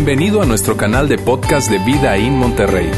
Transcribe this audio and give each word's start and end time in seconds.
Bienvenido 0.00 0.40
a 0.40 0.46
nuestro 0.46 0.76
canal 0.76 1.08
de 1.08 1.18
podcast 1.18 1.68
de 1.68 1.78
Vida 1.80 2.16
en 2.16 2.32
Monterrey. 2.34 2.88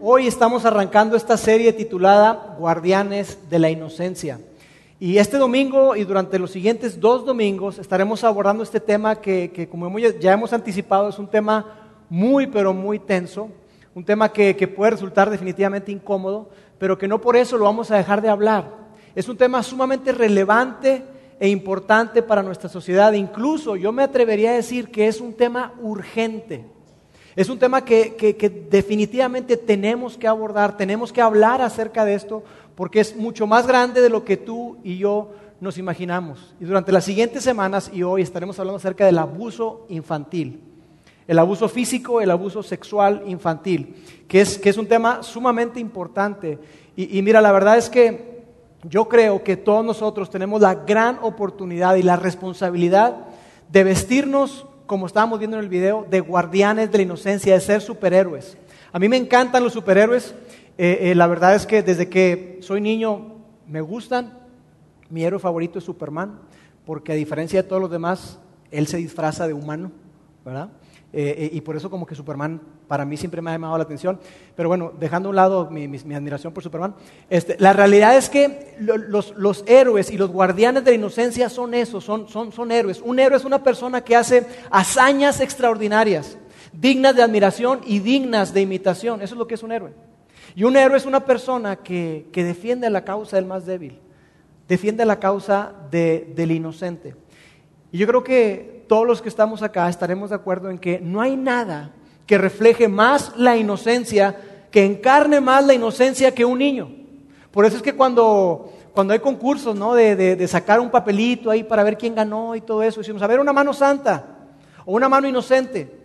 Hoy 0.00 0.28
estamos 0.28 0.64
arrancando 0.64 1.16
esta 1.16 1.36
serie 1.36 1.72
titulada 1.72 2.54
Guardianes 2.56 3.50
de 3.50 3.58
la 3.58 3.68
Inocencia. 3.68 4.38
Y 5.00 5.18
este 5.18 5.38
domingo 5.38 5.96
y 5.96 6.04
durante 6.04 6.38
los 6.38 6.52
siguientes 6.52 7.00
dos 7.00 7.26
domingos 7.26 7.80
estaremos 7.80 8.22
abordando 8.22 8.62
este 8.62 8.78
tema 8.78 9.16
que, 9.16 9.68
como 9.68 9.98
ya 9.98 10.32
hemos 10.32 10.52
anticipado, 10.52 11.08
es 11.08 11.18
un 11.18 11.26
tema 11.26 11.66
muy, 12.08 12.46
pero 12.46 12.72
muy 12.72 13.00
tenso, 13.00 13.48
un 13.92 14.04
tema 14.04 14.30
que, 14.30 14.54
que 14.54 14.68
puede 14.68 14.92
resultar 14.92 15.30
definitivamente 15.30 15.90
incómodo, 15.90 16.48
pero 16.78 16.98
que 16.98 17.08
no 17.08 17.20
por 17.20 17.36
eso 17.36 17.56
lo 17.56 17.64
vamos 17.64 17.90
a 17.90 17.96
dejar 17.96 18.22
de 18.22 18.28
hablar. 18.28 18.70
Es 19.14 19.28
un 19.28 19.36
tema 19.36 19.62
sumamente 19.62 20.12
relevante 20.12 21.02
e 21.38 21.48
importante 21.48 22.22
para 22.22 22.42
nuestra 22.42 22.68
sociedad. 22.68 23.12
Incluso 23.12 23.76
yo 23.76 23.92
me 23.92 24.02
atrevería 24.02 24.50
a 24.50 24.54
decir 24.54 24.90
que 24.90 25.08
es 25.08 25.20
un 25.20 25.34
tema 25.34 25.74
urgente. 25.80 26.64
Es 27.34 27.50
un 27.50 27.58
tema 27.58 27.84
que, 27.84 28.66
definitivamente 28.70 29.58
tenemos 29.58 30.16
que 30.16 30.26
abordar, 30.26 30.78
tenemos 30.78 31.12
que 31.12 31.20
hablar 31.20 31.60
acerca 31.60 32.06
de 32.06 32.14
esto, 32.14 32.42
porque 32.74 33.00
es 33.00 33.14
mucho 33.14 33.46
más 33.46 33.66
grande 33.66 34.00
de 34.00 34.08
lo 34.08 34.24
que 34.24 34.38
tú 34.38 34.78
y 34.82 34.96
yo 34.96 35.32
nos 35.60 35.76
imaginamos. 35.76 36.54
Y 36.60 36.64
durante 36.64 36.92
las 36.92 37.04
siguientes 37.04 37.44
semanas 37.44 37.90
y 37.92 38.02
hoy 38.02 38.22
estaremos 38.22 38.58
hablando 38.58 38.78
acerca 38.78 39.04
del 39.04 39.18
abuso 39.18 39.84
infantil. 39.90 40.62
El 41.26 41.38
abuso 41.38 41.68
físico, 41.68 42.20
el 42.20 42.30
abuso 42.30 42.62
sexual 42.62 43.22
infantil, 43.26 43.96
que 44.28 44.40
es, 44.40 44.58
que 44.58 44.68
es 44.68 44.78
un 44.78 44.86
tema 44.86 45.22
sumamente 45.22 45.80
importante. 45.80 46.58
Y, 46.96 47.20
mira, 47.22 47.40
la 47.40 47.52
verdad 47.52 47.76
es 47.76 47.90
que 47.90 48.44
yo 48.84 49.08
creo 49.08 49.42
que 49.42 49.56
todos 49.56 49.84
nosotros 49.84 50.30
tenemos 50.30 50.60
la 50.60 50.74
gran 50.74 51.18
oportunidad 51.20 51.96
y 51.96 52.02
la 52.02 52.16
responsabilidad 52.16 53.16
de 53.70 53.84
vestirnos, 53.84 54.66
como 54.86 55.06
estábamos 55.06 55.40
viendo 55.40 55.58
en 55.58 55.64
el 55.64 55.68
video, 55.68 56.06
de 56.08 56.20
guardianes 56.20 56.92
de 56.92 56.98
la 56.98 57.02
inocencia, 57.02 57.54
de 57.54 57.60
ser 57.60 57.80
superhéroes. 57.80 58.56
A 58.92 58.98
mí 58.98 59.08
me 59.08 59.16
encantan 59.16 59.64
los 59.64 59.72
superhéroes. 59.72 60.34
Eh, 60.78 60.98
eh, 61.10 61.14
la 61.14 61.26
verdad 61.26 61.54
es 61.54 61.66
que 61.66 61.82
desde 61.82 62.08
que 62.08 62.58
soy 62.62 62.80
niño 62.80 63.34
me 63.66 63.80
gustan. 63.80 64.38
Mi 65.10 65.24
héroe 65.24 65.38
favorito 65.38 65.78
es 65.78 65.84
Superman, 65.84 66.38
porque 66.84 67.12
a 67.12 67.16
diferencia 67.16 67.62
de 67.62 67.68
todos 67.68 67.82
los 67.82 67.90
demás, 67.90 68.38
él 68.70 68.86
se 68.86 68.96
disfraza 68.96 69.46
de 69.46 69.54
humano, 69.54 69.92
¿verdad? 70.46 70.68
Eh, 71.12 71.34
eh, 71.38 71.50
y 71.54 71.60
por 71.60 71.76
eso 71.76 71.90
como 71.90 72.06
que 72.06 72.14
Superman 72.14 72.60
para 72.86 73.04
mí 73.04 73.16
siempre 73.16 73.42
me 73.42 73.50
ha 73.50 73.54
llamado 73.54 73.76
la 73.76 73.82
atención. 73.82 74.20
Pero 74.54 74.68
bueno, 74.68 74.92
dejando 74.98 75.28
a 75.28 75.30
un 75.30 75.36
lado 75.36 75.68
mi, 75.70 75.84
admiración 76.14 76.52
por 76.52 76.62
Superman, 76.62 76.94
este, 77.28 77.56
la 77.58 77.72
realidad 77.72 78.16
es 78.16 78.30
que 78.30 78.76
los, 78.78 79.64
héroes 79.66 80.08
y 80.12 80.16
los 80.16 80.30
guardianes 80.30 80.84
de 80.84 80.92
la 80.92 80.94
inocencia 80.94 81.48
son 81.48 81.74
eso, 81.74 82.00
son, 82.00 82.28
son, 82.28 82.52
son 82.52 82.70
héroes. 82.70 83.02
Un 83.04 83.18
héroe 83.18 83.36
es 83.36 83.44
una 83.44 83.64
persona 83.64 84.04
que 84.04 84.14
hace 84.14 84.46
hazañas 84.70 85.40
extraordinarias, 85.40 86.38
dignas 86.72 87.16
de 87.16 87.24
admiración 87.24 87.80
y 87.84 87.98
dignas 87.98 88.54
de 88.54 88.60
imitación. 88.60 89.22
Eso 89.22 89.34
es 89.34 89.38
lo 89.38 89.48
que 89.48 89.54
es 89.56 89.64
un 89.64 89.72
héroe. 89.72 89.94
Y 90.54 90.62
un 90.62 90.76
héroe 90.76 90.96
es 90.96 91.06
una 91.06 91.24
persona 91.24 91.74
que, 91.74 92.28
que 92.32 92.44
defiende 92.44 92.88
la 92.88 93.04
causa 93.04 93.34
del 93.34 93.46
más 93.46 93.66
débil, 93.66 93.98
defiende 94.68 95.04
la 95.04 95.18
causa 95.18 95.72
del 95.90 96.52
inocente. 96.52 97.16
Y 97.90 97.98
yo 97.98 98.06
creo 98.06 98.22
que 98.22 98.75
todos 98.86 99.06
los 99.06 99.22
que 99.22 99.28
estamos 99.28 99.62
acá 99.62 99.88
estaremos 99.88 100.30
de 100.30 100.36
acuerdo 100.36 100.70
en 100.70 100.78
que 100.78 101.00
no 101.00 101.20
hay 101.20 101.36
nada 101.36 101.92
que 102.26 102.38
refleje 102.38 102.88
más 102.88 103.32
la 103.36 103.56
inocencia, 103.56 104.36
que 104.70 104.84
encarne 104.84 105.40
más 105.40 105.64
la 105.64 105.74
inocencia 105.74 106.34
que 106.34 106.44
un 106.44 106.58
niño. 106.58 106.90
Por 107.50 107.64
eso 107.64 107.76
es 107.76 107.82
que 107.82 107.94
cuando, 107.94 108.72
cuando 108.92 109.12
hay 109.12 109.20
concursos 109.20 109.76
¿no? 109.76 109.94
de, 109.94 110.46
sacar 110.48 110.80
un 110.80 110.90
papelito 110.90 111.50
ahí 111.50 111.62
para 111.62 111.84
ver 111.84 111.96
quién 111.96 112.14
ganó 112.14 112.54
y 112.56 112.60
todo 112.60 112.82
eso, 112.82 113.00
decimos, 113.00 113.22
a 113.22 113.26
ver, 113.26 113.40
una 113.40 113.52
mano 113.52 113.72
santa 113.72 114.24
o 114.84 114.92
una 114.92 115.08
mano 115.08 115.28
inocente. 115.28 116.04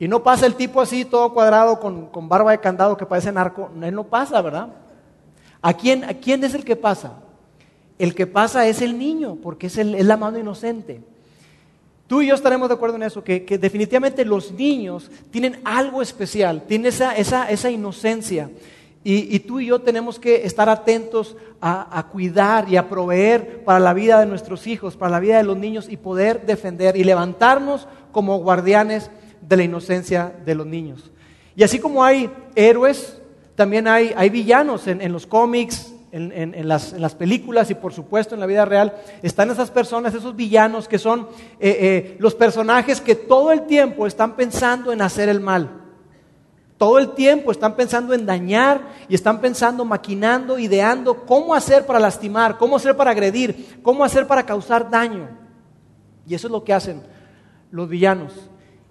Y 0.00 0.08
no 0.08 0.22
pasa 0.22 0.46
el 0.46 0.54
tipo 0.54 0.80
así, 0.80 1.04
todo 1.04 1.32
cuadrado, 1.34 1.78
con, 1.80 2.28
barba 2.28 2.52
de 2.52 2.58
candado 2.58 2.96
que 2.96 3.06
parece 3.06 3.32
narco. 3.32 3.70
Él 3.82 3.94
no 3.94 4.04
pasa, 4.04 4.40
¿verdad? 4.40 4.68
¿A 5.60 5.74
quién, 5.74 6.04
¿A 6.04 6.14
quién 6.14 6.42
es 6.44 6.54
el 6.54 6.64
que 6.64 6.76
pasa? 6.76 7.14
El 7.98 8.14
que 8.14 8.26
pasa 8.26 8.66
es 8.66 8.80
el 8.80 8.96
niño, 8.96 9.36
porque 9.42 9.66
es, 9.66 9.76
es 9.76 10.06
la 10.06 10.16
mano 10.16 10.38
inocente. 10.38 11.02
Tú 12.08 12.22
y 12.22 12.28
yo 12.28 12.34
estaremos 12.34 12.68
de 12.68 12.74
acuerdo 12.74 12.96
en 12.96 13.02
eso, 13.02 13.22
que, 13.22 13.58
definitivamente 13.60 14.24
los 14.24 14.50
niños 14.52 15.10
tienen 15.30 15.60
algo 15.62 16.00
especial, 16.00 16.62
tienen 16.66 16.86
esa, 16.86 17.70
inocencia. 17.70 18.50
Y, 19.04 19.38
tú 19.40 19.60
y 19.60 19.66
yo 19.66 19.78
tenemos 19.80 20.18
que 20.18 20.46
estar 20.46 20.70
atentos 20.70 21.36
a, 21.60 22.06
cuidar 22.10 22.66
y 22.66 22.78
a 22.78 22.88
proveer 22.88 23.62
para 23.62 23.78
la 23.78 23.92
vida 23.92 24.18
de 24.20 24.26
nuestros 24.26 24.66
hijos, 24.66 24.96
para 24.96 25.12
la 25.12 25.20
vida 25.20 25.36
de 25.36 25.44
los 25.44 25.58
niños 25.58 25.86
y 25.90 25.98
poder 25.98 26.46
defender 26.46 26.96
y 26.96 27.04
levantarnos 27.04 27.86
como 28.10 28.38
guardianes 28.38 29.10
de 29.42 29.56
la 29.58 29.64
inocencia 29.64 30.32
de 30.46 30.54
los 30.54 30.66
niños. 30.66 31.10
Y 31.56 31.62
así 31.62 31.78
como 31.78 32.02
hay 32.02 32.30
héroes, 32.54 33.20
también 33.54 33.86
hay, 33.86 34.30
villanos 34.30 34.86
en 34.86 35.12
los 35.12 35.26
cómics, 35.26 35.92
en, 36.18 36.68
las, 36.68 37.14
películas 37.14 37.70
y 37.70 37.74
por 37.74 37.92
supuesto 37.92 38.34
en 38.34 38.40
la 38.40 38.46
vida 38.46 38.64
real, 38.64 38.94
están 39.22 39.50
esas 39.50 39.70
personas, 39.70 40.14
esos 40.14 40.36
villanos 40.36 40.88
que 40.88 40.98
son 40.98 41.28
eh, 41.58 41.78
eh, 41.80 42.16
los 42.18 42.34
personajes 42.34 43.00
que 43.00 43.14
todo 43.14 43.52
el 43.52 43.62
tiempo 43.62 44.06
están 44.06 44.36
pensando 44.36 44.92
en 44.92 45.02
hacer 45.02 45.28
el 45.28 45.40
mal. 45.40 45.70
Todo 46.78 46.98
el 47.00 47.10
tiempo 47.14 47.50
están 47.50 47.74
pensando 47.74 48.14
en 48.14 48.24
dañar 48.24 48.80
y 49.08 49.14
están 49.16 49.40
pensando, 49.40 49.84
maquinando, 49.84 50.60
ideando 50.60 51.26
cómo 51.26 51.54
hacer 51.54 51.84
para 51.84 51.98
lastimar, 51.98 52.56
cómo 52.56 52.76
hacer 52.76 52.96
para 52.96 53.10
agredir, 53.10 53.80
cómo 53.82 54.04
hacer 54.04 54.28
para 54.28 54.46
causar 54.46 54.88
daño. 54.88 55.28
Y 56.24 56.34
eso 56.34 56.46
es 56.46 56.52
lo 56.52 56.62
que 56.62 56.72
hacen 56.72 57.02
los 57.72 57.88
villanos. 57.88 58.32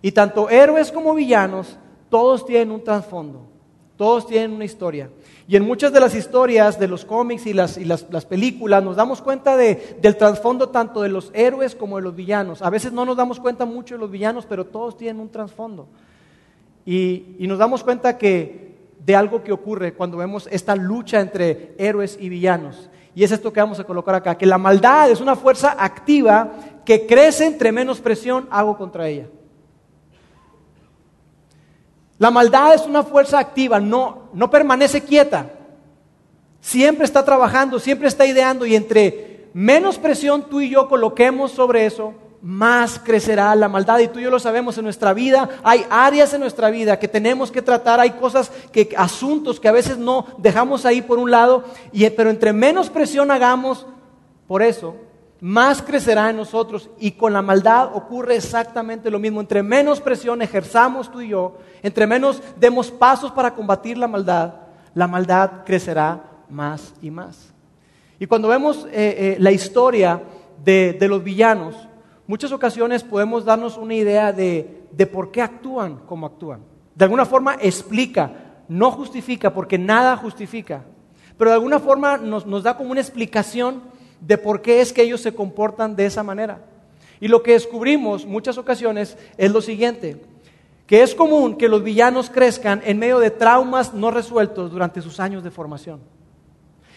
Y 0.01 0.11
tanto 0.11 0.49
héroes 0.49 0.91
como 0.91 1.13
villanos, 1.13 1.77
todos 2.09 2.45
tienen 2.45 2.71
un 2.71 2.83
trasfondo, 2.83 3.47
todos 3.95 4.27
tienen 4.27 4.51
una 4.51 4.65
historia. 4.65 5.09
Y 5.50 5.56
en 5.56 5.66
muchas 5.66 5.94
de 5.94 6.02
las 6.02 6.13
historias 6.13 6.78
de 6.78 6.90
los 6.90 7.06
cómics 7.06 7.46
y 7.46 7.53
las, 7.53 7.78
películas 8.28 8.84
nos 8.84 8.97
damos 8.97 9.22
cuenta 9.22 9.56
del 9.56 10.18
trasfondo 10.18 10.69
tanto 10.69 11.02
de 11.02 11.08
los 11.08 11.31
héroes 11.34 11.74
como 11.74 11.96
de 11.96 12.03
los 12.03 12.16
villanos. 12.16 12.62
A 12.62 12.69
veces 12.69 12.91
no 12.91 13.06
nos 13.06 13.16
damos 13.16 13.40
cuenta 13.40 13.63
mucho 13.63 13.96
de 13.96 14.02
los 14.02 14.12
villanos, 14.12 14.46
pero 14.46 14.66
todos 14.66 14.97
tienen 14.97 15.22
un 15.22 15.30
trasfondo. 15.30 15.88
Y, 16.86 17.38
nos 17.40 17.57
damos 17.57 17.81
cuenta 17.81 18.18
que 18.18 18.75
de 19.06 19.16
algo 19.16 19.41
que 19.41 19.53
ocurre 19.53 19.94
cuando 19.94 20.18
vemos 20.18 20.50
esta 20.52 20.75
lucha 20.75 21.22
entre 21.22 21.75
héroes 21.78 22.18
y 22.19 22.28
villanos. 22.28 22.90
Y 23.16 23.24
es 23.24 23.31
esto 23.31 23.53
que 23.53 23.62
vamos 23.62 23.80
a 23.80 23.86
colocar 23.86 24.16
acá, 24.16 24.38
que 24.38 24.46
la 24.46 24.57
maldad 24.57 25.09
es 25.09 25.22
una 25.22 25.38
fuerza 25.38 25.78
activa 25.80 26.52
que 26.84 27.07
crece 27.07 27.46
entre 27.46 27.72
menos 27.72 28.02
presión 28.02 28.47
hago 28.52 28.78
contra 28.78 29.07
ella. 29.07 29.28
La 32.19 32.31
maldad 32.31 32.73
es 32.73 32.85
una 32.85 33.03
fuerza 33.03 33.39
activa, 33.39 33.79
no, 33.79 34.29
no 34.33 34.50
permanece 34.50 35.01
quieta. 35.01 35.51
Siempre 36.61 37.05
está 37.05 37.23
trabajando, 37.23 37.79
siempre 37.79 38.07
está 38.07 38.25
ideando 38.25 38.66
y 38.66 38.75
entre 38.75 39.50
menos 39.53 39.97
presión 39.97 40.44
tú 40.50 40.61
y 40.61 40.69
yo 40.69 40.88
coloquemos 40.88 41.51
sobre 41.51 41.85
eso, 41.85 42.13
más 42.41 43.00
crecerá 43.00 43.53
la 43.56 43.69
maldad. 43.69 44.00
Y 44.00 44.07
tú 44.07 44.19
y 44.19 44.23
yo 44.23 44.31
lo 44.31 44.39
sabemos 44.39 44.77
en 44.77 44.83
nuestra 44.83 45.13
vida. 45.13 45.50
Hay 45.63 45.85
áreas 45.89 46.33
en 46.33 46.41
nuestra 46.41 46.69
vida 46.69 47.00
que 47.00 47.07
tenemos 47.07 47.51
que 47.51 47.61
tratar. 47.61 48.00
Hay 48.00 48.11
cosas 48.11 48.51
que, 48.72 48.89
asuntos 48.97 49.59
que 49.59 49.67
a 49.67 49.72
veces 49.73 49.97
no 49.97 50.25
dejamos 50.38 50.85
ahí 50.85 51.01
por 51.01 51.19
un 51.19 51.31
lado. 51.31 51.63
Y, 51.91 52.09
pero 52.11 52.29
entre 52.29 52.53
menos 52.53 52.89
presión 52.89 53.31
hagamos 53.31 53.85
por 54.47 54.61
eso, 54.61 54.95
más 55.40 55.81
crecerá 55.81 56.30
en 56.30 56.38
nosotros 56.38 56.90
y 57.00 57.12
con 57.12 57.34
la 57.34 57.42
maldad 57.42 57.96
ocurre 57.96 58.36
exactamente 58.36 59.12
lo 59.12 59.20
mismo. 59.20 59.40
Entre 59.40 59.62
menos 59.62 60.02
presión 60.02 60.42
ejerzamos 60.42 61.12
tú 61.12 61.22
y 61.22 61.30
yo, 61.30 61.58
entre 61.84 62.08
menos 62.08 62.42
demos 62.58 62.90
pasos 62.90 63.31
para 63.31 63.53
combatir 63.53 63.98
la 63.98 64.08
maldad, 64.08 64.53
la 64.94 65.08
maldad 65.08 65.63
crecerá 65.66 66.24
más 66.50 66.94
y 67.01 67.12
más. 67.12 67.54
Y 68.19 68.25
cuando 68.25 68.48
vemos 68.48 68.86
eh, 68.86 68.89
eh, 68.94 69.38
la 69.39 69.51
historia 69.51 70.24
de, 70.63 70.98
los 71.01 71.24
villanos, 71.24 71.75
muchas 72.25 72.51
ocasiones 72.51 73.04
podemos 73.04 73.45
darnos 73.45 73.78
una 73.78 73.94
idea 73.94 74.33
de, 74.33 74.88
por 75.12 75.31
qué 75.31 75.42
actúan 75.44 75.98
como 76.07 76.25
actúan. 76.25 76.62
De 76.95 77.06
alguna 77.06 77.25
forma 77.25 77.57
explica, 77.62 78.31
no 78.68 78.90
justifica, 78.90 79.54
porque 79.54 79.78
nada 79.78 80.18
justifica, 80.18 80.83
pero 81.38 81.51
de 81.51 81.56
alguna 81.56 81.78
forma 81.78 82.18
nos, 82.18 82.48
nos 82.48 82.63
da 82.63 82.75
como 82.75 82.90
una 82.90 83.01
explicación 83.01 83.83
de 84.19 84.38
por 84.38 84.62
qué 84.62 84.81
es 84.81 84.94
que 84.94 85.04
ellos 85.04 85.22
se 85.22 85.34
comportan 85.34 85.96
de 85.96 86.06
esa 86.06 86.24
manera. 86.24 86.60
Y 87.19 87.28
lo 87.28 87.42
que 87.42 87.54
descubrimos 87.54 88.25
muchas 88.25 88.58
ocasiones 88.58 89.18
es 89.38 89.52
lo 89.52 89.62
siguiente, 89.62 90.22
que 90.86 91.02
es 91.02 91.16
común 91.16 91.58
que 91.58 91.68
los 91.68 91.84
villanos 91.84 92.30
crezcan 92.30 92.81
en 92.86 93.00
medio 93.00 93.19
de 93.19 93.31
traumas 93.31 93.94
no 93.94 94.12
resueltos 94.12 94.72
durante 94.72 95.02
sus 95.02 95.19
años 95.19 95.44
de 95.44 95.52
formación. 95.52 96.00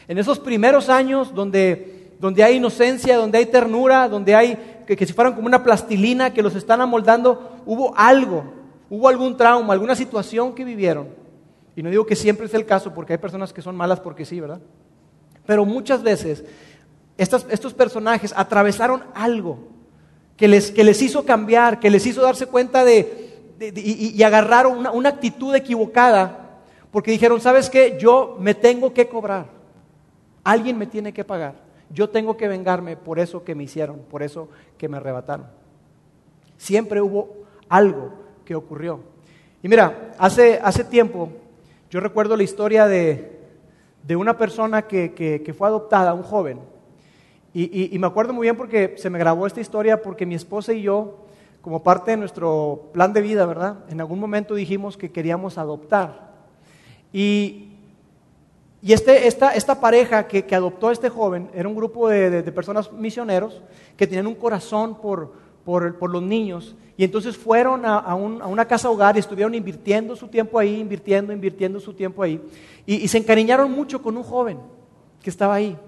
En 0.07 0.19
esos 0.19 0.39
primeros 0.39 0.89
años 0.89 1.35
donde, 1.35 2.13
donde 2.19 2.43
hay 2.43 2.57
inocencia, 2.57 3.17
donde 3.17 3.39
hay 3.39 3.47
ternura, 3.47 4.09
donde 4.09 4.35
hay 4.35 4.59
que, 4.87 4.97
que 4.97 5.07
si 5.07 5.15
como 5.15 5.47
una 5.47 5.63
plastilina 5.63 6.35
que 6.35 6.43
los 6.43 6.55
están 6.57 6.81
amoldando, 6.81 7.63
hubo 7.65 7.97
algo, 7.97 8.45
hubo 8.91 9.09
algún 9.09 9.37
trauma, 9.37 9.73
alguna 9.73 9.95
situación 9.95 10.55
que 10.55 10.65
vivieron. 10.65 11.09
Y 11.77 11.83
no 11.83 11.91
digo 11.91 12.05
que 12.05 12.17
siempre 12.17 12.47
es 12.47 12.55
el 12.55 12.67
caso 12.67 12.93
porque 12.93 13.13
hay 13.13 13.19
personas 13.19 13.53
que 13.53 13.63
son 13.63 13.77
malas 13.77 14.01
porque 14.01 14.25
sí, 14.25 14.41
¿verdad? 14.41 14.61
Pero 15.47 15.65
muchas 15.65 16.03
veces 16.03 16.45
estos, 17.23 17.75
personajes 17.75 18.33
atravesaron 18.37 19.03
algo 19.15 19.59
que 20.37 20.49
les, 20.49 20.71
que 20.71 20.85
les, 20.85 21.03
hizo 21.03 21.25
cambiar, 21.25 21.79
que 21.79 21.91
les 21.91 22.07
hizo 22.07 22.23
darse 22.23 22.47
cuenta 22.47 22.85
de, 22.85 23.55
y, 23.75 24.23
agarraron 24.23 24.79
una, 24.79 24.91
una 24.91 25.11
actitud 25.11 25.55
equivocada, 25.55 26.61
porque 26.91 27.11
dijeron, 27.11 27.41
¿sabes 27.41 27.69
qué? 27.69 27.99
Yo 28.01 28.37
me 28.41 28.55
tengo 28.55 28.93
que 28.93 29.07
cobrar. 29.07 29.47
Alguien 30.43 30.79
me 30.79 30.87
tiene 30.87 31.13
que 31.13 31.25
pagar. 31.25 31.55
Yo 31.91 32.09
tengo 32.09 32.37
que 32.37 32.49
vengarme 32.49 32.97
por 32.97 33.19
eso 33.19 33.45
que 33.45 33.55
me 33.55 33.65
hicieron, 33.65 33.99
por 34.11 34.23
eso 34.23 34.49
que 34.79 34.89
me 34.89 34.97
arrebataron. 34.97 35.47
Siempre 36.57 37.01
hubo 37.01 37.45
algo 37.69 38.13
que 38.45 38.55
ocurrió. 38.55 39.01
Y 39.63 39.69
mira, 39.69 40.13
hace, 40.19 40.59
hace 40.63 40.85
tiempo 40.85 41.31
yo 41.91 42.01
recuerdo 42.01 42.37
la 42.37 42.45
historia 42.45 42.87
de, 42.87 43.41
de 44.03 44.17
una 44.17 44.39
persona 44.39 44.83
que, 44.83 45.13
que, 45.13 45.55
fue 45.55 45.69
adoptada, 45.69 46.15
un 46.15 46.23
joven. 46.23 46.61
Y, 47.52 47.94
y, 47.94 47.99
me 47.99 48.06
acuerdo 48.06 48.32
muy 48.32 48.44
bien 48.44 48.56
porque 48.56 48.94
se 48.97 49.11
me 49.11 49.19
grabó 49.19 49.47
esta 49.47 49.61
historia 49.61 50.00
porque 50.02 50.25
mi 50.25 50.37
esposa 50.37 50.73
y 50.73 50.82
yo, 50.82 51.26
como 51.61 51.82
parte 51.82 52.12
de 52.12 52.17
nuestro 52.17 52.91
plan 52.93 53.12
de 53.12 53.20
vida, 53.20 53.44
¿verdad? 53.44 53.85
En 53.88 54.00
algún 54.00 54.20
momento 54.20 54.55
dijimos 54.55 54.97
que 54.97 55.11
queríamos 55.11 55.58
adoptar. 55.58 56.31
Y, 57.12 57.73
y 58.82 58.93
este, 58.93 59.26
esta, 59.26 59.50
esta, 59.55 59.81
pareja 59.81 60.29
que, 60.29 60.44
que, 60.44 60.55
adoptó 60.55 60.88
a 60.88 60.93
este 60.93 61.08
joven 61.08 61.50
era 61.52 61.69
un 61.69 61.75
grupo 61.75 62.08
de, 62.08 62.31
de, 62.31 62.43
de 62.43 62.52
personas 62.52 62.93
misioneros 62.93 63.61
que 63.97 64.06
tenían 64.06 64.29
un 64.29 64.37
corazón 64.37 65.00
por, 65.00 65.32
por, 65.64 65.99
por 65.99 66.11
los 66.11 66.23
niños 66.23 66.76
y 67.00 67.05
entonces 67.05 67.35
fueron 67.35 67.87
a, 67.87 68.14
una 68.14 68.67
casa 68.67 68.91
hogar 68.91 69.17
y 69.17 69.20
estuvieron 69.20 69.55
invirtiendo 69.55 70.14
su 70.14 70.29
tiempo 70.29 70.58
ahí, 70.58 70.81
invirtiendo, 70.81 71.32
invirtiendo 71.32 71.81
su 71.81 71.94
tiempo 71.94 72.23
ahí. 72.23 72.38
Y, 72.85 73.08
se 73.08 73.17
encariñaron 73.17 73.73
mucho 73.73 74.02
con 74.02 74.19
un 74.19 74.23
joven 74.23 74.58
que 75.23 75.31
estaba 75.31 75.55
ahí. 75.55 75.79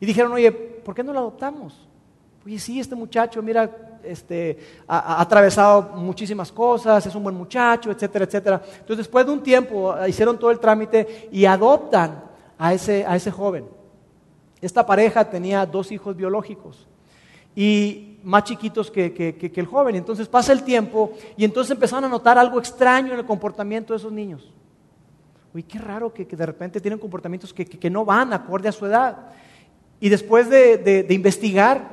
Y 0.00 0.06
dijeron, 0.06 0.32
oye, 0.32 0.71
¿por 0.84 0.94
qué 0.94 1.02
no 1.02 1.12
lo 1.12 1.20
adoptamos? 1.20 1.88
Oye, 2.44 2.58
sí, 2.58 2.80
este 2.80 2.94
muchacho, 2.94 3.40
mira, 3.42 3.70
este, 4.02 4.58
ha, 4.88 5.20
atravesado 5.20 5.82
muchísimas 5.94 6.50
cosas, 6.50 7.06
es 7.06 7.14
un 7.14 7.22
buen 7.22 7.36
muchacho, 7.36 7.90
etcétera, 7.90 8.24
etcétera. 8.24 8.62
Entonces, 8.64 8.98
después 8.98 9.24
de 9.24 9.32
un 9.32 9.42
tiempo, 9.42 9.92
ah, 9.92 10.08
hicieron 10.08 10.38
todo 10.38 10.50
el 10.50 10.58
trámite 10.58 11.28
y 11.30 11.44
adoptan 11.44 12.24
a 12.58 12.74
ese, 12.74 13.04
a 13.06 13.16
ese 13.16 13.30
joven. 13.30 13.66
Esta 14.60 14.84
pareja 14.84 15.28
tenía 15.28 15.66
dos 15.66 15.92
hijos 15.92 16.16
biológicos. 16.16 16.86
Y 17.54 18.12
más 18.22 18.44
chiquitos 18.44 18.90
que, 18.90 19.52
el 19.54 19.66
joven. 19.66 19.96
Entonces 19.96 20.28
pasa 20.28 20.52
el 20.52 20.62
tiempo 20.62 21.12
y 21.36 21.44
entonces 21.44 21.72
empezaron 21.72 22.04
a 22.04 22.08
notar 22.08 22.38
algo 22.38 22.58
extraño 22.58 23.12
en 23.12 23.18
el 23.18 23.26
comportamiento 23.26 23.92
de 23.92 23.98
esos 23.98 24.12
niños. 24.12 24.50
Uy, 25.54 25.62
qué 25.62 25.78
raro 25.78 26.12
que, 26.12 26.24
de 26.24 26.46
repente 26.46 26.80
tienen 26.80 26.98
comportamientos 26.98 27.52
que, 27.52 27.90
no 27.90 28.04
van 28.04 28.32
acorde 28.32 28.68
a 28.68 28.72
su 28.72 28.86
edad. 28.86 29.32
Y 30.02 30.08
después 30.08 30.50
de, 30.50 31.06
investigar, 31.10 31.88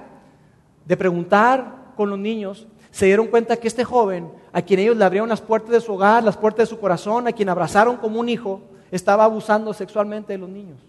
de 0.83 0.97
preguntar 0.97 1.93
con 1.95 2.09
los 2.09 2.17
niños, 2.17 2.65
se 2.89 3.05
dieron 3.05 3.27
cuenta 3.27 3.55
que 3.55 3.67
este 3.67 3.83
joven, 3.83 4.31
a 4.51 4.63
quien 4.63 4.79
ellos 4.79 4.97
le 4.97 5.05
abrieron 5.05 5.29
las 5.29 5.41
puertas 5.41 5.69
de 5.69 5.79
su 5.79 5.93
hogar, 5.93 6.23
las 6.23 6.35
puertas 6.35 6.67
de 6.67 6.75
su 6.75 6.79
corazón, 6.81 7.27
a 7.27 7.31
quien 7.31 7.49
abrazaron 7.49 7.97
como 7.97 8.19
un 8.19 8.27
hijo, 8.27 8.61
estaba 8.89 9.25
abusando 9.25 9.71
sexualmente 9.75 10.33
de 10.33 10.39
los 10.39 10.49
niños. 10.49 10.79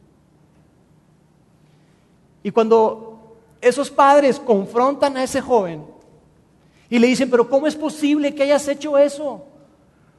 Y 2.43 2.51
cuando 2.53 3.37
esos 3.61 3.91
padres 3.91 4.41
confrontan 4.41 5.19
a 5.19 5.23
ese 5.23 5.43
joven 5.43 5.85
y 6.89 6.99
le 6.99 7.07
dicen, 7.07 7.29
pero 7.29 7.51
¿cómo 7.51 7.67
es 7.67 7.77
posible 7.77 8.35
que 8.35 8.45
hayas 8.45 8.67
hecho 8.67 8.97
eso? 8.97 9.45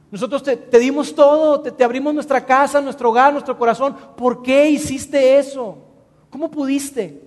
Nosotros 0.08 0.44
te, 0.44 0.78
dimos 0.78 1.12
todo, 1.12 1.62
te, 1.62 1.72
te, 1.72 1.82
abrimos 1.82 2.14
nuestra 2.14 2.46
casa, 2.46 2.80
nuestro 2.80 3.10
hogar, 3.10 3.32
nuestro 3.32 3.58
corazón. 3.58 3.96
¿Por 4.16 4.40
qué 4.40 4.70
hiciste 4.70 5.36
eso? 5.36 5.78
¿Cómo 6.32 6.50
pudiste? 6.50 7.22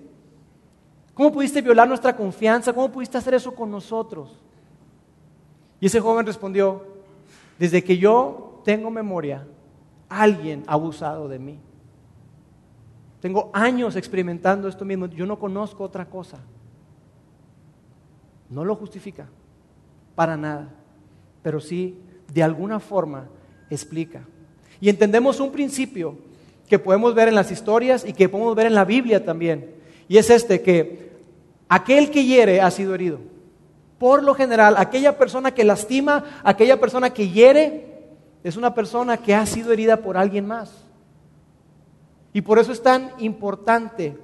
¿Cómo 1.14 1.32
pudiste 1.32 1.62
violar 1.62 1.86
nuestra 1.86 2.14
confianza? 2.14 2.72
¿Cómo 2.72 2.90
pudiste 2.90 3.16
hacer 3.16 3.34
eso 3.34 3.54
con 3.54 3.70
nosotros? 3.70 4.36
Y 5.80 5.86
ese 5.86 6.00
joven 6.00 6.26
respondió, 6.26 6.84
desde 7.56 7.84
que 7.84 7.96
yo 7.96 8.60
tengo 8.64 8.90
memoria, 8.90 9.46
alguien 10.08 10.64
ha 10.66 10.72
abusado 10.72 11.28
de 11.28 11.38
mí. 11.38 11.58
Tengo 13.20 13.48
años 13.52 13.94
experimentando 13.94 14.66
esto 14.66 14.84
mismo. 14.84 15.06
Yo 15.06 15.24
no 15.24 15.38
conozco 15.38 15.84
otra 15.84 16.06
cosa. 16.06 16.38
No 18.50 18.64
lo 18.64 18.74
justifica, 18.74 19.28
para 20.16 20.36
nada. 20.36 20.74
Pero 21.44 21.60
sí, 21.60 21.96
de 22.34 22.42
alguna 22.42 22.80
forma, 22.80 23.28
explica. 23.70 24.24
Y 24.80 24.88
entendemos 24.88 25.38
un 25.38 25.52
principio 25.52 26.25
que 26.68 26.78
podemos 26.78 27.14
ver 27.14 27.28
en 27.28 27.34
las 27.34 27.50
historias 27.50 28.04
y 28.04 28.12
que 28.12 28.28
podemos 28.28 28.54
ver 28.54 28.66
en 28.66 28.74
la 28.74 28.84
Biblia 28.84 29.24
también. 29.24 29.74
Y 30.08 30.18
es 30.18 30.30
este, 30.30 30.62
que 30.62 31.10
aquel 31.68 32.10
que 32.10 32.24
hiere 32.24 32.60
ha 32.60 32.70
sido 32.70 32.94
herido. 32.94 33.18
Por 33.98 34.22
lo 34.22 34.34
general, 34.34 34.74
aquella 34.76 35.16
persona 35.16 35.52
que 35.52 35.64
lastima, 35.64 36.24
aquella 36.44 36.78
persona 36.78 37.10
que 37.10 37.30
hiere, 37.30 37.96
es 38.44 38.56
una 38.56 38.74
persona 38.74 39.16
que 39.16 39.34
ha 39.34 39.46
sido 39.46 39.72
herida 39.72 39.98
por 39.98 40.16
alguien 40.16 40.46
más. 40.46 40.72
Y 42.32 42.42
por 42.42 42.58
eso 42.58 42.72
es 42.72 42.82
tan 42.82 43.12
importante 43.18 44.16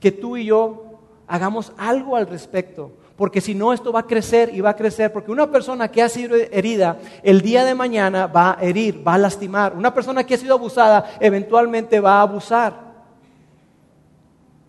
que 0.00 0.12
tú 0.12 0.36
y 0.36 0.44
yo 0.44 1.00
hagamos 1.26 1.72
algo 1.78 2.16
al 2.16 2.26
respecto. 2.26 2.92
Porque 3.18 3.40
si 3.40 3.52
no, 3.52 3.72
esto 3.72 3.92
va 3.92 4.00
a 4.00 4.06
crecer 4.06 4.54
y 4.54 4.60
va 4.60 4.70
a 4.70 4.76
crecer. 4.76 5.12
Porque 5.12 5.32
una 5.32 5.50
persona 5.50 5.88
que 5.88 6.00
ha 6.00 6.08
sido 6.08 6.36
herida, 6.36 6.98
el 7.24 7.42
día 7.42 7.64
de 7.64 7.74
mañana 7.74 8.28
va 8.28 8.56
a 8.56 8.62
herir, 8.62 9.06
va 9.06 9.14
a 9.14 9.18
lastimar. 9.18 9.74
Una 9.76 9.92
persona 9.92 10.24
que 10.24 10.34
ha 10.34 10.38
sido 10.38 10.54
abusada, 10.54 11.16
eventualmente 11.18 11.98
va 11.98 12.20
a 12.20 12.22
abusar. 12.22 12.74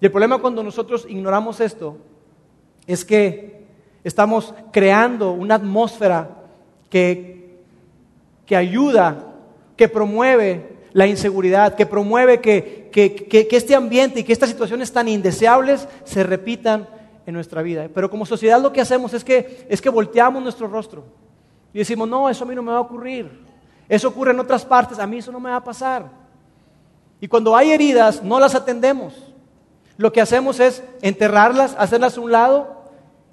Y 0.01 0.05
el 0.05 0.11
problema 0.11 0.39
cuando 0.39 0.63
nosotros 0.63 1.05
ignoramos 1.07 1.59
esto 1.59 1.97
es 2.87 3.05
que 3.05 3.67
estamos 4.03 4.55
creando 4.71 5.31
una 5.31 5.53
atmósfera 5.53 6.29
que, 6.89 7.59
que 8.47 8.55
ayuda, 8.55 9.27
que 9.77 9.87
promueve 9.87 10.79
la 10.93 11.05
inseguridad, 11.05 11.75
que 11.75 11.85
promueve 11.85 12.41
que, 12.41 12.89
este 13.51 13.75
ambiente 13.75 14.21
y 14.21 14.23
que 14.23 14.33
estas 14.33 14.49
situaciones 14.49 14.91
tan 14.91 15.07
indeseables 15.07 15.87
se 16.03 16.23
repitan 16.23 16.87
en 17.29 17.35
nuestra 17.35 17.61
vida. 17.61 17.87
Pero 17.93 18.09
como 18.09 18.25
sociedad 18.25 18.61
lo 18.61 18.73
que 18.73 18.81
hacemos 18.81 19.13
es 19.13 19.23
que, 19.23 19.65
es 19.69 19.81
que 19.81 19.89
volteamos 19.89 20.43
nuestro 20.43 20.67
rostro 20.67 21.05
y 21.73 21.79
decimos, 21.79 22.07
no, 22.09 22.29
eso 22.29 22.43
a 22.43 22.47
mí 22.47 22.55
no 22.55 22.63
me 22.63 22.71
va 22.71 22.77
a 22.77 22.81
ocurrir. 22.81 23.45
Eso 23.87 24.09
ocurre 24.09 24.31
en 24.31 24.39
otras 24.39 24.65
partes, 24.65 24.99
a 24.99 25.07
mí 25.07 25.17
eso 25.17 25.31
no 25.31 25.39
me 25.39 25.49
va 25.49 25.57
a 25.57 25.63
pasar. 25.63 26.09
Y 27.21 27.27
cuando 27.27 27.55
hay 27.55 27.71
heridas, 27.71 28.23
no 28.23 28.39
las 28.39 28.55
atendemos. 28.55 29.13
Lo 29.97 30.11
que 30.11 30.21
hacemos 30.21 30.59
es 30.59 30.83
enterrarlas, 31.01 31.75
hacerlas 31.77 32.17
a 32.17 32.21
un 32.21 32.31
lado. 32.31 32.83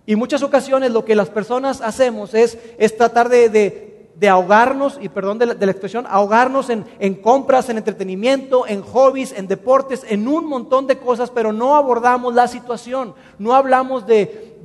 Y 0.07 0.17
muchas 0.17 0.43
ocasiones 0.43 0.93
lo 0.93 1.05
que 1.05 1.15
las 1.15 1.31
personas 1.31 1.81
hacemos 1.81 2.35
es, 2.35 2.59
es 2.79 2.97
tratar 2.97 3.29
de, 3.29 3.49
de 3.49 3.96
ahogarnos, 4.23 4.99
y 5.00 5.08
perdón 5.08 5.38
de 5.38 5.46
la, 5.46 5.70
expresión, 5.70 6.06
ahogarnos 6.08 6.70
en, 6.70 7.14
compras, 7.16 7.68
en 7.68 7.76
entretenimiento, 7.76 8.66
en 8.66 8.80
hobbies, 8.82 9.32
en 9.32 9.46
deportes, 9.46 10.04
en 10.08 10.26
un 10.26 10.46
montón 10.46 10.87
de 10.87 10.99
cosas, 10.99 11.30
pero 11.30 11.52
no 11.52 11.76
abordamos 11.76 12.35
la 12.35 12.49
situación, 12.49 13.14
no 13.38 13.54
hablamos 13.54 14.06
de, 14.06 14.56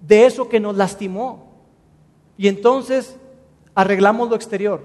de 0.00 0.26
eso 0.26 0.48
que 0.48 0.58
nos 0.60 0.76
lastimó. 0.76 1.52
Y 2.36 2.48
entonces 2.48 3.16
arreglamos 3.74 4.28
lo 4.28 4.34
exterior, 4.34 4.82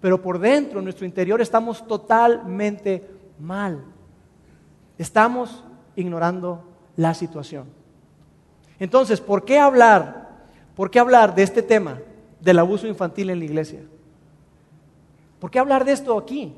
pero 0.00 0.22
por 0.22 0.38
dentro, 0.38 0.78
en 0.78 0.84
nuestro 0.84 1.04
interior, 1.04 1.40
estamos 1.40 1.86
totalmente 1.86 3.04
mal. 3.40 3.84
Estamos 4.96 5.64
ignorando 5.96 6.62
la 6.96 7.14
situación. 7.14 7.66
Entonces, 8.78 9.20
¿por 9.20 9.44
qué 9.44 9.58
hablar? 9.58 10.28
¿Por 10.76 10.90
qué 10.90 11.00
hablar 11.00 11.34
de 11.34 11.42
este 11.42 11.62
tema? 11.62 11.98
Del 12.40 12.58
abuso 12.58 12.86
infantil 12.86 13.30
en 13.30 13.38
la 13.38 13.44
iglesia. 13.44 13.80
¿Por 15.38 15.50
qué 15.50 15.58
hablar 15.58 15.84
de 15.84 15.92
esto 15.92 16.16
aquí? 16.16 16.52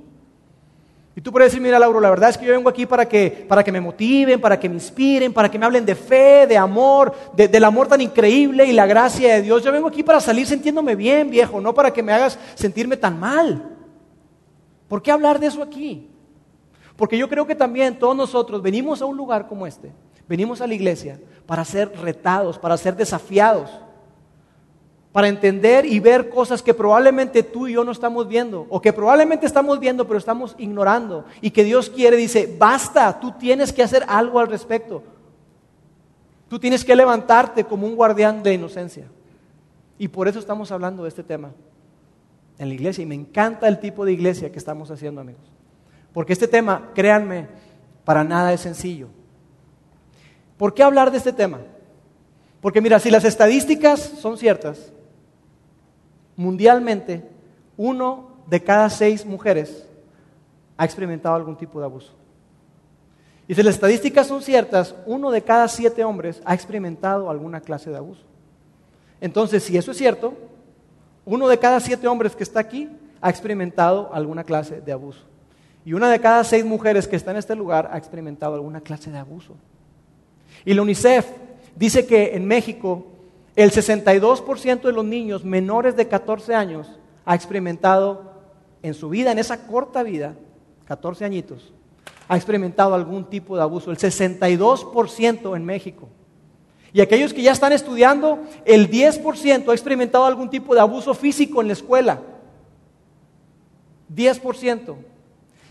Y 1.14 1.20
tú 1.20 1.32
puedes 1.32 1.50
decir, 1.50 1.60
mira 1.60 1.78
Lauro, 1.78 2.00
la 2.00 2.08
verdad 2.08 2.30
es 2.30 2.38
que 2.38 2.46
yo 2.46 2.52
vengo 2.52 2.68
aquí 2.68 2.86
para 2.86 3.06
que, 3.06 3.44
para 3.48 3.64
que 3.64 3.72
me 3.72 3.80
motiven, 3.80 4.40
para 4.40 4.58
que 4.58 4.68
me 4.68 4.76
inspiren, 4.76 5.32
para 5.32 5.50
que 5.50 5.58
me 5.58 5.66
hablen 5.66 5.84
de 5.84 5.94
fe, 5.94 6.46
de 6.46 6.56
amor, 6.56 7.14
del 7.34 7.64
amor 7.64 7.88
tan 7.88 8.00
increíble 8.00 8.64
y 8.64 8.72
la 8.72 8.86
gracia 8.86 9.34
de 9.34 9.42
Dios. 9.42 9.62
Yo 9.62 9.72
vengo 9.72 9.88
aquí 9.88 10.02
para 10.02 10.20
salir 10.20 10.46
sintiéndome 10.46 10.94
bien, 10.94 11.28
viejo, 11.28 11.60
no 11.60 11.74
para 11.74 11.92
que 11.92 12.02
me 12.02 12.12
hagas 12.12 12.38
sentirme 12.54 12.96
tan 12.96 13.18
mal. 13.18 13.76
¿Por 14.88 15.02
qué 15.02 15.10
hablar 15.10 15.38
de 15.40 15.48
eso 15.48 15.62
aquí? 15.62 16.08
Porque 16.96 17.18
yo 17.18 17.28
creo 17.28 17.46
que 17.46 17.54
también 17.54 17.98
todos 17.98 18.16
nosotros 18.16 18.62
venimos 18.62 19.02
a 19.02 19.06
un 19.06 19.16
lugar 19.16 19.48
como 19.48 19.66
este, 19.66 19.92
venimos 20.28 20.60
a 20.60 20.66
la 20.66 20.74
iglesia 20.74 21.20
para 21.44 21.64
ser 21.64 21.90
retados, 22.00 22.58
para 22.58 22.76
ser 22.76 22.94
desafiados 22.94 23.70
para 25.12 25.28
entender 25.28 25.86
y 25.86 25.98
ver 25.98 26.28
cosas 26.28 26.62
que 26.62 26.72
probablemente 26.72 27.42
tú 27.42 27.66
y 27.66 27.72
yo 27.72 27.84
no 27.84 27.90
estamos 27.90 28.28
viendo, 28.28 28.66
o 28.68 28.80
que 28.80 28.92
probablemente 28.92 29.44
estamos 29.44 29.80
viendo 29.80 30.06
pero 30.06 30.18
estamos 30.18 30.54
ignorando, 30.58 31.24
y 31.40 31.50
que 31.50 31.64
Dios 31.64 31.90
quiere, 31.90 32.16
dice, 32.16 32.54
basta, 32.58 33.18
tú 33.18 33.32
tienes 33.32 33.72
que 33.72 33.82
hacer 33.82 34.04
algo 34.06 34.38
al 34.38 34.48
respecto. 34.48 35.02
Tú 36.48 36.58
tienes 36.58 36.84
que 36.84 36.96
levantarte 36.96 37.64
como 37.64 37.86
un 37.86 37.96
guardián 37.96 38.42
de 38.42 38.54
inocencia. 38.54 39.06
Y 39.98 40.08
por 40.08 40.28
eso 40.28 40.38
estamos 40.38 40.72
hablando 40.72 41.02
de 41.02 41.08
este 41.08 41.22
tema 41.22 41.52
en 42.58 42.68
la 42.68 42.74
iglesia, 42.74 43.02
y 43.02 43.06
me 43.06 43.14
encanta 43.14 43.66
el 43.68 43.80
tipo 43.80 44.04
de 44.04 44.12
iglesia 44.12 44.52
que 44.52 44.58
estamos 44.58 44.90
haciendo, 44.90 45.20
amigos. 45.20 45.50
Porque 46.12 46.32
este 46.32 46.48
tema, 46.48 46.90
créanme, 46.94 47.48
Para 48.04 48.24
nada 48.24 48.52
es 48.52 48.62
sencillo. 48.62 49.08
¿Por 50.56 50.74
qué 50.74 50.82
hablar 50.82 51.10
de 51.10 51.18
este 51.18 51.32
tema? 51.32 51.60
Porque 52.60 52.80
mira, 52.80 52.98
si 52.98 53.10
las 53.10 53.24
estadísticas 53.24 54.00
son 54.00 54.36
ciertas, 54.36 54.92
mundialmente 56.40 57.22
uno 57.76 58.30
de 58.46 58.62
cada 58.62 58.88
seis 58.88 59.26
mujeres 59.26 59.86
ha 60.78 60.86
experimentado 60.86 61.34
algún 61.34 61.54
tipo 61.54 61.78
de 61.78 61.84
abuso. 61.84 62.14
Y 63.46 63.54
si 63.54 63.62
las 63.62 63.74
estadísticas 63.74 64.26
son 64.26 64.40
ciertas, 64.40 64.94
uno 65.04 65.30
de 65.30 65.42
cada 65.42 65.68
siete 65.68 66.02
hombres 66.02 66.40
ha 66.46 66.54
experimentado 66.54 67.28
alguna 67.28 67.60
clase 67.60 67.90
de 67.90 67.98
abuso. 67.98 68.22
Entonces, 69.20 69.62
si 69.64 69.76
eso 69.76 69.90
es 69.90 69.98
cierto, 69.98 70.32
uno 71.26 71.46
de 71.46 71.58
cada 71.58 71.78
siete 71.78 72.08
hombres 72.08 72.34
que 72.34 72.42
está 72.42 72.60
aquí 72.60 72.88
ha 73.20 73.28
experimentado 73.28 74.08
alguna 74.10 74.42
clase 74.42 74.80
de 74.80 74.92
abuso. 74.92 75.20
Y 75.84 75.92
una 75.92 76.10
de 76.10 76.20
cada 76.20 76.42
seis 76.44 76.64
mujeres 76.64 77.06
que 77.06 77.16
está 77.16 77.32
en 77.32 77.36
este 77.36 77.54
lugar 77.54 77.90
ha 77.92 77.98
experimentado 77.98 78.54
alguna 78.54 78.80
clase 78.80 79.10
de 79.10 79.18
abuso. 79.18 79.56
Y 80.64 80.72
la 80.72 80.80
UNICEF 80.80 81.26
dice 81.76 82.06
que 82.06 82.34
en 82.34 82.46
México 82.46 83.04
el 83.56 83.70
62% 83.70 84.82
de 84.82 84.92
los 84.92 85.04
niños 85.04 85.44
menores 85.44 85.96
de 85.96 86.08
14 86.08 86.54
años 86.54 86.86
ha 87.24 87.34
experimentado 87.34 88.32
en 88.82 88.94
su 88.94 89.08
vida, 89.08 89.32
en 89.32 89.38
esa 89.38 89.66
corta 89.66 90.02
vida, 90.02 90.34
14 90.86 91.24
añitos, 91.24 91.72
ha 92.28 92.36
experimentado 92.36 92.94
algún 92.94 93.24
tipo 93.24 93.56
de 93.56 93.62
abuso. 93.62 93.90
El 93.90 93.98
62% 93.98 95.56
en 95.56 95.64
México. 95.64 96.08
Y 96.92 97.00
aquellos 97.00 97.32
que 97.32 97.42
ya 97.42 97.52
están 97.52 97.72
estudiando, 97.72 98.40
el 98.64 98.90
10% 98.90 99.68
ha 99.68 99.72
experimentado 99.72 100.24
algún 100.24 100.50
tipo 100.50 100.74
de 100.74 100.80
abuso 100.80 101.14
físico 101.14 101.60
en 101.60 101.68
la 101.68 101.72
escuela. 101.72 102.20
10%. 104.14 104.96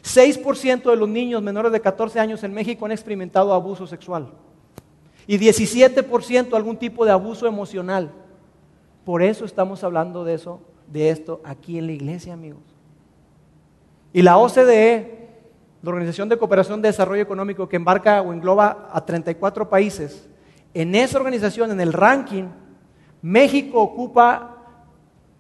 6% 0.02 0.90
de 0.90 0.96
los 0.96 1.10
niños 1.10 1.42
menores 1.42 1.72
de 1.72 1.82
14 1.82 2.20
años 2.20 2.44
en 2.44 2.54
México 2.54 2.86
han 2.86 2.92
experimentado 2.92 3.54
abuso 3.54 3.86
sexual. 3.86 4.32
Y 5.30 5.38
17% 5.38 6.56
algún 6.56 6.76
tipo 6.76 7.06
de 7.06 7.12
abuso 7.12 7.46
emocional. 7.46 8.12
Por 9.06 9.22
eso 9.22 9.46
estamos 9.46 9.84
hablando 9.84 10.24
de 10.24 10.34
eso, 10.34 10.60
de 10.88 11.12
esto 11.12 11.40
aquí 11.44 11.78
en 11.78 11.86
la 11.86 11.92
iglesia, 11.92 12.34
amigos. 12.34 12.64
Y 14.12 14.24
la 14.24 14.40
OCDE, 14.40 15.30
la 15.84 15.90
Organización 15.92 16.30
de 16.30 16.38
Cooperación 16.40 16.82
de 16.82 16.90
Desarrollo 16.90 17.22
Económico 17.22 17.70
que 17.70 17.76
embarca 17.76 18.24
o 18.24 18.34
engloba 18.34 18.90
a 18.92 19.06
34 19.06 19.70
países, 19.70 20.28
en 20.74 20.96
esa 20.96 21.20
organización, 21.20 21.70
en 21.70 21.80
el 21.80 21.94
ranking, 21.94 22.46
México 23.22 23.80
ocupa 23.84 24.58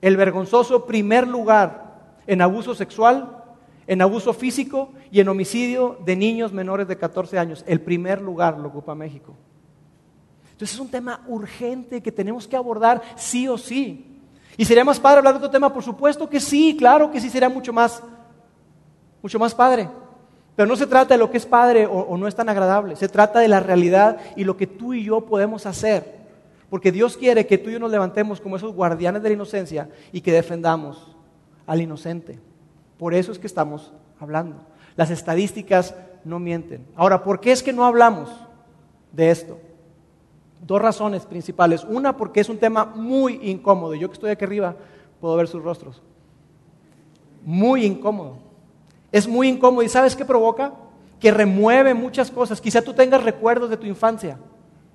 el 0.03 0.17
vergonzoso 0.17 0.85
primer 0.85 1.27
lugar 1.27 2.13
en 2.27 2.43
abuso 2.43 2.75
sexual, 2.75 3.43
en 3.87 4.03
abuso 4.03 4.33
físico 4.33 4.91
y 5.09 5.19
en 5.19 5.29
homicidio 5.29 5.97
de 6.05 6.15
niños 6.15 6.53
menores 6.53 6.87
de 6.87 6.95
14 6.95 7.39
años. 7.39 7.63
El 7.65 7.81
primer 7.81 8.21
lugar 8.21 8.59
lo 8.59 8.67
ocupa 8.67 8.93
México. 8.93 9.35
Entonces 10.59 10.75
es 10.75 10.81
un 10.81 10.91
tema 10.91 11.21
urgente 11.25 12.01
que 12.01 12.11
tenemos 12.11 12.45
que 12.45 12.57
abordar 12.57 13.01
sí 13.15 13.47
o 13.47 13.57
sí. 13.57 14.19
¿Y 14.57 14.65
sería 14.65 14.83
más 14.83 14.99
padre 14.99 15.19
hablar 15.19 15.35
de 15.35 15.37
otro 15.37 15.49
tema? 15.49 15.71
Por 15.71 15.81
supuesto 15.81 16.29
que 16.29 16.41
sí, 16.41 16.75
claro 16.77 17.09
que 17.09 17.21
sí 17.21 17.29
sería 17.29 17.47
mucho 17.47 17.71
más, 17.71 18.03
mucho 19.21 19.39
más 19.39 19.55
padre. 19.55 19.89
Pero 20.57 20.67
no 20.67 20.75
se 20.75 20.85
trata 20.85 21.13
de 21.13 21.17
lo 21.17 21.31
que 21.31 21.37
es 21.37 21.45
padre 21.45 21.87
o, 21.89 22.17
no 22.17 22.27
es 22.27 22.35
tan 22.35 22.49
agradable, 22.49 22.97
se 22.97 23.07
trata 23.07 23.39
de 23.39 23.47
la 23.47 23.61
realidad 23.61 24.17
y 24.35 24.43
lo 24.43 24.57
que 24.57 24.67
tú 24.67 24.93
y 24.93 25.05
yo 25.05 25.21
podemos 25.21 25.65
hacer. 25.65 26.19
Porque 26.69 26.91
Dios 26.91 27.15
quiere 27.15 27.47
que 27.47 27.57
tú 27.57 27.69
y 27.69 27.73
yo 27.73 27.79
nos 27.79 27.91
levantemos 27.91 28.41
como 28.41 28.57
esos 28.57 28.73
guardianes 28.73 29.23
de 29.23 29.29
la 29.29 29.35
inocencia 29.35 29.89
y 30.11 30.19
que 30.19 30.33
defendamos 30.33 31.15
al 31.67 31.79
inocente. 31.79 32.37
Por 32.97 33.13
eso 33.13 33.31
es 33.31 33.39
que 33.39 33.47
estamos 33.47 33.93
hablando. 34.19 34.57
Las 34.97 35.09
estadísticas 35.09 35.95
no 36.25 36.37
mienten. 36.37 36.85
Ahora, 36.97 37.23
¿por 37.23 37.39
qué 37.39 37.53
es 37.53 37.63
que 37.63 37.71
no 37.71 37.85
hablamos 37.85 38.29
de 39.13 39.31
esto? 39.31 39.57
Dos 40.61 40.81
razones 40.81 41.25
principales. 41.25 41.83
Una, 41.83 42.17
porque 42.17 42.41
es 42.41 42.49
un 42.49 42.57
tema 42.57 42.85
muy 42.85 43.39
incómodo. 43.43 43.95
Yo 43.95 44.09
que 44.09 44.13
estoy 44.13 44.31
aquí 44.31 44.43
arriba 44.43 44.75
puedo 45.19 45.35
ver 45.35 45.47
sus 45.47 45.63
rostros. 45.63 46.01
Muy 47.43 47.85
incómodo. 47.85 48.37
Es 49.11 49.27
muy 49.27 49.47
incómodo. 49.47 49.83
¿Y 49.83 49.89
sabes 49.89 50.15
qué 50.15 50.25
provoca? 50.25 50.73
Que 51.19 51.31
remueve 51.31 51.93
muchas 51.93 52.29
cosas. 52.29 52.61
Quizá 52.61 52.81
tú 52.81 52.93
tengas 52.93 53.23
recuerdos 53.23 53.69
de 53.69 53.77
tu 53.77 53.87
infancia 53.87 54.37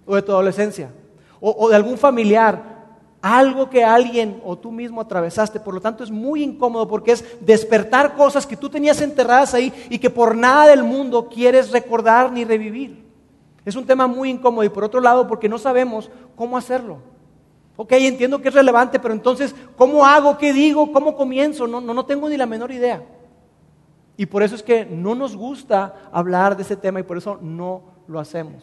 o 0.06 0.14
de 0.14 0.22
tu 0.22 0.32
adolescencia 0.32 0.90
o, 1.40 1.68
de 1.68 1.76
algún 1.76 1.98
familiar. 1.98 2.74
Algo 3.22 3.70
que 3.70 3.82
alguien 3.82 4.42
o 4.44 4.56
tú 4.56 4.70
mismo 4.70 5.00
atravesaste. 5.00 5.58
Por 5.58 5.72
lo 5.72 5.80
tanto 5.80 6.04
es 6.04 6.10
muy 6.10 6.42
incómodo 6.42 6.86
porque 6.86 7.12
es 7.12 7.24
despertar 7.40 8.14
cosas 8.16 8.46
que 8.46 8.56
tú 8.56 8.68
tenías 8.68 9.00
enterradas 9.00 9.54
ahí 9.54 9.72
y 9.88 9.98
que 9.98 10.10
por 10.10 10.36
nada 10.36 10.66
del 10.66 10.84
mundo 10.84 11.28
quieres 11.30 11.70
recordar 11.70 12.30
ni 12.30 12.44
revivir. 12.44 13.03
Es 13.64 13.76
un 13.76 13.86
tema 13.86 14.06
muy 14.06 14.30
incómodo 14.30 14.64
y 14.64 14.68
por 14.68 14.84
otro 14.84 15.00
lado 15.00 15.26
porque 15.26 15.48
no 15.48 15.58
sabemos 15.58 16.10
cómo 16.36 16.56
hacerlo. 16.56 16.98
Ok, 17.76 17.92
entiendo 17.92 18.40
que 18.40 18.48
es 18.48 18.54
relevante, 18.54 19.00
pero 19.00 19.14
entonces, 19.14 19.54
¿cómo 19.76 20.06
hago? 20.06 20.38
¿Qué 20.38 20.52
digo? 20.52 20.92
¿Cómo 20.92 21.16
comienzo? 21.16 21.66
No, 21.66 21.80
no, 21.80 21.92
no 21.92 22.06
tengo 22.06 22.28
ni 22.28 22.36
la 22.36 22.46
menor 22.46 22.70
idea. 22.70 23.02
Y 24.16 24.26
por 24.26 24.42
eso 24.42 24.54
es 24.54 24.62
que 24.62 24.84
no 24.86 25.14
nos 25.14 25.34
gusta 25.34 25.94
hablar 26.12 26.56
de 26.56 26.62
ese 26.62 26.76
tema 26.76 27.00
y 27.00 27.02
por 27.04 27.16
eso 27.16 27.38
no 27.40 27.82
lo 28.06 28.20
hacemos. 28.20 28.62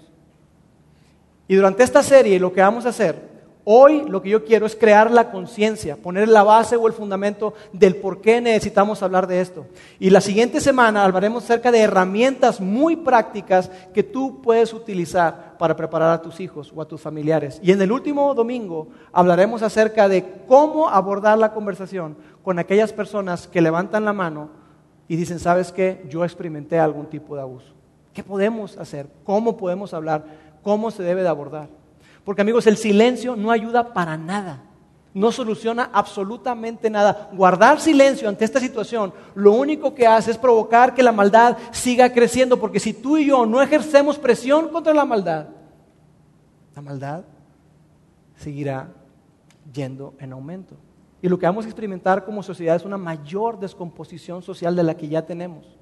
Y 1.47 1.55
durante 1.55 1.83
esta 1.83 2.01
serie 2.03 2.39
lo 2.39 2.53
que 2.53 2.61
vamos 2.61 2.85
a 2.85 2.89
hacer, 2.89 3.30
hoy 3.63 4.03
lo 4.07 4.21
que 4.21 4.29
yo 4.29 4.43
quiero 4.43 4.65
es 4.65 4.75
crear 4.75 5.11
la 5.11 5.31
conciencia, 5.31 5.95
poner 5.95 6.27
la 6.27 6.43
base 6.43 6.75
o 6.75 6.87
el 6.87 6.93
fundamento 6.93 7.53
del 7.73 7.95
por 7.95 8.21
qué 8.21 8.41
necesitamos 8.41 9.03
hablar 9.03 9.27
de 9.27 9.41
esto. 9.41 9.65
Y 9.99 10.09
la 10.09 10.21
siguiente 10.21 10.61
semana 10.61 11.03
hablaremos 11.03 11.43
acerca 11.43 11.71
de 11.71 11.81
herramientas 11.81 12.59
muy 12.59 12.95
prácticas 12.95 13.69
que 13.93 14.03
tú 14.03 14.41
puedes 14.41 14.73
utilizar 14.73 15.57
para 15.57 15.75
preparar 15.75 16.11
a 16.11 16.21
tus 16.21 16.39
hijos 16.39 16.71
o 16.75 16.81
a 16.81 16.87
tus 16.87 17.01
familiares. 17.01 17.59
Y 17.63 17.71
en 17.71 17.81
el 17.81 17.91
último 17.91 18.33
domingo 18.33 18.87
hablaremos 19.11 19.61
acerca 19.61 20.07
de 20.07 20.25
cómo 20.47 20.89
abordar 20.89 21.37
la 21.37 21.53
conversación 21.53 22.17
con 22.43 22.59
aquellas 22.59 22.93
personas 22.93 23.47
que 23.47 23.61
levantan 23.61 24.05
la 24.05 24.13
mano 24.13 24.49
y 25.07 25.15
dicen, 25.15 25.39
¿sabes 25.39 25.71
qué? 25.71 26.05
Yo 26.09 26.23
experimenté 26.23 26.79
algún 26.79 27.05
tipo 27.07 27.35
de 27.35 27.41
abuso. 27.41 27.73
¿Qué 28.13 28.23
podemos 28.23 28.77
hacer? 28.77 29.07
¿Cómo 29.23 29.57
podemos 29.57 29.93
hablar? 29.93 30.23
¿Cómo 30.63 30.91
se 30.91 31.03
debe 31.03 31.21
de 31.21 31.29
abordar? 31.29 31.80
Porque 32.23 32.41
amigos, 32.41 32.67
el 32.67 32.77
silencio 32.77 33.35
no 33.35 33.51
ayuda 33.51 33.93
para 33.93 34.17
nada. 34.17 34.63
No 35.13 35.31
soluciona 35.31 35.89
absolutamente 35.91 36.89
nada. 36.89 37.29
Guardar 37.33 37.81
silencio 37.81 38.29
ante 38.29 38.45
esta 38.45 38.59
situación 38.59 39.13
lo 39.35 39.51
único 39.51 39.93
que 39.93 40.07
hace 40.07 40.31
es 40.31 40.37
provocar 40.37 40.93
que 40.93 41.03
la 41.03 41.11
maldad 41.11 41.57
siga 41.71 42.13
creciendo. 42.13 42.59
Porque 42.59 42.79
si 42.79 42.93
tú 42.93 43.17
y 43.17 43.27
yo 43.27 43.45
no 43.45 43.61
ejercemos 43.61 44.17
presión 44.17 44.69
contra 44.69 44.93
la 44.93 45.03
maldad, 45.03 45.47
la 46.75 46.81
maldad 46.81 47.23
seguirá 48.37 48.89
yendo 49.73 50.13
en 50.19 50.31
aumento. 50.31 50.75
Y 51.21 51.29
lo 51.29 51.37
que 51.37 51.45
vamos 51.45 51.65
a 51.65 51.67
experimentar 51.67 52.25
como 52.25 52.41
sociedad 52.41 52.75
es 52.75 52.85
una 52.85 52.97
mayor 52.97 53.59
descomposición 53.59 54.41
social 54.41 54.75
de 54.75 54.83
la 54.83 54.95
que 54.95 55.07
ya 55.07 55.23
tenemos. 55.23 55.80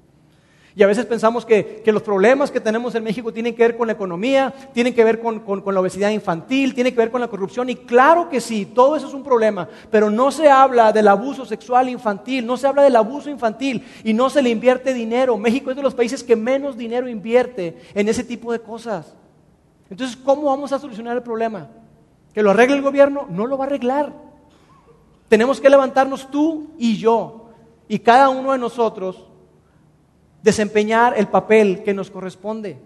Y 0.76 0.82
a 0.84 0.86
veces 0.86 1.04
pensamos 1.04 1.44
que, 1.44 1.82
los 1.86 2.02
problemas 2.02 2.50
que 2.50 2.60
tenemos 2.60 2.94
en 2.94 3.02
México 3.02 3.32
tienen 3.32 3.54
que 3.54 3.62
ver 3.62 3.76
con 3.76 3.88
la 3.88 3.94
economía, 3.94 4.54
tienen 4.72 4.94
que 4.94 5.02
ver 5.02 5.20
con, 5.20 5.40
con, 5.40 5.74
la 5.74 5.80
obesidad 5.80 6.10
infantil, 6.10 6.74
tienen 6.74 6.92
que 6.92 6.98
ver 7.00 7.10
con 7.10 7.20
la 7.20 7.28
corrupción. 7.28 7.68
Y 7.68 7.74
claro 7.74 8.28
que 8.28 8.40
sí, 8.40 8.66
todo 8.66 8.94
eso 8.94 9.08
es 9.08 9.14
un 9.14 9.24
problema. 9.24 9.68
Pero 9.90 10.10
no 10.10 10.30
se 10.30 10.48
habla 10.48 10.92
del 10.92 11.08
abuso 11.08 11.44
sexual 11.44 11.88
infantil, 11.88 12.46
no 12.46 12.56
se 12.56 12.68
habla 12.68 12.82
del 12.82 12.94
abuso 12.94 13.30
infantil 13.30 13.84
y 14.04 14.14
no 14.14 14.30
se 14.30 14.42
le 14.42 14.50
invierte 14.50 14.94
dinero. 14.94 15.36
México 15.36 15.70
es 15.70 15.76
de 15.76 15.82
los 15.82 15.94
países 15.94 16.22
que 16.22 16.36
menos 16.36 16.76
dinero 16.76 17.08
invierte 17.08 17.76
en 17.94 18.08
ese 18.08 18.22
tipo 18.22 18.52
de 18.52 18.60
cosas. 18.60 19.16
Entonces, 19.90 20.16
¿cómo 20.16 20.42
vamos 20.42 20.72
a 20.72 20.78
solucionar 20.78 21.16
el 21.16 21.22
problema? 21.22 21.68
¿Que 22.32 22.44
lo 22.44 22.52
arregle 22.52 22.76
el 22.76 22.82
gobierno? 22.82 23.26
No 23.28 23.46
lo 23.46 23.58
va 23.58 23.64
a 23.64 23.66
arreglar. 23.66 24.12
Tenemos 25.28 25.60
que 25.60 25.70
levantarnos 25.70 26.30
tú 26.30 26.70
y 26.78 26.96
yo 26.96 27.50
y 27.88 27.98
cada 27.98 28.28
uno 28.28 28.52
de 28.52 28.58
nosotros 28.58 29.29
desempeñar 30.42 31.14
el 31.16 31.28
papel 31.28 31.82
que 31.82 31.94
nos 31.94 32.10
corresponde. 32.10 32.78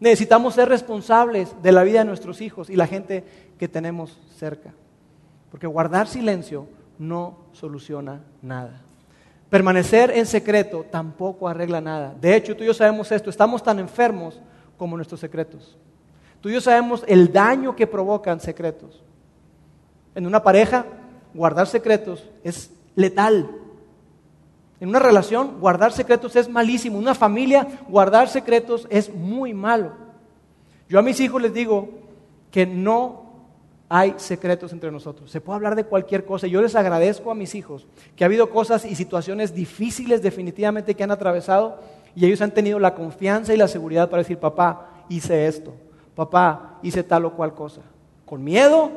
Necesitamos 0.00 0.54
ser 0.54 0.68
responsables 0.68 1.54
de 1.62 1.72
la 1.72 1.82
vida 1.82 2.00
de 2.00 2.04
nuestros 2.04 2.40
hijos 2.40 2.70
y 2.70 2.76
la 2.76 2.86
gente 2.86 3.24
que 3.58 3.68
tenemos 3.68 4.18
cerca. 4.36 4.72
Porque 5.50 5.66
guardar 5.66 6.06
silencio 6.06 6.68
no 6.98 7.38
soluciona 7.52 8.22
nada. 8.42 8.82
Permanecer 9.50 10.10
en 10.10 10.26
secreto 10.26 10.84
tampoco 10.90 11.48
arregla 11.48 11.80
nada. 11.80 12.14
De 12.20 12.36
hecho, 12.36 12.54
tú 12.54 12.64
y 12.64 12.66
yo 12.66 12.74
sabemos 12.74 13.10
esto, 13.10 13.30
estamos 13.30 13.62
tan 13.62 13.78
enfermos 13.78 14.38
como 14.76 14.96
nuestros 14.96 15.20
secretos. 15.20 15.76
Tú 16.40 16.48
y 16.48 16.52
yo 16.52 16.60
sabemos 16.60 17.02
el 17.08 17.32
daño 17.32 17.74
que 17.74 17.86
provocan 17.86 18.40
secretos. 18.40 19.02
En 20.14 20.26
una 20.26 20.42
pareja, 20.42 20.84
guardar 21.34 21.66
secretos 21.66 22.28
es 22.44 22.70
letal. 22.94 23.50
En 24.80 24.88
una 24.88 24.98
relación, 25.00 25.58
guardar 25.60 25.92
secretos 25.92 26.36
es 26.36 26.48
malísimo. 26.48 26.96
En 26.96 27.02
una 27.02 27.14
familia, 27.14 27.66
guardar 27.88 28.28
secretos 28.28 28.86
es 28.90 29.12
muy 29.12 29.52
malo. 29.52 29.92
Yo 30.88 30.98
a 30.98 31.02
mis 31.02 31.20
hijos 31.20 31.42
les 31.42 31.52
digo 31.52 31.88
que 32.50 32.64
no 32.64 33.28
hay 33.88 34.14
secretos 34.18 34.72
entre 34.72 34.92
nosotros. 34.92 35.30
Se 35.30 35.40
puede 35.40 35.56
hablar 35.56 35.74
de 35.74 35.84
cualquier 35.84 36.24
cosa. 36.24 36.46
Yo 36.46 36.62
les 36.62 36.76
agradezco 36.76 37.30
a 37.30 37.34
mis 37.34 37.54
hijos 37.54 37.86
que 38.14 38.24
ha 38.24 38.26
habido 38.26 38.50
cosas 38.50 38.84
y 38.84 38.94
situaciones 38.94 39.54
difíciles 39.54 40.22
definitivamente 40.22 40.94
que 40.94 41.04
han 41.04 41.10
atravesado, 41.10 41.80
Y 42.14 42.26
ellos 42.26 42.40
han 42.40 42.52
tenido 42.52 42.78
la 42.78 42.94
confianza 42.94 43.54
y 43.54 43.56
la 43.56 43.68
seguridad 43.68 44.10
para 44.10 44.22
decir, 44.22 44.38
papá, 44.38 45.04
hice 45.08 45.46
esto, 45.46 45.72
papá, 46.16 46.78
hice 46.82 47.04
tal 47.04 47.26
o 47.26 47.34
cual 47.34 47.54
cosa. 47.54 47.82
Con 48.24 48.42
miedo, 48.42 48.90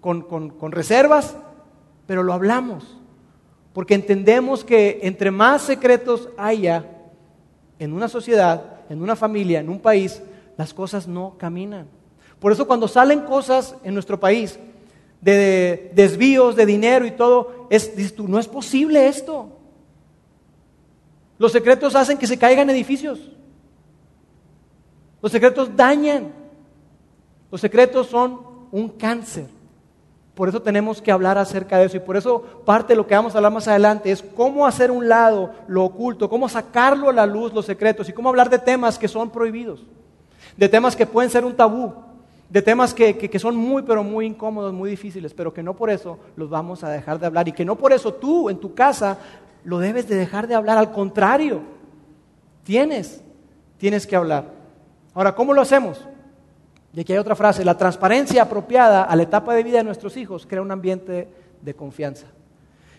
con, 0.00 0.22
con 0.22 0.72
reservas, 0.72 1.36
pero 2.06 2.22
lo 2.22 2.32
hablamos. 2.32 2.96
Porque 3.76 3.92
entendemos 3.92 4.64
que 4.64 5.00
entre 5.02 5.30
más 5.30 5.60
secretos 5.60 6.30
haya 6.38 6.86
en 7.78 7.92
una 7.92 8.08
sociedad, 8.08 8.80
en 8.88 9.02
una 9.02 9.14
familia, 9.14 9.60
en 9.60 9.68
un 9.68 9.80
país, 9.80 10.22
las 10.56 10.72
cosas 10.72 11.06
no 11.06 11.34
caminan. 11.36 11.86
Por 12.40 12.52
eso 12.52 12.66
cuando 12.66 12.88
salen 12.88 13.20
cosas 13.26 13.76
en 13.84 13.92
nuestro 13.92 14.18
país 14.18 14.58
de 15.20 15.92
desvíos 15.94 16.56
de 16.56 16.64
dinero 16.64 17.04
y 17.04 17.10
todo, 17.10 17.66
es, 17.68 18.16
no 18.18 18.38
es 18.38 18.48
posible 18.48 19.08
esto. 19.08 19.50
Los 21.36 21.52
secretos 21.52 21.94
hacen 21.94 22.16
que 22.16 22.26
se 22.26 22.38
caigan 22.38 22.70
edificios. 22.70 23.30
Los 25.20 25.30
secretos 25.30 25.76
dañan. 25.76 26.32
Los 27.52 27.60
secretos 27.60 28.06
son 28.06 28.40
un 28.72 28.88
cáncer. 28.88 29.55
Por 30.36 30.50
eso 30.50 30.60
tenemos 30.60 31.00
que 31.00 31.10
hablar 31.10 31.38
acerca 31.38 31.78
de 31.78 31.86
eso 31.86 31.96
y 31.96 32.00
por 32.00 32.14
eso 32.14 32.42
parte 32.66 32.92
de 32.92 32.98
lo 32.98 33.06
que 33.06 33.14
vamos 33.14 33.34
a 33.34 33.38
hablar 33.38 33.52
más 33.52 33.66
adelante 33.68 34.10
es 34.10 34.22
cómo 34.22 34.66
hacer 34.66 34.90
un 34.90 35.08
lado 35.08 35.50
lo 35.66 35.82
oculto, 35.82 36.28
cómo 36.28 36.46
sacarlo 36.46 37.08
a 37.08 37.12
la 37.14 37.24
luz 37.24 37.54
los 37.54 37.64
secretos 37.64 38.06
y 38.06 38.12
cómo 38.12 38.28
hablar 38.28 38.50
de 38.50 38.58
temas 38.58 38.98
que 38.98 39.08
son 39.08 39.30
prohibidos, 39.30 39.86
de 40.54 40.68
temas 40.68 40.94
que 40.94 41.06
pueden 41.06 41.30
ser 41.30 41.42
un 41.46 41.56
tabú, 41.56 41.94
de 42.50 42.60
temas 42.60 42.92
que, 42.92 43.16
que, 43.16 43.38
son 43.38 43.56
muy 43.56 43.80
pero 43.80 44.04
muy 44.04 44.26
incómodos, 44.26 44.74
muy 44.74 44.90
difíciles, 44.90 45.32
pero 45.32 45.54
que 45.54 45.62
no 45.62 45.72
por 45.72 45.88
eso 45.88 46.18
los 46.36 46.50
vamos 46.50 46.84
a 46.84 46.90
dejar 46.90 47.18
de 47.18 47.24
hablar 47.24 47.48
y 47.48 47.52
que 47.52 47.64
no 47.64 47.76
por 47.76 47.94
eso 47.94 48.12
tú 48.12 48.50
en 48.50 48.58
tu 48.58 48.74
casa 48.74 49.16
lo 49.64 49.78
debes 49.78 50.06
de 50.06 50.16
dejar 50.16 50.48
de 50.48 50.54
hablar, 50.54 50.76
al 50.76 50.92
contrario, 50.92 51.62
tienes, 52.62 53.22
tienes 53.78 54.06
que 54.06 54.16
hablar. 54.16 54.44
Ahora, 55.14 55.34
¿cómo 55.34 55.54
lo 55.54 55.62
hacemos? 55.62 56.06
Y 56.96 57.00
aquí 57.00 57.12
hay 57.12 57.18
otra 57.18 57.36
frase, 57.36 57.62
la 57.62 57.76
transparencia 57.76 58.40
apropiada 58.40 59.02
a 59.02 59.14
la 59.14 59.24
etapa 59.24 59.54
de 59.54 59.62
vida 59.62 59.76
de 59.76 59.84
nuestros 59.84 60.16
hijos 60.16 60.46
crea 60.46 60.62
un 60.62 60.70
ambiente 60.70 61.28
de 61.60 61.74
confianza. 61.74 62.26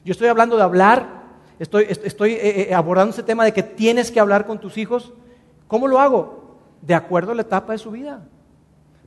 Yo 0.05 0.11
estoy 0.11 0.27
hablando 0.27 0.55
de 0.55 0.61
hablar, 0.61 1.23
estoy, 1.57 2.33
eh, 2.33 2.67
eh, 2.69 2.75
abordando 2.75 3.11
ese 3.11 3.23
tema 3.23 3.43
de 3.43 3.53
que 3.53 3.63
tienes 3.63 4.11
que 4.11 4.19
hablar 4.19 4.45
con 4.45 4.59
tus 4.59 4.77
hijos. 4.77 5.13
¿Cómo 5.67 5.87
lo 5.87 5.99
hago? 5.99 6.59
De 6.79 6.93
acuerdo 6.93 7.31
a 7.31 7.35
la 7.35 7.41
etapa 7.41 7.73
de 7.73 7.79
su 7.79 7.89
vida. 7.89 8.21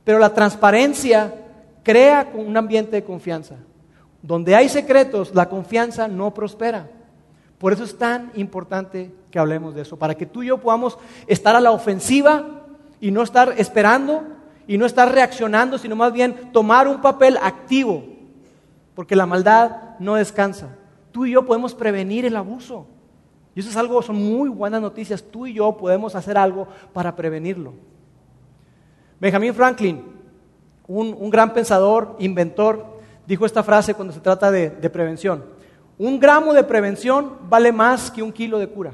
Pero 0.03 0.19
la 0.19 0.33
transparencia 0.33 1.35
crea 1.83 2.29
un 2.33 2.57
ambiente 2.57 2.97
de 2.97 3.05
confianza. 3.05 3.55
Donde 4.21 4.55
hay 4.55 4.67
secretos, 4.67 5.33
la 5.33 5.47
confianza 5.47 6.09
no 6.09 6.33
prospera. 6.33 6.89
Por 7.59 7.71
eso 7.71 7.85
es 7.85 7.97
tan 7.97 8.29
importante 8.35 9.09
que 9.31 9.39
hablemos 9.39 9.73
de 9.73 9.83
eso, 9.83 9.97
para 9.97 10.15
que 10.15 10.25
tú 10.25 10.43
y 10.43 10.47
yo 10.47 10.57
podamos 10.57 10.97
estar 11.27 11.55
a 11.55 11.61
la 11.61 11.71
ofensiva 11.71 12.65
y 12.99 13.11
no 13.11 13.23
estar 13.23 13.53
esperando 13.57 14.40
y 14.71 14.77
no 14.77 14.85
estar 14.85 15.11
reaccionando, 15.11 15.77
sino 15.77 15.97
más 15.97 16.13
bien 16.13 16.33
tomar 16.53 16.87
un 16.87 17.01
papel 17.01 17.37
activo, 17.41 18.05
porque 18.95 19.17
la 19.17 19.25
maldad 19.25 19.99
no 19.99 20.15
descansa. 20.15 20.69
Tú 21.11 21.25
y 21.25 21.31
yo 21.31 21.45
podemos 21.45 21.75
prevenir 21.75 22.23
el 22.23 22.37
abuso. 22.37 22.87
Y 23.53 23.59
eso 23.59 23.69
es 23.69 23.75
algo, 23.75 24.01
son 24.01 24.15
muy 24.15 24.47
buenas 24.47 24.81
noticias. 24.81 25.21
Tú 25.29 25.45
y 25.45 25.55
yo 25.55 25.75
podemos 25.75 26.15
hacer 26.15 26.37
algo 26.37 26.69
para 26.93 27.13
prevenirlo. 27.17 27.73
Benjamin 29.19 29.53
Franklin, 29.53 30.05
un, 30.87 31.29
gran 31.29 31.53
pensador, 31.53 32.15
inventor, 32.19 32.97
dijo 33.27 33.45
esta 33.45 33.63
frase 33.63 33.93
cuando 33.93 34.13
se 34.13 34.21
trata 34.21 34.51
de, 34.51 34.69
de 34.69 34.89
prevención. 34.89 35.43
Un 35.97 36.17
gramo 36.17 36.53
de 36.53 36.63
prevención 36.63 37.39
vale 37.49 37.73
más 37.73 38.09
que 38.09 38.23
un 38.23 38.31
kilo 38.31 38.57
de 38.57 38.69
cura. 38.69 38.93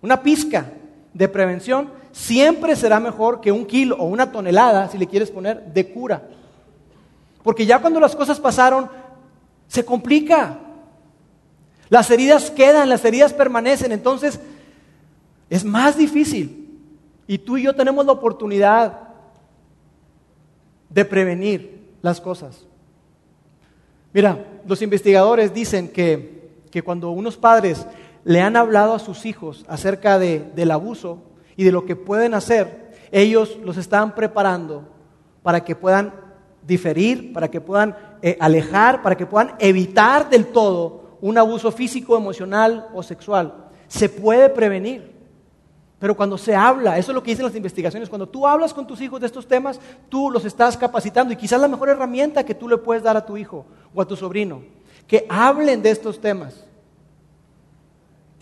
Una 0.00 0.20
pizca 0.24 0.72
de 1.14 1.28
prevención 1.28 2.01
siempre 2.12 2.76
será 2.76 3.00
mejor 3.00 3.40
que 3.40 3.50
un 3.50 3.66
kilo 3.66 3.96
o 3.96 4.04
una 4.04 4.30
tonelada, 4.30 4.88
si 4.88 4.98
le 4.98 5.06
quieres 5.06 5.30
poner, 5.30 5.64
de 5.72 5.92
cura. 5.92 6.22
Porque 7.42 7.66
ya 7.66 7.80
cuando 7.80 7.98
las 7.98 8.14
cosas 8.14 8.38
pasaron, 8.38 8.88
se 9.66 9.84
complica. 9.84 10.58
Las 11.88 12.10
heridas 12.10 12.50
quedan, 12.50 12.88
las 12.88 13.04
heridas 13.04 13.32
permanecen, 13.32 13.92
entonces 13.92 14.38
es 15.50 15.64
más 15.64 15.96
difícil. 15.96 16.80
Y 17.26 17.38
tú 17.38 17.56
y 17.56 17.62
yo 17.62 17.74
tenemos 17.74 18.06
la 18.06 18.12
oportunidad 18.12 19.00
de 20.88 21.04
prevenir 21.04 21.88
las 22.02 22.20
cosas. 22.20 22.66
Mira, 24.12 24.44
los 24.66 24.82
investigadores 24.82 25.54
dicen 25.54 25.88
que, 25.88 26.60
que 26.70 26.82
cuando 26.82 27.10
unos 27.10 27.36
padres 27.36 27.86
le 28.24 28.40
han 28.40 28.56
hablado 28.56 28.94
a 28.94 28.98
sus 28.98 29.24
hijos 29.24 29.64
acerca 29.68 30.18
de, 30.18 30.40
del 30.54 30.70
abuso, 30.70 31.18
y 31.56 31.64
de 31.64 31.72
lo 31.72 31.84
que 31.84 31.96
pueden 31.96 32.34
hacer, 32.34 32.92
ellos 33.10 33.58
los 33.62 33.76
están 33.76 34.14
preparando 34.14 34.88
para 35.42 35.64
que 35.64 35.76
puedan 35.76 36.14
diferir, 36.66 37.32
para 37.32 37.50
que 37.50 37.60
puedan 37.60 37.96
eh, 38.22 38.36
alejar, 38.40 39.02
para 39.02 39.16
que 39.16 39.26
puedan 39.26 39.54
evitar 39.58 40.30
del 40.30 40.46
todo 40.46 41.02
un 41.20 41.38
abuso 41.38 41.70
físico, 41.70 42.16
emocional 42.16 42.88
o 42.92 43.02
sexual. 43.02 43.70
Se 43.88 44.08
puede 44.08 44.48
prevenir. 44.48 45.12
Pero 45.98 46.16
cuando 46.16 46.36
se 46.36 46.52
habla, 46.56 46.98
eso 46.98 47.12
es 47.12 47.14
lo 47.14 47.22
que 47.22 47.30
dicen 47.30 47.46
las 47.46 47.54
investigaciones, 47.54 48.08
cuando 48.08 48.28
tú 48.28 48.44
hablas 48.44 48.74
con 48.74 48.88
tus 48.88 49.00
hijos 49.00 49.20
de 49.20 49.26
estos 49.26 49.46
temas, 49.46 49.78
tú 50.08 50.32
los 50.32 50.44
estás 50.44 50.76
capacitando 50.76 51.32
y 51.32 51.36
quizás 51.36 51.60
la 51.60 51.68
mejor 51.68 51.90
herramienta 51.90 52.44
que 52.44 52.56
tú 52.56 52.68
le 52.68 52.76
puedes 52.76 53.04
dar 53.04 53.16
a 53.16 53.24
tu 53.24 53.36
hijo 53.36 53.66
o 53.94 54.02
a 54.02 54.04
tu 54.04 54.16
sobrino, 54.16 54.62
que 55.06 55.24
hablen 55.28 55.80
de 55.80 55.90
estos 55.90 56.20
temas. 56.20 56.66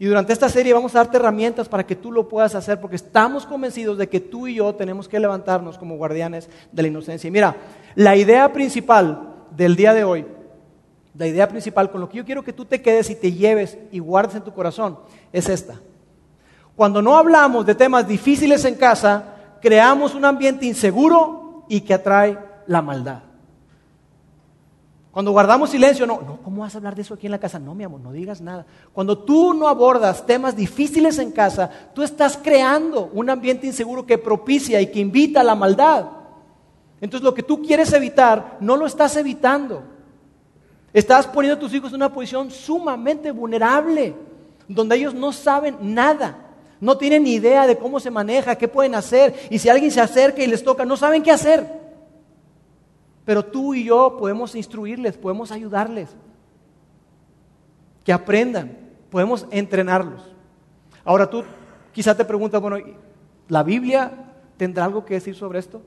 Y 0.00 0.06
durante 0.06 0.32
esta 0.32 0.48
serie 0.48 0.72
vamos 0.72 0.94
a 0.94 1.00
darte 1.00 1.18
herramientas 1.18 1.68
para 1.68 1.84
que 1.84 1.94
tú 1.94 2.10
lo 2.10 2.26
puedas 2.26 2.54
hacer, 2.54 2.80
porque 2.80 2.96
estamos 2.96 3.44
convencidos 3.44 3.98
de 3.98 4.08
que 4.08 4.18
tú 4.18 4.46
y 4.46 4.54
yo 4.54 4.74
tenemos 4.74 5.06
que 5.06 5.20
levantarnos 5.20 5.76
como 5.76 5.98
guardianes 5.98 6.48
de 6.72 6.80
la 6.80 6.88
inocencia. 6.88 7.28
Y 7.28 7.30
mira, 7.30 7.54
la 7.96 8.16
idea 8.16 8.50
principal 8.50 9.34
del 9.50 9.76
día 9.76 9.92
de 9.92 10.04
hoy, 10.04 10.26
la 11.14 11.26
idea 11.26 11.46
principal 11.46 11.90
con 11.90 12.00
lo 12.00 12.08
que 12.08 12.16
yo 12.16 12.24
quiero 12.24 12.42
que 12.42 12.54
tú 12.54 12.64
te 12.64 12.80
quedes 12.80 13.10
y 13.10 13.14
te 13.14 13.32
lleves 13.32 13.76
y 13.92 13.98
guardes 13.98 14.36
en 14.36 14.42
tu 14.42 14.54
corazón, 14.54 14.98
es 15.34 15.50
esta. 15.50 15.78
Cuando 16.74 17.02
no 17.02 17.18
hablamos 17.18 17.66
de 17.66 17.74
temas 17.74 18.08
difíciles 18.08 18.64
en 18.64 18.76
casa, 18.76 19.34
creamos 19.60 20.14
un 20.14 20.24
ambiente 20.24 20.64
inseguro 20.64 21.66
y 21.68 21.82
que 21.82 21.92
atrae 21.92 22.38
la 22.66 22.80
maldad. 22.80 23.24
Cuando 25.12 25.32
guardamos 25.32 25.70
silencio, 25.70 26.06
no, 26.06 26.20
no, 26.20 26.38
¿cómo 26.42 26.62
vas 26.62 26.74
a 26.74 26.78
hablar 26.78 26.94
de 26.94 27.02
eso 27.02 27.14
aquí 27.14 27.26
en 27.26 27.32
la 27.32 27.40
casa? 27.40 27.58
No, 27.58 27.74
mi 27.74 27.82
amor, 27.82 28.00
no 28.00 28.12
digas 28.12 28.40
nada. 28.40 28.64
Cuando 28.92 29.18
tú 29.18 29.54
no 29.54 29.66
abordas 29.66 30.24
temas 30.24 30.54
difíciles 30.54 31.18
en 31.18 31.32
casa, 31.32 31.68
tú 31.94 32.02
estás 32.02 32.38
creando 32.40 33.10
un 33.12 33.28
ambiente 33.28 33.66
inseguro 33.66 34.06
que 34.06 34.18
propicia 34.18 34.80
y 34.80 34.86
que 34.86 35.00
invita 35.00 35.40
a 35.40 35.44
la 35.44 35.56
maldad. 35.56 36.06
Entonces 37.00 37.24
lo 37.24 37.34
que 37.34 37.42
tú 37.42 37.60
quieres 37.60 37.92
evitar, 37.92 38.58
no 38.60 38.76
lo 38.76 38.86
estás 38.86 39.16
evitando. 39.16 39.82
Estás 40.92 41.26
poniendo 41.26 41.56
a 41.56 41.60
tus 41.60 41.74
hijos 41.74 41.90
en 41.90 41.96
una 41.96 42.12
posición 42.12 42.50
sumamente 42.50 43.32
vulnerable, 43.32 44.14
donde 44.68 44.94
ellos 44.94 45.14
no 45.14 45.32
saben 45.32 45.76
nada, 45.80 46.36
no 46.80 46.96
tienen 46.96 47.24
ni 47.24 47.32
idea 47.32 47.66
de 47.66 47.76
cómo 47.76 47.98
se 47.98 48.10
maneja, 48.10 48.56
qué 48.56 48.68
pueden 48.68 48.94
hacer, 48.94 49.34
y 49.50 49.58
si 49.58 49.68
alguien 49.68 49.90
se 49.90 50.00
acerca 50.00 50.42
y 50.42 50.46
les 50.46 50.62
toca, 50.62 50.84
no 50.84 50.96
saben 50.96 51.22
qué 51.22 51.32
hacer. 51.32 51.79
Pero 53.30 53.44
tú 53.44 53.74
y 53.74 53.84
yo 53.84 54.16
podemos 54.18 54.56
instruirles, 54.56 55.16
podemos 55.16 55.52
ayudarles. 55.52 56.08
Que 58.02 58.12
aprendan, 58.12 58.76
podemos 59.08 59.46
entrenarlos. 59.52 60.20
Ahora 61.04 61.30
tú 61.30 61.44
quizá 61.92 62.16
te 62.16 62.24
preguntas, 62.24 62.60
bueno, 62.60 62.78
¿la 63.46 63.62
Biblia 63.62 64.10
tendrá 64.56 64.84
algo 64.84 65.04
que 65.04 65.14
decir 65.14 65.36
sobre 65.36 65.60
esto? 65.60 65.80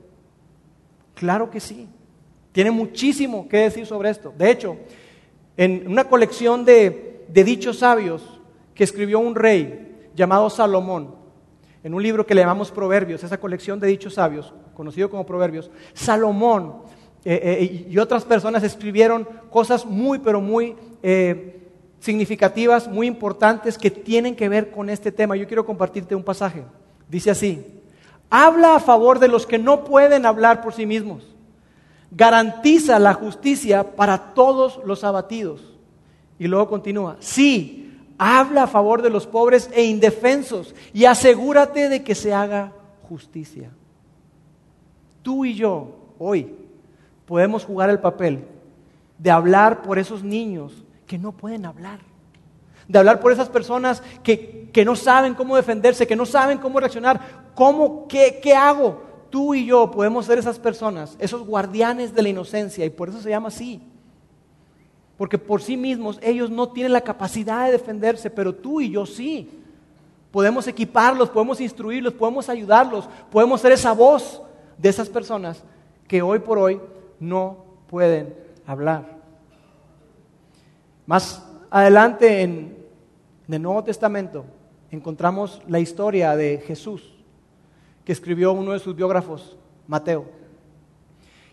Claro 1.12 1.50
que 1.50 1.60
sí. 1.60 1.86
Tiene 2.52 2.70
muchísimo 2.70 3.46
que 3.46 3.58
decir 3.58 3.84
sobre 3.84 4.08
esto. 4.08 4.32
De 4.38 4.50
hecho, 4.50 4.78
en 5.58 5.86
una 5.86 6.04
colección 6.04 6.64
de, 6.64 7.26
de 7.28 7.44
dichos 7.44 7.80
sabios 7.80 8.40
que 8.74 8.84
escribió 8.84 9.18
un 9.18 9.34
rey 9.34 10.08
llamado 10.14 10.48
Salomón, 10.48 11.14
en 11.82 11.92
un 11.92 12.02
libro 12.02 12.24
que 12.24 12.34
le 12.34 12.40
llamamos 12.40 12.70
Proverbios, 12.70 13.22
esa 13.22 13.38
colección 13.38 13.78
de 13.80 13.88
dichos 13.88 14.14
sabios, 14.14 14.54
conocido 14.72 15.10
como 15.10 15.26
Proverbios, 15.26 15.70
Salomón 15.92 16.93
eh, 17.24 17.40
eh, 17.42 17.86
y 17.88 17.98
otras 17.98 18.24
personas 18.24 18.62
escribieron 18.62 19.26
cosas 19.50 19.86
muy, 19.86 20.18
pero 20.18 20.42
muy 20.42 20.76
eh, 21.02 21.62
significativas, 21.98 22.86
muy 22.86 23.06
importantes 23.06 23.78
que 23.78 23.90
tienen 23.90 24.36
que 24.36 24.48
ver 24.48 24.70
con 24.70 24.90
este 24.90 25.10
tema. 25.10 25.36
Yo 25.36 25.46
quiero 25.46 25.64
compartirte 25.64 26.14
un 26.14 26.22
pasaje. 26.22 26.64
Dice 27.08 27.30
así, 27.30 27.64
habla 28.28 28.76
a 28.76 28.80
favor 28.80 29.18
de 29.18 29.28
los 29.28 29.46
que 29.46 29.58
no 29.58 29.84
pueden 29.84 30.26
hablar 30.26 30.60
por 30.60 30.74
sí 30.74 30.84
mismos. 30.84 31.34
Garantiza 32.10 32.98
la 32.98 33.14
justicia 33.14 33.96
para 33.96 34.34
todos 34.34 34.80
los 34.84 35.02
abatidos. 35.02 35.62
Y 36.38 36.46
luego 36.46 36.68
continúa, 36.68 37.16
sí, 37.20 37.90
habla 38.18 38.64
a 38.64 38.66
favor 38.66 39.02
de 39.02 39.10
los 39.10 39.26
pobres 39.26 39.70
e 39.72 39.84
indefensos 39.84 40.74
y 40.92 41.04
asegúrate 41.04 41.88
de 41.88 42.02
que 42.02 42.14
se 42.14 42.34
haga 42.34 42.72
justicia. 43.08 43.70
Tú 45.22 45.44
y 45.44 45.54
yo, 45.54 45.96
hoy, 46.18 46.63
podemos 47.26 47.64
jugar 47.64 47.90
el 47.90 48.00
papel 48.00 48.44
de 49.18 49.30
hablar 49.30 49.82
por 49.82 49.98
esos 49.98 50.22
niños 50.22 50.84
que 51.06 51.18
no 51.18 51.32
pueden 51.32 51.66
hablar, 51.66 52.00
de 52.88 52.98
hablar 52.98 53.20
por 53.20 53.32
esas 53.32 53.48
personas 53.48 54.02
que, 54.22 54.68
que 54.72 54.84
no 54.84 54.96
saben 54.96 55.34
cómo 55.34 55.56
defenderse, 55.56 56.06
que 56.06 56.16
no 56.16 56.26
saben 56.26 56.58
cómo 56.58 56.80
reaccionar. 56.80 57.44
¿Cómo, 57.54 58.06
qué, 58.08 58.40
¿Qué 58.42 58.54
hago? 58.54 59.02
Tú 59.30 59.54
y 59.54 59.66
yo 59.66 59.90
podemos 59.90 60.26
ser 60.26 60.38
esas 60.38 60.58
personas, 60.58 61.16
esos 61.18 61.46
guardianes 61.46 62.14
de 62.14 62.22
la 62.22 62.28
inocencia, 62.28 62.84
y 62.84 62.90
por 62.90 63.08
eso 63.08 63.20
se 63.20 63.30
llama 63.30 63.48
así. 63.48 63.82
Porque 65.16 65.38
por 65.38 65.62
sí 65.62 65.76
mismos 65.76 66.18
ellos 66.22 66.50
no 66.50 66.68
tienen 66.68 66.92
la 66.92 67.00
capacidad 67.00 67.66
de 67.66 67.72
defenderse, 67.72 68.30
pero 68.30 68.54
tú 68.54 68.80
y 68.80 68.90
yo 68.90 69.06
sí. 69.06 69.48
Podemos 70.30 70.66
equiparlos, 70.66 71.30
podemos 71.30 71.60
instruirlos, 71.60 72.12
podemos 72.12 72.48
ayudarlos, 72.48 73.08
podemos 73.30 73.60
ser 73.60 73.72
esa 73.72 73.92
voz 73.92 74.42
de 74.76 74.88
esas 74.88 75.08
personas 75.08 75.62
que 76.08 76.20
hoy 76.20 76.40
por 76.40 76.58
hoy 76.58 76.80
no 77.20 77.64
pueden 77.88 78.34
hablar. 78.66 79.18
Más 81.06 81.44
adelante 81.70 82.42
en, 82.42 82.84
el 83.48 83.60
Nuevo 83.60 83.84
Testamento 83.84 84.46
encontramos 84.90 85.60
la 85.68 85.80
historia 85.80 86.34
de 86.34 86.62
Jesús 86.66 87.14
que 88.04 88.12
escribió 88.12 88.52
uno 88.52 88.72
de 88.72 88.78
sus 88.78 88.96
biógrafos, 88.96 89.56
Mateo. 89.86 90.24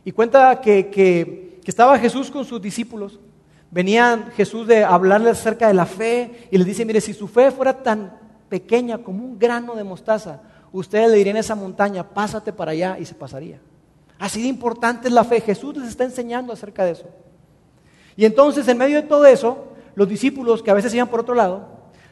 Y 0.06 0.12
cuenta 0.12 0.62
que, 0.62 0.90
que, 0.90 1.60
estaba 1.66 1.98
Jesús 2.00 2.32
con 2.32 2.44
sus 2.44 2.62
discípulos. 2.62 3.20
Venía 3.70 4.30
Jesús 4.36 4.68
de 4.68 4.84
hablarles 4.84 5.40
acerca 5.40 5.68
de 5.68 5.74
la 5.74 5.86
fe 5.86 6.48
y 6.52 6.58
les 6.58 6.68
dice, 6.68 6.86
mire, 6.86 7.00
si 7.00 7.14
su 7.14 7.28
fe 7.28 7.52
fuera 7.52 7.82
tan 7.82 8.18
pequeña 8.50 8.98
como 8.98 9.24
un 9.24 9.40
grano 9.40 9.76
de 9.76 9.84
mostaza, 9.84 10.42
ustedes 10.74 11.10
le 11.10 11.18
dirían 11.18 11.38
a 11.38 11.40
esa 11.40 11.56
montaña, 11.56 12.08
pásate 12.08 12.52
para 12.52 12.72
allá 12.72 12.98
y 13.00 13.06
se 13.06 13.16
pasaría. 13.16 13.60
Así 14.22 14.40
de 14.40 14.50
importante 14.50 15.08
es 15.08 15.14
la 15.16 15.24
fe. 15.24 15.42
Jesús 15.42 15.76
les 15.76 15.90
está 15.90 16.04
enseñando 16.04 16.54
acerca 16.54 16.86
de 16.86 16.92
eso. 16.92 17.10
Y 18.16 18.24
entonces, 18.24 18.68
en 18.68 18.78
medio 18.78 19.02
de 19.02 19.08
todo 19.08 19.26
eso, 19.26 19.74
los 19.96 20.08
discípulos 20.08 20.62
que 20.62 20.70
a 20.70 20.76
veces 20.76 20.94
iban 20.94 21.08
por 21.08 21.22
otro 21.22 21.34
lado, 21.34 21.68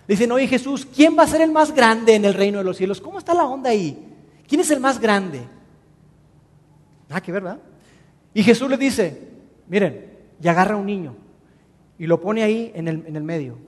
dicen, 0.08 0.32
oye 0.32 0.48
Jesús, 0.48 0.88
¿quién 0.88 1.16
va 1.16 1.22
a 1.22 1.28
ser 1.28 1.42
el 1.42 1.52
más 1.52 1.72
grande 1.72 2.16
en 2.16 2.26
el 2.26 2.34
reino 2.34 2.58
de 2.58 2.64
los 2.64 2.78
cielos? 2.78 3.00
¿Cómo 3.00 3.20
está 3.20 3.36
la 3.36 3.46
onda 3.46 3.70
ahí? 3.70 4.12
¿Quién 4.48 4.60
es 4.60 4.72
el 4.72 4.80
más 4.80 5.00
grande? 5.00 5.42
Nada 7.08 7.22
que 7.22 7.32
ver, 7.32 7.44
¿verdad? 7.44 7.60
Y 8.34 8.42
Jesús 8.42 8.68
les 8.72 8.80
dice, 8.80 9.28
miren, 9.68 10.12
y 10.42 10.48
agarra 10.48 10.74
a 10.74 10.78
un 10.78 10.88
niño 10.88 11.16
y 12.00 12.08
lo 12.08 12.20
pone 12.20 12.42
ahí 12.42 12.72
en 12.74 12.88
el, 12.88 13.06
en 13.06 13.16
el 13.18 13.24
medio. 13.24 13.60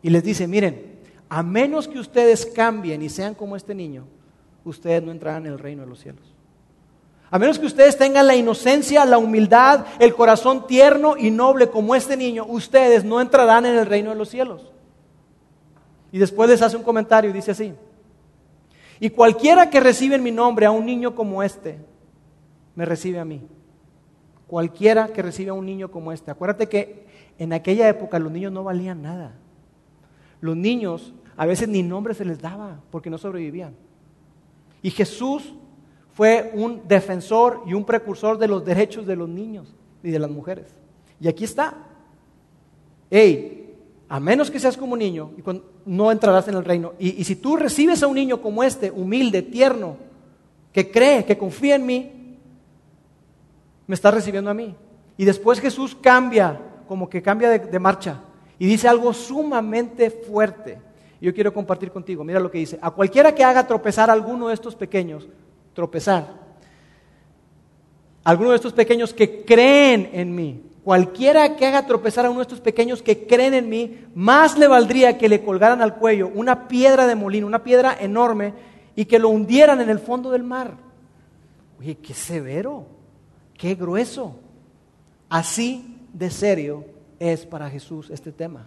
Y 0.00 0.08
les 0.08 0.24
dice, 0.24 0.48
miren, 0.48 1.00
a 1.28 1.42
menos 1.42 1.86
que 1.86 1.98
ustedes 1.98 2.46
cambien 2.46 3.02
y 3.02 3.10
sean 3.10 3.34
como 3.34 3.56
este 3.56 3.74
niño, 3.74 4.06
ustedes 4.64 5.02
no 5.02 5.12
entrarán 5.12 5.44
en 5.44 5.52
el 5.52 5.58
reino 5.58 5.82
de 5.82 5.88
los 5.88 6.00
cielos. 6.00 6.33
A 7.34 7.38
menos 7.40 7.58
que 7.58 7.66
ustedes 7.66 7.98
tengan 7.98 8.28
la 8.28 8.36
inocencia, 8.36 9.04
la 9.04 9.18
humildad, 9.18 9.86
el 9.98 10.14
corazón 10.14 10.68
tierno 10.68 11.16
y 11.16 11.32
noble 11.32 11.68
como 11.68 11.96
este 11.96 12.16
niño, 12.16 12.46
ustedes 12.46 13.02
no 13.02 13.20
entrarán 13.20 13.66
en 13.66 13.76
el 13.76 13.86
reino 13.86 14.10
de 14.10 14.16
los 14.16 14.28
cielos. 14.28 14.70
Y 16.12 16.18
después 16.18 16.48
les 16.48 16.62
hace 16.62 16.76
un 16.76 16.84
comentario 16.84 17.30
y 17.30 17.32
dice 17.32 17.50
así, 17.50 17.74
y 19.00 19.10
cualquiera 19.10 19.68
que 19.68 19.80
recibe 19.80 20.14
en 20.14 20.22
mi 20.22 20.30
nombre 20.30 20.64
a 20.64 20.70
un 20.70 20.86
niño 20.86 21.16
como 21.16 21.42
este, 21.42 21.80
me 22.76 22.84
recibe 22.84 23.18
a 23.18 23.24
mí. 23.24 23.42
Cualquiera 24.46 25.08
que 25.08 25.20
recibe 25.20 25.50
a 25.50 25.54
un 25.54 25.66
niño 25.66 25.90
como 25.90 26.12
este. 26.12 26.30
Acuérdate 26.30 26.68
que 26.68 27.04
en 27.40 27.52
aquella 27.52 27.88
época 27.88 28.20
los 28.20 28.30
niños 28.30 28.52
no 28.52 28.62
valían 28.62 29.02
nada. 29.02 29.32
Los 30.40 30.56
niños 30.56 31.12
a 31.36 31.46
veces 31.46 31.66
ni 31.66 31.82
nombre 31.82 32.14
se 32.14 32.24
les 32.24 32.40
daba 32.40 32.80
porque 32.92 33.10
no 33.10 33.18
sobrevivían. 33.18 33.74
Y 34.82 34.90
Jesús 34.92 35.52
fue 36.14 36.52
un 36.54 36.86
defensor 36.86 37.62
y 37.66 37.74
un 37.74 37.84
precursor 37.84 38.38
de 38.38 38.48
los 38.48 38.64
derechos 38.64 39.06
de 39.06 39.16
los 39.16 39.28
niños 39.28 39.74
y 40.02 40.10
de 40.10 40.18
las 40.18 40.30
mujeres. 40.30 40.66
Y 41.20 41.28
aquí 41.28 41.44
está. 41.44 41.74
Hey, 43.10 43.64
a 44.08 44.20
menos 44.20 44.50
que 44.50 44.60
seas 44.60 44.76
como 44.76 44.92
un 44.92 45.00
niño, 45.00 45.32
no 45.84 46.12
entrarás 46.12 46.46
en 46.46 46.54
el 46.54 46.64
reino. 46.64 46.92
Y, 46.98 47.24
si 47.24 47.36
tú 47.36 47.56
recibes 47.56 48.02
a 48.02 48.06
un 48.06 48.14
niño 48.14 48.40
como 48.40 48.62
este, 48.62 48.90
humilde, 48.90 49.42
tierno, 49.42 49.96
que 50.72 50.90
cree, 50.90 51.24
que 51.24 51.36
confía 51.36 51.74
en 51.74 51.86
mí, 51.86 52.38
me 53.86 53.94
está 53.94 54.10
recibiendo 54.12 54.50
a 54.50 54.54
mí. 54.54 54.74
Y 55.16 55.24
después 55.24 55.60
Jesús 55.60 55.96
cambia, 56.00 56.60
como 56.86 57.08
que 57.08 57.22
cambia 57.22 57.50
de, 57.50 57.78
marcha, 57.78 58.20
y 58.58 58.66
dice 58.66 58.86
algo 58.86 59.12
sumamente 59.12 60.10
fuerte. 60.10 60.78
Yo 61.20 61.34
quiero 61.34 61.52
compartir 61.52 61.90
contigo. 61.90 62.22
Mira 62.22 62.38
lo 62.38 62.50
que 62.50 62.58
dice. 62.58 62.78
A 62.82 62.90
cualquiera 62.90 63.34
que 63.34 63.42
haga 63.42 63.66
tropezar 63.66 64.10
a 64.10 64.12
alguno 64.12 64.48
de 64.48 64.54
estos 64.54 64.76
pequeños, 64.76 65.26
tropezar. 65.74 66.42
Alguno 68.24 68.50
de 68.50 68.56
estos 68.56 68.72
pequeños 68.72 69.12
que 69.12 69.44
creen 69.44 70.10
en 70.12 70.34
mí. 70.34 70.62
Cualquiera 70.82 71.56
que 71.56 71.66
haga 71.66 71.86
tropezar 71.86 72.26
a 72.26 72.30
uno 72.30 72.40
de 72.40 72.44
estos 72.44 72.60
pequeños 72.60 73.02
que 73.02 73.26
creen 73.26 73.54
en 73.54 73.68
mí, 73.68 74.06
más 74.14 74.58
le 74.58 74.68
valdría 74.68 75.18
que 75.18 75.28
le 75.28 75.42
colgaran 75.42 75.82
al 75.82 75.96
cuello 75.96 76.30
una 76.34 76.68
piedra 76.68 77.06
de 77.06 77.14
molino, 77.14 77.46
una 77.46 77.64
piedra 77.64 77.96
enorme, 77.98 78.52
y 78.96 79.06
que 79.06 79.18
lo 79.18 79.30
hundieran 79.30 79.80
en 79.80 79.90
el 79.90 79.98
fondo 79.98 80.30
del 80.30 80.44
mar. 80.44 80.76
Oye, 81.80 81.96
qué 81.96 82.14
severo, 82.14 82.86
qué 83.58 83.74
grueso. 83.74 84.36
Así 85.28 85.98
de 86.12 86.30
serio 86.30 86.84
es 87.18 87.44
para 87.44 87.70
Jesús 87.70 88.10
este 88.10 88.30
tema. 88.30 88.66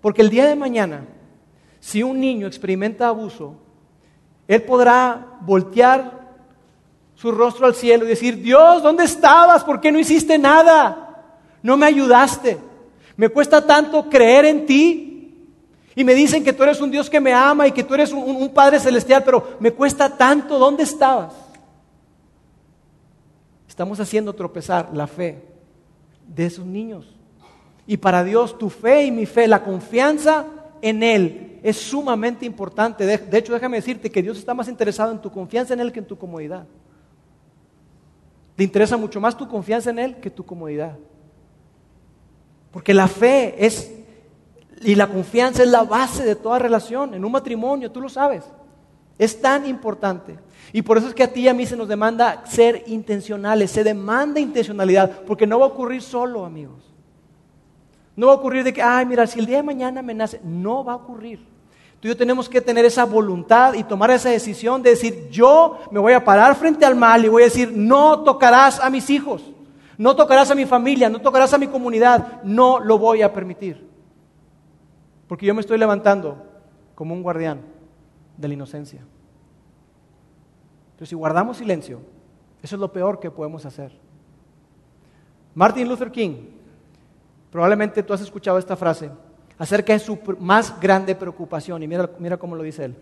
Porque 0.00 0.22
el 0.22 0.30
día 0.30 0.46
de 0.46 0.56
mañana, 0.56 1.06
si 1.80 2.02
un 2.02 2.20
niño 2.20 2.46
experimenta 2.46 3.08
abuso, 3.08 3.56
él 4.46 4.62
podrá 4.62 5.38
voltear 5.40 6.24
su 7.14 7.32
rostro 7.32 7.66
al 7.66 7.74
cielo 7.74 8.04
y 8.04 8.08
decir, 8.08 8.42
Dios, 8.42 8.82
¿dónde 8.82 9.04
estabas? 9.04 9.64
¿Por 9.64 9.80
qué 9.80 9.90
no 9.90 9.98
hiciste 9.98 10.36
nada? 10.38 11.24
No 11.62 11.76
me 11.76 11.86
ayudaste. 11.86 12.58
Me 13.16 13.28
cuesta 13.28 13.66
tanto 13.66 14.08
creer 14.10 14.44
en 14.44 14.66
ti. 14.66 15.10
Y 15.96 16.04
me 16.04 16.14
dicen 16.14 16.42
que 16.42 16.52
tú 16.52 16.64
eres 16.64 16.80
un 16.80 16.90
Dios 16.90 17.08
que 17.08 17.20
me 17.20 17.32
ama 17.32 17.68
y 17.68 17.72
que 17.72 17.84
tú 17.84 17.94
eres 17.94 18.12
un, 18.12 18.50
Padre 18.52 18.80
celestial, 18.80 19.22
pero 19.24 19.56
me 19.60 19.70
cuesta 19.70 20.16
tanto. 20.16 20.58
¿Dónde 20.58 20.82
estabas? 20.82 21.32
Estamos 23.68 24.00
haciendo 24.00 24.34
tropezar 24.34 24.90
la 24.92 25.06
fe 25.06 25.42
de 26.26 26.46
esos 26.46 26.66
niños. 26.66 27.06
Y 27.86 27.96
para 27.96 28.24
Dios 28.24 28.58
tu 28.58 28.70
fe 28.70 29.04
y 29.04 29.10
mi 29.10 29.24
fe, 29.24 29.46
la 29.46 29.62
confianza 29.62 30.46
en 30.82 31.02
Él 31.02 31.53
es 31.64 31.78
sumamente 31.78 32.44
importante. 32.44 33.06
De, 33.06 33.38
hecho, 33.38 33.54
déjame 33.54 33.78
decirte 33.78 34.12
que 34.12 34.22
Dios 34.22 34.36
está 34.36 34.52
más 34.52 34.68
interesado 34.68 35.10
en 35.12 35.18
tu 35.18 35.32
confianza 35.32 35.72
en 35.72 35.80
Él 35.80 35.90
que 35.90 36.00
en 36.00 36.04
tu 36.04 36.18
comodidad. 36.18 36.66
Le 38.54 38.64
interesa 38.64 38.98
mucho 38.98 39.18
más 39.18 39.34
tu 39.34 39.48
confianza 39.48 39.88
en 39.88 39.98
Él 39.98 40.16
que 40.16 40.28
tu 40.28 40.44
comodidad. 40.44 40.98
Porque 42.70 42.92
la 42.92 43.08
fe 43.08 43.64
es, 43.64 43.90
y 44.82 44.94
la 44.94 45.06
confianza 45.06 45.62
es 45.62 45.70
la 45.70 45.84
base 45.84 46.22
de 46.26 46.36
toda 46.36 46.58
relación, 46.58 47.14
en 47.14 47.24
un 47.24 47.32
matrimonio, 47.32 47.90
tú 47.90 48.02
lo 48.02 48.10
sabes. 48.10 48.44
Es 49.16 49.40
tan 49.40 49.66
importante. 49.66 50.38
Y 50.70 50.82
por 50.82 50.98
eso 50.98 51.08
es 51.08 51.14
que 51.14 51.22
a 51.22 51.32
ti 51.32 51.40
y 51.40 51.48
a 51.48 51.54
mí 51.54 51.64
se 51.64 51.78
nos 51.78 51.88
demanda 51.88 52.44
ser 52.44 52.84
intencionales, 52.88 53.70
se 53.70 53.82
demanda 53.82 54.38
intencionalidad, 54.38 55.22
porque 55.22 55.46
no 55.46 55.60
va 55.60 55.64
a 55.64 55.68
ocurrir 55.68 56.02
solo, 56.02 56.44
amigos. 56.44 56.92
No 58.16 58.26
va 58.26 58.34
a 58.34 58.36
ocurrir 58.36 58.64
de 58.64 58.74
que, 58.74 58.82
ay, 58.82 59.06
mira, 59.06 59.26
si 59.26 59.40
el 59.40 59.46
día 59.46 59.56
de 59.56 59.62
mañana 59.62 60.02
me 60.02 60.12
nace, 60.12 60.42
no 60.44 60.84
va 60.84 60.92
a 60.92 60.96
ocurrir. 60.96 61.53
Tú 62.04 62.08
y 62.08 62.10
yo 62.10 62.18
tenemos 62.18 62.50
que 62.50 62.60
tener 62.60 62.84
esa 62.84 63.06
voluntad 63.06 63.72
y 63.72 63.82
tomar 63.82 64.10
esa 64.10 64.28
decisión 64.28 64.82
de 64.82 64.90
decir, 64.90 65.26
yo 65.30 65.78
me 65.90 65.98
voy 65.98 66.12
a 66.12 66.22
parar 66.22 66.54
frente 66.54 66.84
al 66.84 66.94
mal 66.94 67.24
y 67.24 67.28
voy 67.28 67.44
a 67.44 67.46
decir, 67.46 67.72
no 67.74 68.22
tocarás 68.24 68.78
a 68.78 68.90
mis 68.90 69.08
hijos, 69.08 69.42
no 69.96 70.14
tocarás 70.14 70.50
a 70.50 70.54
mi 70.54 70.66
familia, 70.66 71.08
no 71.08 71.22
tocarás 71.22 71.54
a 71.54 71.56
mi 71.56 71.66
comunidad, 71.66 72.42
no 72.42 72.78
lo 72.78 72.98
voy 72.98 73.22
a 73.22 73.32
permitir. 73.32 73.88
Porque 75.26 75.46
yo 75.46 75.54
me 75.54 75.62
estoy 75.62 75.78
levantando 75.78 76.44
como 76.94 77.14
un 77.14 77.22
guardián 77.22 77.62
de 78.36 78.48
la 78.48 78.52
inocencia. 78.52 79.00
Pero 80.96 81.06
si 81.06 81.14
guardamos 81.14 81.56
silencio, 81.56 82.02
eso 82.62 82.76
es 82.76 82.80
lo 82.80 82.92
peor 82.92 83.18
que 83.18 83.30
podemos 83.30 83.64
hacer. 83.64 83.98
Martin 85.54 85.88
Luther 85.88 86.10
King, 86.10 86.48
probablemente 87.50 88.02
tú 88.02 88.12
has 88.12 88.20
escuchado 88.20 88.58
esta 88.58 88.76
frase, 88.76 89.10
acerca 89.58 89.92
de 89.92 89.98
su 89.98 90.18
más 90.40 90.78
grande 90.80 91.14
preocupación. 91.14 91.82
Y 91.82 91.88
mira, 91.88 92.10
mira 92.18 92.36
cómo 92.36 92.56
lo 92.56 92.62
dice 92.62 92.86
él. 92.86 92.96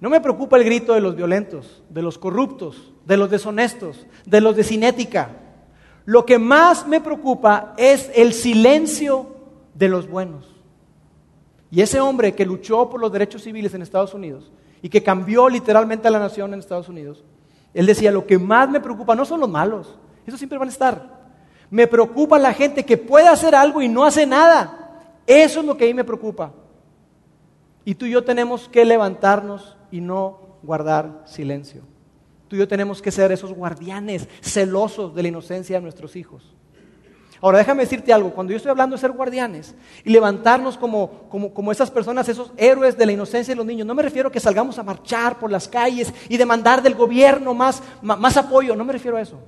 No 0.00 0.08
me 0.08 0.20
preocupa 0.20 0.56
el 0.56 0.64
grito 0.64 0.94
de 0.94 1.00
los 1.00 1.14
violentos, 1.14 1.82
de 1.90 2.02
los 2.02 2.16
corruptos, 2.16 2.92
de 3.04 3.16
los 3.16 3.30
deshonestos, 3.30 4.06
de 4.24 4.40
los 4.40 4.56
de 4.56 4.64
cinética. 4.64 5.30
Lo 6.06 6.24
que 6.24 6.38
más 6.38 6.86
me 6.86 7.00
preocupa 7.00 7.74
es 7.76 8.10
el 8.14 8.32
silencio 8.32 9.36
de 9.74 9.88
los 9.88 10.08
buenos. 10.08 10.48
Y 11.70 11.82
ese 11.82 12.00
hombre 12.00 12.34
que 12.34 12.46
luchó 12.46 12.88
por 12.88 13.00
los 13.00 13.12
derechos 13.12 13.42
civiles 13.42 13.74
en 13.74 13.82
Estados 13.82 14.14
Unidos 14.14 14.50
y 14.82 14.88
que 14.88 15.02
cambió 15.02 15.48
literalmente 15.48 16.08
a 16.08 16.10
la 16.10 16.18
nación 16.18 16.52
en 16.52 16.60
Estados 16.60 16.88
Unidos, 16.88 17.22
él 17.74 17.86
decía, 17.86 18.10
lo 18.10 18.26
que 18.26 18.38
más 18.38 18.68
me 18.68 18.80
preocupa 18.80 19.14
no 19.14 19.24
son 19.24 19.40
los 19.40 19.48
malos, 19.48 19.96
esos 20.26 20.40
siempre 20.40 20.58
van 20.58 20.68
a 20.68 20.72
estar. 20.72 21.20
Me 21.70 21.86
preocupa 21.86 22.38
la 22.38 22.52
gente 22.52 22.84
que 22.84 22.96
puede 22.96 23.28
hacer 23.28 23.54
algo 23.54 23.80
y 23.80 23.88
no 23.88 24.04
hace 24.04 24.26
nada. 24.26 24.79
Eso 25.30 25.60
es 25.60 25.66
lo 25.66 25.76
que 25.76 25.84
a 25.84 25.86
mí 25.86 25.94
me 25.94 26.02
preocupa. 26.02 26.52
Y 27.84 27.94
tú 27.94 28.04
y 28.04 28.10
yo 28.10 28.24
tenemos 28.24 28.68
que 28.68 28.84
levantarnos 28.84 29.76
y 29.92 30.00
no 30.00 30.40
guardar 30.60 31.22
silencio. 31.24 31.82
Tú 32.48 32.56
y 32.56 32.58
yo 32.58 32.66
tenemos 32.66 33.00
que 33.00 33.12
ser 33.12 33.30
esos 33.30 33.52
guardianes 33.52 34.28
celosos 34.40 35.14
de 35.14 35.22
la 35.22 35.28
inocencia 35.28 35.76
de 35.76 35.82
nuestros 35.82 36.16
hijos. 36.16 36.56
Ahora 37.40 37.58
déjame 37.58 37.84
decirte 37.84 38.12
algo, 38.12 38.32
cuando 38.32 38.50
yo 38.50 38.56
estoy 38.56 38.72
hablando 38.72 38.96
de 38.96 39.00
ser 39.00 39.12
guardianes 39.12 39.76
y 40.02 40.10
levantarnos 40.10 40.76
como, 40.76 41.28
como, 41.28 41.54
como 41.54 41.70
esas 41.70 41.92
personas, 41.92 42.28
esos 42.28 42.50
héroes 42.56 42.98
de 42.98 43.06
la 43.06 43.12
inocencia 43.12 43.52
de 43.52 43.56
los 43.56 43.64
niños, 43.66 43.86
no 43.86 43.94
me 43.94 44.02
refiero 44.02 44.30
a 44.30 44.32
que 44.32 44.40
salgamos 44.40 44.80
a 44.80 44.82
marchar 44.82 45.38
por 45.38 45.52
las 45.52 45.68
calles 45.68 46.12
y 46.28 46.38
demandar 46.38 46.82
del 46.82 46.96
gobierno 46.96 47.54
más, 47.54 47.84
más, 48.02 48.36
apoyo, 48.36 48.74
no 48.74 48.84
me 48.84 48.94
refiero 48.94 49.16
a 49.16 49.20
eso. 49.20 49.38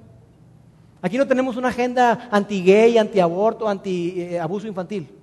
Aquí 1.03 1.19
no 1.19 1.27
tenemos 1.27 1.57
una 1.57 1.71
agenda 1.71 2.29
anti-gay, 2.31 2.99
anti-aborto, 2.99 3.69
anti-abuso 3.69 4.69
infantil. 4.69 5.19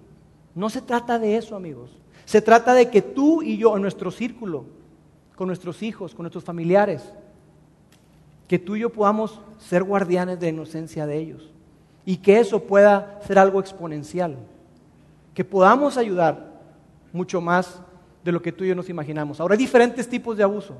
No 0.55 0.69
se 0.69 0.81
trata 0.81 1.19
de 1.19 1.37
eso, 1.37 1.55
amigos. 1.55 1.91
Se 2.25 2.41
trata 2.41 2.73
de 2.73 2.89
que 2.89 3.01
tú 3.01 3.41
y 3.41 3.57
yo, 3.57 3.75
en 3.75 3.81
nuestro 3.81 4.11
círculo, 4.11 4.65
con 5.35 5.47
nuestros 5.47 5.81
hijos, 5.83 6.13
con 6.13 6.23
nuestros 6.23 6.43
familiares, 6.43 7.13
que 8.47 8.59
tú 8.59 8.75
y 8.75 8.81
yo 8.81 8.89
podamos 8.89 9.39
ser 9.57 9.83
guardianes 9.83 10.39
de 10.39 10.47
la 10.47 10.53
inocencia 10.53 11.05
de 11.05 11.17
ellos 11.17 11.49
y 12.05 12.17
que 12.17 12.39
eso 12.39 12.63
pueda 12.63 13.19
ser 13.25 13.37
algo 13.37 13.59
exponencial, 13.59 14.35
que 15.33 15.45
podamos 15.45 15.97
ayudar 15.97 16.59
mucho 17.13 17.39
más 17.39 17.81
de 18.23 18.31
lo 18.31 18.41
que 18.41 18.51
tú 18.51 18.63
y 18.63 18.69
yo 18.69 18.75
nos 18.75 18.89
imaginamos. 18.89 19.39
Ahora 19.39 19.53
hay 19.53 19.59
diferentes 19.59 20.09
tipos 20.09 20.35
de 20.35 20.43
abuso 20.43 20.75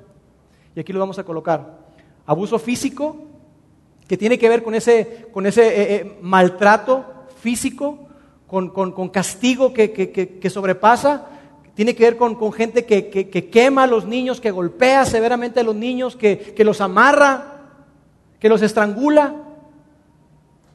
y 0.76 0.80
aquí 0.80 0.92
lo 0.92 1.00
vamos 1.00 1.20
a 1.20 1.24
colocar. 1.24 1.80
Abuso 2.26 2.60
físico, 2.60 3.16
que 4.08 4.18
tiene 4.18 4.40
que 4.40 4.50
ver 4.50 4.64
con 4.64 4.74
ese, 4.74 5.28
con 5.32 5.46
ese 5.46 5.68
eh, 5.68 5.96
eh, 5.96 6.18
maltrato 6.22 7.06
físico, 7.40 8.09
con, 8.50 9.10
castigo 9.10 9.74
que, 9.74 10.50
sobrepasa, 10.50 11.28
tiene 11.76 11.96
que 11.96 12.04
ver 12.04 12.18
con, 12.18 12.52
gente 12.52 12.84
que, 12.84 13.50
quema 13.52 13.84
a 13.84 13.88
los 13.88 14.06
niños, 14.06 14.42
que 14.42 14.50
golpea 14.50 15.06
severamente 15.06 15.60
a 15.60 15.64
los 15.64 15.76
niños, 15.76 16.16
que, 16.16 16.56
los 16.58 16.82
amarra, 16.82 17.62
que 18.40 18.50
los 18.50 18.62
estrangula. 18.64 19.36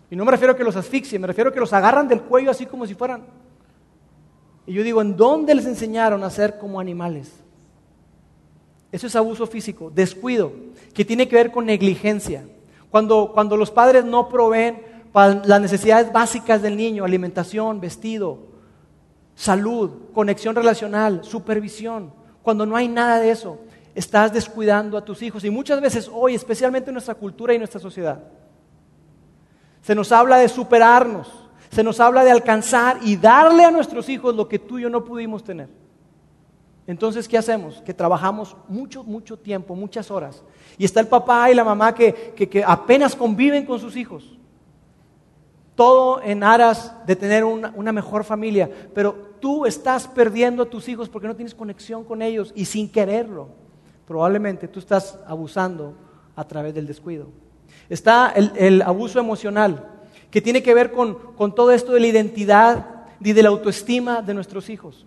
Y 0.09 0.17
no 0.17 0.25
me 0.25 0.31
refiero 0.31 0.53
a 0.53 0.57
que 0.57 0.63
los 0.63 0.77
asfixien, 0.77 1.21
me 1.21 1.27
refiero 1.27 1.51
a 1.51 1.53
que 1.53 1.59
los 1.59 1.73
agarran 1.73 2.07
del 2.07 2.23
cuello 2.23 2.51
así 2.51 2.65
como 2.65 2.87
si 2.87 2.95
fueran. 2.95 3.25
Y 4.67 4.73
yo 4.73 4.85
digo, 4.85 5.03
¿en 5.03 5.17
dónde 5.17 5.55
les 5.55 5.67
enseñaron 5.67 6.23
a 6.23 6.31
ser 6.31 6.59
como 6.59 6.79
animales? 6.79 7.33
Eso 8.93 9.09
es 9.09 9.17
abuso 9.17 9.49
físico, 9.49 9.91
descuido, 9.93 10.53
que 10.95 11.05
tiene 11.05 11.27
que 11.27 11.35
ver 11.35 11.51
con 11.51 11.67
negligencia. 11.67 12.45
Cuando, 12.89 13.33
cuando 13.35 13.57
los 13.57 13.73
padres 13.73 14.05
no 14.05 14.29
proveen 14.29 14.94
para 15.15 15.45
las 15.45 15.61
necesidades 15.61 16.13
básicas 16.13 16.61
del 16.61 16.77
niño, 16.77 17.05
alimentación, 17.05 17.81
vestido, 17.81 18.49
salud, 19.37 20.11
conexión 20.13 20.57
relacional, 20.57 21.23
supervisión, 21.23 22.13
cuando 22.43 22.67
no 22.67 22.75
hay 22.75 22.89
nada 22.89 23.21
de 23.21 23.31
eso, 23.31 23.61
estás 23.95 24.33
descuidando 24.33 24.99
a 24.99 25.05
tus 25.05 25.23
hijos. 25.23 25.45
Y 25.45 25.51
muchas 25.51 25.81
veces 25.81 26.11
hoy, 26.13 26.35
especialmente 26.35 26.91
en 26.91 26.95
nuestra 26.95 27.15
cultura 27.15 27.55
y 27.55 27.59
nuestra 27.59 27.79
sociedad, 27.79 28.25
se 29.83 29.95
nos 29.95 30.11
habla 30.11 30.39
de 30.39 30.49
superarnos, 30.49 31.31
se 31.71 31.85
nos 31.85 32.01
habla 32.01 32.25
de 32.25 32.33
alcanzar 32.33 32.99
y 33.05 33.15
darle 33.15 33.65
a 33.65 33.71
nuestros 33.71 34.09
hijos 34.09 34.35
lo 34.35 34.49
que 34.49 34.59
tú 34.59 34.81
y 34.81 34.83
yo 34.83 34.91
no 34.91 35.05
pudimos 35.05 35.45
tener. 35.45 35.69
Entonces, 36.89 37.29
¿qué 37.29 37.39
hacemos? 37.39 37.81
Que 37.83 37.95
trabajamos 37.95 38.57
mucho, 38.67 39.05
mucho 39.05 39.39
tiempo, 39.39 39.77
muchas 39.77 40.11
horas. 40.11 40.43
Y 40.77 40.85
está 40.85 40.99
el 40.99 41.07
papá 41.07 41.53
y 41.53 41.55
la 41.55 41.63
mamá 41.63 41.95
que, 41.95 42.65
apenas 42.67 43.15
conviven 43.15 43.65
con 43.65 43.79
sus 43.79 43.95
hijos. 43.95 44.39
Todo 45.75 46.23
en 46.23 46.45
aras 46.45 46.95
de 47.07 47.17
tener 47.17 47.45
una, 47.45 47.93
mejor 47.93 48.25
familia. 48.25 48.71
Pero 48.95 49.15
tú 49.41 49.67
estás 49.67 50.07
perdiendo 50.07 50.63
a 50.63 50.71
tus 50.71 50.89
hijos 50.89 51.09
porque 51.09 51.27
no 51.27 51.35
tienes 51.35 51.55
conexión 51.55 52.05
con 52.05 52.23
ellos 52.23 52.53
y 52.55 52.65
sin 52.65 52.89
quererlo. 52.89 53.49
Probablemente 54.07 54.69
tú 54.69 54.79
estás 54.79 55.19
abusando 55.27 55.95
a 56.37 56.47
través 56.47 56.75
del 56.75 56.87
descuido. 56.87 57.29
Está 57.89 58.33
el, 58.35 58.83
abuso 58.83 59.19
emocional, 59.19 59.89
que 60.31 60.41
tiene 60.41 60.63
que 60.63 60.75
ver 60.75 60.93
con, 60.93 61.55
todo 61.55 61.73
esto 61.73 61.93
de 61.93 62.01
la 62.01 62.07
identidad 62.07 62.87
y 63.21 63.33
de 63.33 63.43
la 63.43 63.49
autoestima 63.49 64.23
de 64.23 64.35
nuestros 64.35 64.69
hijos. 64.71 65.07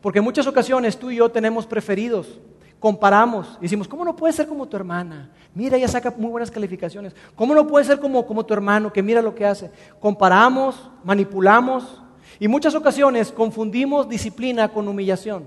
Porque 0.00 0.18
en 0.18 0.24
muchas 0.24 0.46
ocasiones 0.46 0.98
tú 0.98 1.10
y 1.10 1.16
yo 1.16 1.30
tenemos 1.30 1.66
preferidos, 1.66 2.38
comparamos 2.80 3.58
decimos, 3.60 3.88
¿cómo 3.88 4.04
no 4.04 4.14
puede 4.14 4.32
ser 4.32 4.46
como 4.46 4.66
tu 4.66 4.76
hermana? 4.76 5.30
Mira, 5.54 5.76
ella 5.76 5.88
saca 5.88 6.14
muy 6.16 6.30
buenas 6.30 6.50
calificaciones. 6.50 7.14
¿Cómo 7.34 7.54
no 7.54 7.66
puede 7.66 7.84
ser 7.84 7.98
como, 7.98 8.26
como 8.26 8.46
tu 8.46 8.54
hermano 8.54 8.92
que 8.92 9.02
mira 9.02 9.22
lo 9.22 9.34
que 9.34 9.46
hace? 9.46 9.70
Comparamos, 10.00 10.90
manipulamos 11.04 12.02
y 12.38 12.48
muchas 12.48 12.74
ocasiones 12.74 13.32
confundimos 13.32 14.08
disciplina 14.08 14.68
con 14.68 14.86
humillación. 14.86 15.44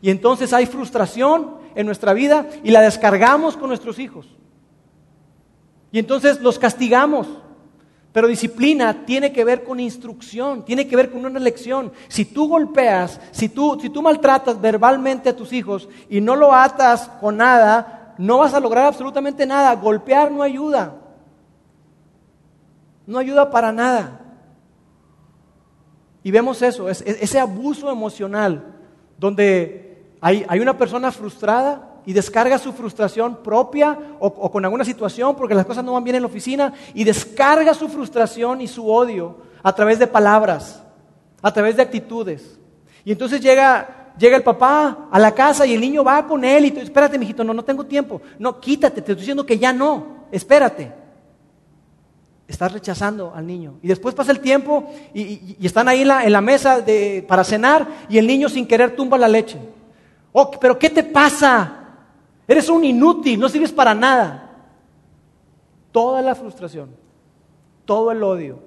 Y 0.00 0.10
entonces 0.10 0.52
hay 0.52 0.66
frustración 0.66 1.56
en 1.74 1.86
nuestra 1.86 2.12
vida 2.12 2.46
y 2.62 2.70
la 2.70 2.80
descargamos 2.80 3.56
con 3.56 3.68
nuestros 3.68 3.98
hijos. 3.98 4.26
Y 5.90 5.98
entonces 5.98 6.40
los 6.40 6.58
castigamos. 6.58 7.26
Pero 8.18 8.26
disciplina 8.26 9.04
tiene 9.06 9.30
que 9.30 9.44
ver 9.44 9.62
con 9.62 9.78
instrucción, 9.78 10.64
tiene 10.64 10.88
que 10.88 10.96
ver 10.96 11.08
con 11.08 11.24
una 11.24 11.38
lección. 11.38 11.92
Si 12.08 12.24
tú 12.24 12.48
golpeas, 12.48 13.20
si 13.30 13.48
tú, 13.48 13.78
si 13.80 13.90
tú 13.90 14.02
maltratas 14.02 14.60
verbalmente 14.60 15.28
a 15.28 15.36
tus 15.36 15.52
hijos 15.52 15.88
y 16.10 16.20
no 16.20 16.34
lo 16.34 16.52
atas 16.52 17.08
con 17.20 17.36
nada, 17.36 18.16
no 18.18 18.38
vas 18.38 18.54
a 18.54 18.58
lograr 18.58 18.86
absolutamente 18.86 19.46
nada. 19.46 19.72
Golpear 19.76 20.32
no 20.32 20.42
ayuda. 20.42 20.96
No 23.06 23.20
ayuda 23.20 23.52
para 23.52 23.70
nada. 23.70 24.20
Y 26.24 26.32
vemos 26.32 26.60
eso, 26.60 26.88
ese 26.88 27.38
abuso 27.38 27.88
emocional, 27.88 28.74
donde 29.16 30.08
hay, 30.20 30.44
hay 30.48 30.58
una 30.58 30.76
persona 30.76 31.12
frustrada 31.12 31.97
y 32.08 32.14
descarga 32.14 32.56
su 32.56 32.72
frustración 32.72 33.42
propia 33.42 33.98
o, 34.18 34.50
con 34.50 34.64
alguna 34.64 34.82
situación 34.82 35.36
porque 35.36 35.54
las 35.54 35.66
cosas 35.66 35.84
no 35.84 35.92
van 35.92 36.04
bien 36.04 36.16
en 36.16 36.22
la 36.22 36.28
oficina 36.28 36.72
y 36.94 37.04
descarga 37.04 37.74
su 37.74 37.86
frustración 37.86 38.62
y 38.62 38.66
su 38.66 38.90
odio 38.90 39.36
a 39.62 39.74
través 39.74 39.98
de 39.98 40.06
palabras, 40.06 40.82
a 41.42 41.52
través 41.52 41.76
de 41.76 41.82
actitudes. 41.82 42.58
Y 43.04 43.12
entonces 43.12 43.42
llega, 43.42 44.14
llega 44.18 44.38
el 44.38 44.42
papá 44.42 45.08
a 45.10 45.18
la 45.18 45.34
casa 45.34 45.66
y 45.66 45.74
el 45.74 45.82
niño 45.82 46.02
va 46.02 46.26
con 46.26 46.46
él 46.46 46.64
y 46.64 46.70
tú, 46.70 46.80
espérate, 46.80 47.18
mijito, 47.18 47.44
no, 47.44 47.52
no 47.52 47.62
tengo 47.62 47.84
tiempo. 47.84 48.22
No, 48.38 48.58
quítate, 48.58 49.02
te 49.02 49.12
estoy 49.12 49.16
diciendo 49.16 49.44
que 49.44 49.58
ya 49.58 49.74
no, 49.74 50.24
espérate. 50.32 50.90
Estás 52.46 52.72
rechazando 52.72 53.34
al 53.34 53.46
niño. 53.46 53.74
Y 53.82 53.88
después 53.88 54.14
pasa 54.14 54.32
el 54.32 54.40
tiempo 54.40 54.90
y, 55.12 55.58
están 55.60 55.88
ahí 55.88 56.00
en 56.00 56.08
la, 56.08 56.24
en 56.24 56.32
la 56.32 56.40
mesa 56.40 56.80
de, 56.80 57.22
para 57.28 57.44
cenar 57.44 57.86
y 58.08 58.16
el 58.16 58.26
niño 58.26 58.48
sin 58.48 58.66
querer 58.66 58.96
tumba 58.96 59.18
la 59.18 59.28
leche. 59.28 59.58
Oh, 60.32 60.50
pero 60.52 60.78
¿qué 60.78 60.88
te 60.88 61.02
pasa? 61.02 61.77
Eres 62.48 62.70
un 62.70 62.82
inútil, 62.82 63.38
no 63.38 63.50
sirves 63.50 63.72
para 63.72 63.94
nada. 63.94 64.50
Toda 65.92 66.22
la 66.22 66.34
frustración, 66.34 66.88
todo 67.84 68.10
el 68.10 68.22
odio, 68.22 68.60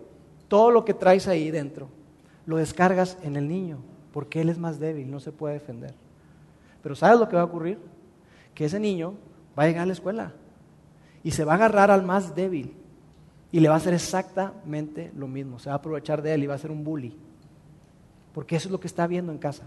todo 0.48 0.70
lo 0.70 0.86
que 0.86 0.94
traes 0.94 1.28
ahí 1.28 1.50
dentro, 1.50 1.89
lo 2.46 2.58
descargas 2.58 3.17
en 3.24 3.36
el 3.36 3.48
niño, 3.48 3.80
porque 4.13 4.41
él 4.41 4.50
es 4.50 4.60
más 4.60 4.80
débil, 4.80 5.10
no 5.10 5.20
se 5.20 5.32
puede 5.32 5.56
defender. 5.56 5.96
Pero 6.84 6.96
¿sabes 6.96 7.20
lo 7.20 7.28
que 7.28 7.36
va 7.36 7.41
a 7.41 7.46
ocurrir? 7.46 7.80
Que 8.54 8.65
ese 8.65 8.80
niño 8.80 9.15
va 9.58 9.63
a 9.63 9.67
llegar 9.67 9.84
a 9.84 9.88
la 9.88 9.94
escuela 9.94 10.34
y 11.24 11.32
se 11.32 11.44
va 11.44 11.54
a 11.54 11.56
agarrar 11.56 11.89
al 11.89 12.04
más 12.04 12.36
débil 12.36 12.76
y 13.52 13.60
le 13.60 13.70
va 13.70 13.76
a 13.76 13.78
hacer 13.78 13.94
exactamente 13.94 15.12
lo 15.15 15.28
mismo. 15.28 15.60
Se 15.60 15.70
va 15.70 15.76
a 15.76 15.78
aprovechar 15.78 16.22
de 16.22 16.34
él 16.34 16.44
y 16.44 16.48
va 16.48 16.56
a 16.56 16.60
ser 16.60 16.72
un 16.72 16.84
bully. 16.84 17.15
Porque 18.34 18.56
eso 18.56 18.67
es 18.67 18.72
lo 18.72 18.80
que 18.80 18.88
está 18.88 19.08
viendo 19.08 19.32
en 19.32 19.38
casa. 19.38 19.63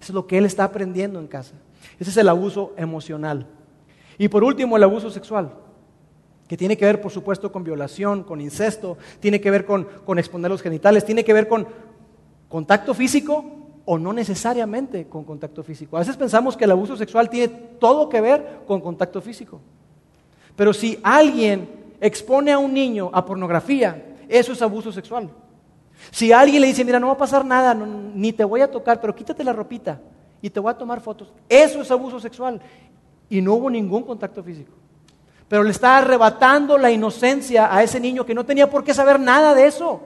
Eso 0.00 0.12
es 0.12 0.14
lo 0.14 0.26
que 0.26 0.38
él 0.38 0.44
está 0.44 0.64
aprendiendo 0.64 1.18
en 1.18 1.26
casa. 1.26 1.54
Ese 1.98 2.10
es 2.10 2.16
el 2.16 2.28
abuso 2.28 2.72
emocional. 2.76 3.46
Y 4.18 4.28
por 4.28 4.44
último, 4.44 4.76
el 4.76 4.82
abuso 4.82 5.10
sexual, 5.10 5.52
que 6.46 6.56
tiene 6.56 6.76
que 6.76 6.84
ver, 6.84 7.00
por 7.00 7.10
supuesto, 7.10 7.50
con 7.50 7.64
violación, 7.64 8.24
con 8.24 8.40
incesto, 8.40 8.98
tiene 9.20 9.40
que 9.40 9.50
ver 9.50 9.64
con, 9.64 9.86
exponer 10.18 10.50
los 10.50 10.62
genitales, 10.62 11.04
tiene 11.04 11.24
que 11.24 11.32
ver 11.32 11.48
con 11.48 11.66
contacto 12.48 12.94
físico 12.94 13.44
o 13.84 13.98
no 13.98 14.12
necesariamente 14.12 15.08
con 15.08 15.24
contacto 15.24 15.62
físico. 15.62 15.96
A 15.96 16.00
veces 16.00 16.16
pensamos 16.16 16.56
que 16.56 16.64
el 16.64 16.70
abuso 16.70 16.96
sexual 16.96 17.30
tiene 17.30 17.48
todo 17.48 18.08
que 18.08 18.20
ver 18.20 18.60
con 18.66 18.80
contacto 18.80 19.20
físico. 19.20 19.60
Pero 20.54 20.72
si 20.72 20.98
alguien 21.02 21.68
expone 22.00 22.52
a 22.52 22.58
un 22.58 22.74
niño 22.74 23.10
a 23.12 23.24
pornografía, 23.24 24.16
eso 24.28 24.52
es 24.52 24.62
abuso 24.62 24.92
sexual. 24.92 25.30
Si 26.10 26.32
alguien 26.32 26.60
le 26.60 26.68
dice, 26.68 26.84
mira, 26.84 27.00
no 27.00 27.06
va 27.08 27.14
a 27.14 27.18
pasar 27.18 27.44
nada, 27.44 27.74
ni 27.74 28.32
te 28.32 28.44
voy 28.44 28.60
a 28.60 28.70
tocar, 28.70 29.00
pero 29.00 29.14
quítate 29.14 29.44
la 29.44 29.52
ropita, 29.52 30.00
y 30.42 30.50
te 30.50 30.60
voy 30.60 30.72
a 30.72 30.76
tomar 30.76 31.00
fotos. 31.00 31.32
Eso 31.48 31.80
es 31.80 31.90
abuso 31.90 32.18
sexual. 32.18 32.60
Y 33.30 33.40
no 33.40 33.54
hubo 33.54 33.70
ningún 33.70 34.02
contacto 34.02 34.42
físico. 34.42 34.72
Pero 35.48 35.62
le 35.62 35.70
está 35.70 35.98
arrebatando 35.98 36.76
la 36.76 36.90
inocencia 36.90 37.74
a 37.74 37.82
ese 37.82 38.00
niño 38.00 38.26
que 38.26 38.34
no 38.34 38.44
tenía 38.44 38.68
por 38.68 38.82
qué 38.82 38.92
saber 38.92 39.20
nada 39.20 39.54
de 39.54 39.66
eso. 39.66 40.00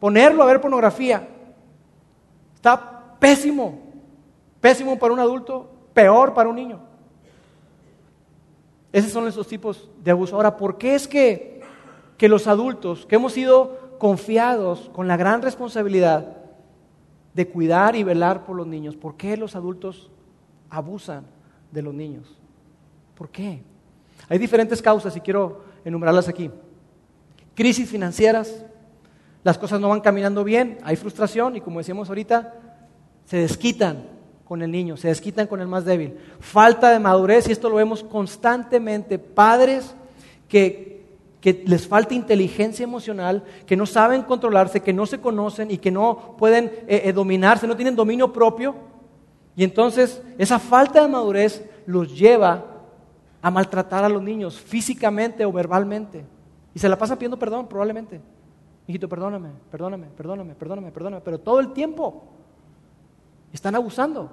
Ponerlo 0.00 0.42
a 0.42 0.46
ver 0.46 0.60
pornografía 0.60 1.28
está 2.54 3.16
pésimo. 3.20 3.78
Pésimo 4.60 4.98
para 4.98 5.12
un 5.12 5.20
adulto, 5.20 5.70
peor 5.92 6.32
para 6.32 6.48
un 6.48 6.56
niño. 6.56 6.80
Esos 8.92 9.12
son 9.12 9.28
esos 9.28 9.46
tipos 9.46 9.88
de 10.02 10.10
abuso. 10.10 10.34
Ahora, 10.34 10.56
¿por 10.56 10.78
qué 10.78 10.94
es 10.94 11.06
que, 11.06 11.60
que 12.16 12.28
los 12.28 12.46
adultos, 12.46 13.04
que 13.04 13.16
hemos 13.16 13.34
sido 13.34 13.98
confiados 13.98 14.90
con 14.94 15.06
la 15.06 15.18
gran 15.18 15.42
responsabilidad 15.42 16.39
de 17.34 17.48
cuidar 17.48 17.96
y 17.96 18.02
velar 18.02 18.44
por 18.44 18.56
los 18.56 18.66
niños. 18.66 18.96
¿Por 18.96 19.16
qué 19.16 19.36
los 19.36 19.54
adultos 19.54 20.10
abusan 20.68 21.24
de 21.70 21.82
los 21.82 21.94
niños? 21.94 22.36
¿Por 23.14 23.28
qué? 23.28 23.62
Hay 24.28 24.38
diferentes 24.38 24.82
causas 24.82 25.16
y 25.16 25.20
quiero 25.20 25.64
enumerarlas 25.84 26.28
aquí. 26.28 26.50
crisis 27.54 27.88
financieras, 27.88 28.64
las 29.42 29.58
cosas 29.58 29.80
no 29.80 29.88
van 29.88 30.00
caminando 30.00 30.44
bien, 30.44 30.78
hay 30.82 30.96
frustración 30.96 31.56
y 31.56 31.60
como 31.60 31.78
decíamos 31.78 32.08
ahorita, 32.08 32.54
se 33.24 33.38
desquitan 33.38 34.06
con 34.44 34.62
el 34.62 34.70
niño, 34.70 34.96
se 34.96 35.08
desquitan 35.08 35.46
con 35.46 35.60
el 35.60 35.68
más 35.68 35.84
débil. 35.84 36.16
Falta 36.40 36.90
de 36.90 36.98
madurez 36.98 37.48
y 37.48 37.52
esto 37.52 37.70
lo 37.70 37.76
vemos 37.76 38.02
constantemente. 38.02 39.18
Padres 39.18 39.94
que, 40.48 40.99
que 41.40 41.64
les 41.66 41.86
falta 41.86 42.14
inteligencia 42.14 42.84
emocional, 42.84 43.44
que 43.66 43.76
no 43.76 43.86
saben 43.86 44.22
controlarse, 44.22 44.82
que 44.82 44.92
no 44.92 45.06
se 45.06 45.20
conocen 45.20 45.70
y 45.70 45.78
que 45.78 45.90
no 45.90 46.36
pueden 46.36 46.66
eh, 46.86 47.02
eh, 47.04 47.12
dominarse, 47.12 47.66
no 47.66 47.76
tienen 47.76 47.96
dominio 47.96 48.32
propio. 48.32 48.74
Y 49.56 49.64
entonces 49.64 50.22
esa 50.38 50.58
falta 50.58 51.02
de 51.02 51.08
madurez 51.08 51.64
los 51.86 52.16
lleva 52.16 52.64
a 53.42 53.50
maltratar 53.50 54.04
a 54.04 54.08
los 54.08 54.22
niños 54.22 54.60
físicamente 54.60 55.44
o 55.44 55.52
verbalmente. 55.52 56.24
Y 56.74 56.78
se 56.78 56.88
la 56.88 56.98
pasa 56.98 57.16
pidiendo 57.16 57.38
perdón, 57.38 57.66
probablemente. 57.66 58.20
Hijito, 58.86 59.08
perdóname, 59.08 59.50
perdóname, 59.70 60.06
perdóname, 60.16 60.54
perdóname, 60.54 60.90
perdóname. 60.90 61.22
Pero 61.24 61.38
todo 61.38 61.60
el 61.60 61.72
tiempo 61.72 62.24
están 63.52 63.74
abusando. 63.74 64.30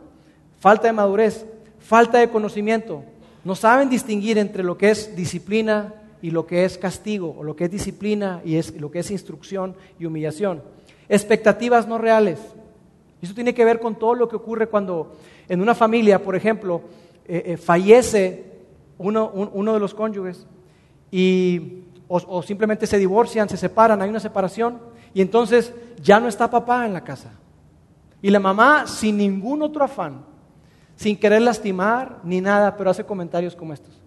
Falta 0.60 0.88
de 0.88 0.94
madurez, 0.94 1.46
falta 1.80 2.18
de 2.18 2.30
conocimiento. 2.30 3.04
No 3.46 3.56
saben 3.56 3.90
distinguir 3.90 4.38
entre 4.38 4.64
lo 4.64 4.78
que 4.78 4.90
es 4.90 5.16
disciplina 5.16 5.94
y 6.22 6.32
lo 6.32 6.46
que 6.48 6.66
es 6.66 6.78
castigo, 6.78 7.36
o 7.38 7.44
lo 7.44 7.56
que 7.56 7.66
es 7.66 7.72
disciplina 7.72 8.42
y 8.44 8.56
es, 8.56 8.80
lo 8.80 8.92
que 8.92 9.00
es 9.00 9.12
instrucción 9.12 9.76
y 10.00 10.06
humillación. 10.06 10.64
Expectativas 11.10 11.88
no 11.88 11.98
reales. 11.98 12.40
Eso 13.22 13.34
tiene 13.34 13.54
que 13.54 13.66
ver 13.66 13.80
con 13.80 13.96
todo 13.96 14.14
lo 14.14 14.28
que 14.28 14.36
ocurre 14.36 14.68
cuando 14.68 15.16
en 15.48 15.62
una 15.62 15.74
familia, 15.74 16.22
por 16.22 16.36
ejemplo, 16.36 16.82
eh, 17.28 17.44
eh, 17.46 17.58
fallece 17.58 18.46
uno, 18.98 19.32
uno, 19.34 19.74
de 19.74 19.80
los 19.80 19.94
cónyuges 19.94 20.46
y, 21.12 21.84
o, 22.08 22.42
simplemente 22.42 22.88
se 22.88 22.98
divorcian, 22.98 23.50
se 23.50 23.58
separan, 23.58 24.02
hay 24.02 24.10
una 24.10 24.20
separación 24.20 24.80
y 25.14 25.22
entonces 25.22 25.74
ya 26.02 26.20
no 26.20 26.28
está 26.28 26.50
papá 26.50 26.86
en 26.86 26.94
la 26.94 27.04
casa. 27.04 27.32
Y 28.22 28.30
la 28.30 28.40
mamá, 28.40 28.88
sin 28.88 29.18
ningún 29.18 29.62
otro 29.62 29.84
afán, 29.84 30.26
sin 30.96 31.18
querer 31.18 31.42
lastimar 31.42 32.20
ni 32.24 32.42
nada, 32.42 32.76
pero 32.76 32.90
hace 32.90 33.06
comentarios 33.06 33.56
como 33.56 33.74
estos. 33.74 34.02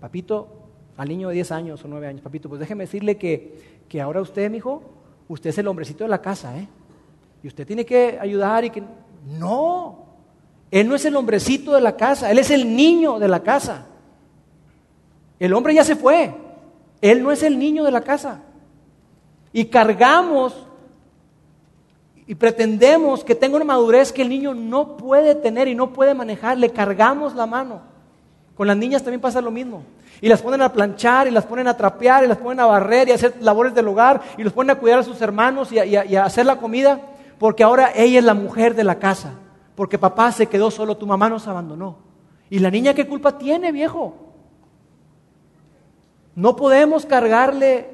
Papito, 0.00 0.61
al 0.96 1.08
niño 1.08 1.28
de 1.28 1.34
10 1.34 1.52
años 1.52 1.84
o 1.84 1.88
9 1.88 2.06
años, 2.06 2.22
papito, 2.22 2.48
pues 2.48 2.60
déjeme 2.60 2.84
decirle 2.84 3.16
que, 3.16 3.82
que 3.88 4.00
ahora 4.00 4.20
usted, 4.20 4.50
mi 4.50 4.58
hijo, 4.58 4.82
usted 5.28 5.50
es 5.50 5.58
el 5.58 5.68
hombrecito 5.68 6.04
de 6.04 6.10
la 6.10 6.20
casa, 6.20 6.58
¿eh? 6.58 6.68
Y 7.42 7.48
usted 7.48 7.66
tiene 7.66 7.84
que 7.84 8.18
ayudar 8.20 8.64
y 8.64 8.70
que... 8.70 8.82
No, 9.38 10.06
él 10.70 10.88
no 10.88 10.94
es 10.94 11.04
el 11.04 11.16
hombrecito 11.16 11.72
de 11.72 11.80
la 11.80 11.96
casa, 11.96 12.30
él 12.30 12.38
es 12.38 12.50
el 12.50 12.74
niño 12.74 13.18
de 13.18 13.28
la 13.28 13.42
casa. 13.42 13.86
El 15.38 15.52
hombre 15.54 15.74
ya 15.74 15.84
se 15.84 15.96
fue, 15.96 16.34
él 17.00 17.22
no 17.22 17.30
es 17.32 17.42
el 17.42 17.58
niño 17.58 17.84
de 17.84 17.90
la 17.90 18.00
casa. 18.00 18.42
Y 19.52 19.66
cargamos 19.66 20.66
y 22.26 22.34
pretendemos 22.34 23.24
que 23.24 23.34
tenga 23.34 23.56
una 23.56 23.64
madurez 23.64 24.12
que 24.12 24.22
el 24.22 24.28
niño 24.28 24.54
no 24.54 24.96
puede 24.96 25.34
tener 25.34 25.68
y 25.68 25.74
no 25.74 25.92
puede 25.92 26.14
manejar, 26.14 26.56
le 26.56 26.70
cargamos 26.70 27.34
la 27.34 27.46
mano. 27.46 27.91
Con 28.54 28.66
las 28.66 28.76
niñas 28.76 29.02
también 29.02 29.20
pasa 29.20 29.40
lo 29.40 29.50
mismo. 29.50 29.82
Y 30.20 30.28
las 30.28 30.42
ponen 30.42 30.62
a 30.62 30.72
planchar, 30.72 31.26
y 31.26 31.30
las 31.30 31.46
ponen 31.46 31.66
a 31.66 31.76
trapear, 31.76 32.24
y 32.24 32.28
las 32.28 32.38
ponen 32.38 32.60
a 32.60 32.66
barrer, 32.66 33.08
y 33.08 33.12
a 33.12 33.14
hacer 33.14 33.34
labores 33.40 33.74
del 33.74 33.88
hogar, 33.88 34.20
y 34.36 34.44
los 34.44 34.52
ponen 34.52 34.70
a 34.70 34.78
cuidar 34.78 34.98
a 34.98 35.02
sus 35.02 35.20
hermanos 35.20 35.72
y 35.72 35.96
a, 35.96 36.24
hacer 36.24 36.46
la 36.46 36.56
comida, 36.56 37.00
porque 37.38 37.64
ahora 37.64 37.90
ella 37.94 38.18
es 38.18 38.24
la 38.24 38.34
mujer 38.34 38.74
de 38.74 38.84
la 38.84 38.98
casa. 38.98 39.34
Porque 39.74 39.98
papá 39.98 40.30
se 40.32 40.46
quedó 40.46 40.70
solo, 40.70 40.96
tu 40.96 41.06
mamá 41.06 41.28
nos 41.28 41.48
abandonó. 41.48 41.96
¿Y 42.50 42.58
la 42.58 42.70
niña 42.70 42.94
qué 42.94 43.08
culpa 43.08 43.38
tiene, 43.38 43.72
viejo? 43.72 44.14
No 46.34 46.56
podemos 46.56 47.06
cargarle 47.06 47.90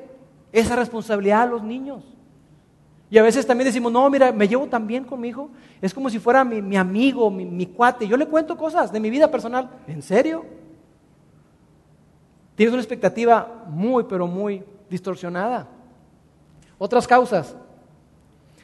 esa 0.52 0.76
responsabilidad 0.76 1.42
a 1.42 1.46
los 1.46 1.62
niños. 1.62 2.02
Y 3.10 3.16
a 3.16 3.22
veces 3.22 3.46
también 3.46 3.66
decimos, 3.66 3.90
no, 3.90 4.08
mira, 4.10 4.32
me 4.32 4.46
llevo 4.46 4.66
tan 4.66 4.86
bien 4.86 5.04
con 5.04 5.20
mi 5.20 5.28
hijo, 5.28 5.48
es 5.80 5.94
como 5.94 6.10
si 6.10 6.18
fuera 6.18 6.44
mi, 6.44 6.76
amigo, 6.76 7.30
mi, 7.30 7.66
cuate. 7.66 8.06
Yo 8.06 8.16
le 8.16 8.26
cuento 8.26 8.56
cosas 8.56 8.92
de 8.92 9.00
mi 9.00 9.08
vida 9.08 9.30
personal. 9.30 9.70
¿En 9.86 10.02
serio? 10.02 10.44
Tienes 12.54 12.72
una 12.72 12.82
expectativa 12.82 13.64
muy, 13.68 14.04
pero 14.04 14.26
muy 14.26 14.62
distorsionada. 14.90 15.68
Otras 16.76 17.06
causas. 17.06 17.56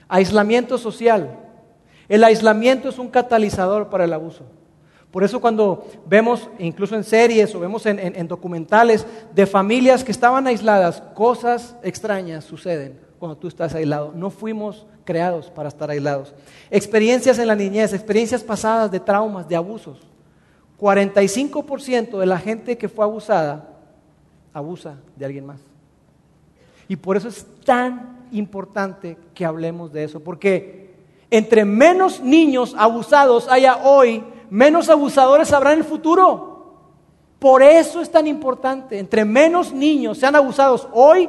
Aislamiento 0.08 0.76
social. 0.76 1.38
El 2.06 2.22
aislamiento 2.22 2.90
es 2.90 2.98
un 2.98 3.08
catalizador 3.08 3.88
para 3.88 4.04
el 4.04 4.12
abuso. 4.12 4.44
Por 5.10 5.24
eso 5.24 5.40
cuando 5.40 5.86
vemos, 6.06 6.50
incluso 6.58 6.96
en 6.96 7.04
series 7.04 7.54
o 7.54 7.60
vemos 7.60 7.86
en 7.86 8.28
documentales 8.28 9.06
de 9.32 9.46
familias 9.46 10.04
que 10.04 10.10
estaban 10.10 10.46
aisladas, 10.48 11.00
cosas 11.14 11.76
extrañas 11.82 12.44
suceden 12.44 13.03
cuando 13.18 13.36
tú 13.36 13.48
estás 13.48 13.74
aislado. 13.74 14.12
No 14.14 14.30
fuimos 14.30 14.86
creados 15.04 15.50
para 15.50 15.68
estar 15.68 15.90
aislados. 15.90 16.34
Experiencias 16.70 17.38
en 17.38 17.46
la 17.46 17.54
niñez, 17.54 17.92
experiencias 17.92 18.42
pasadas 18.42 18.90
de 18.90 19.00
traumas, 19.00 19.48
de 19.48 19.56
abusos. 19.56 20.00
45% 20.78 22.18
de 22.18 22.26
la 22.26 22.38
gente 22.38 22.76
que 22.76 22.88
fue 22.88 23.04
abusada 23.04 23.70
abusa 24.52 24.96
de 25.16 25.24
alguien 25.24 25.46
más. 25.46 25.60
Y 26.88 26.96
por 26.96 27.16
eso 27.16 27.28
es 27.28 27.46
tan 27.64 28.26
importante 28.32 29.16
que 29.34 29.44
hablemos 29.44 29.92
de 29.92 30.04
eso, 30.04 30.20
porque 30.20 30.94
entre 31.30 31.64
menos 31.64 32.20
niños 32.20 32.74
abusados 32.76 33.48
haya 33.48 33.78
hoy, 33.78 34.22
menos 34.50 34.88
abusadores 34.88 35.52
habrá 35.52 35.72
en 35.72 35.80
el 35.80 35.84
futuro. 35.84 36.54
Por 37.38 37.62
eso 37.62 38.00
es 38.00 38.10
tan 38.10 38.26
importante, 38.26 38.98
entre 38.98 39.24
menos 39.24 39.72
niños 39.72 40.18
sean 40.18 40.36
abusados 40.36 40.88
hoy, 40.92 41.28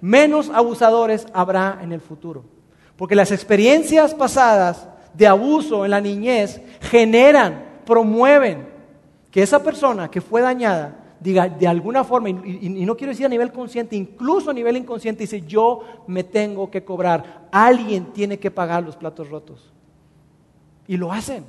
menos 0.00 0.50
abusadores 0.50 1.26
habrá 1.32 1.78
en 1.82 1.92
el 1.92 2.00
futuro. 2.00 2.44
Porque 2.96 3.14
las 3.14 3.30
experiencias 3.30 4.14
pasadas 4.14 4.88
de 5.14 5.26
abuso 5.26 5.84
en 5.84 5.90
la 5.92 6.00
niñez 6.00 6.60
generan, 6.80 7.80
promueven 7.84 8.68
que 9.30 9.42
esa 9.42 9.62
persona 9.62 10.10
que 10.10 10.20
fue 10.20 10.42
dañada 10.42 11.08
diga 11.20 11.48
de 11.48 11.66
alguna 11.66 12.04
forma, 12.04 12.28
y, 12.30 12.84
no 12.84 12.96
quiero 12.96 13.12
decir 13.12 13.26
a 13.26 13.28
nivel 13.28 13.52
consciente, 13.52 13.96
incluso 13.96 14.50
a 14.50 14.54
nivel 14.54 14.76
inconsciente, 14.76 15.24
dice, 15.24 15.42
yo 15.42 15.80
me 16.06 16.24
tengo 16.24 16.70
que 16.70 16.84
cobrar, 16.84 17.48
alguien 17.50 18.12
tiene 18.12 18.38
que 18.38 18.50
pagar 18.50 18.84
los 18.84 18.96
platos 18.96 19.28
rotos. 19.28 19.72
Y 20.86 20.96
lo 20.96 21.12
hacen. 21.12 21.44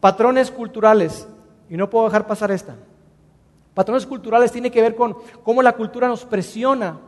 Patrones 0.00 0.50
culturales, 0.50 1.26
y 1.70 1.76
no 1.76 1.88
puedo 1.88 2.04
dejar 2.04 2.26
pasar 2.26 2.50
esta. 2.50 2.76
Patrones 3.74 4.06
culturales 4.06 4.52
tiene 4.52 4.70
que 4.70 4.80
ver 4.80 4.94
con 4.94 5.16
cómo 5.42 5.60
la 5.60 5.72
cultura 5.72 6.06
nos 6.06 6.24
presiona 6.24 6.98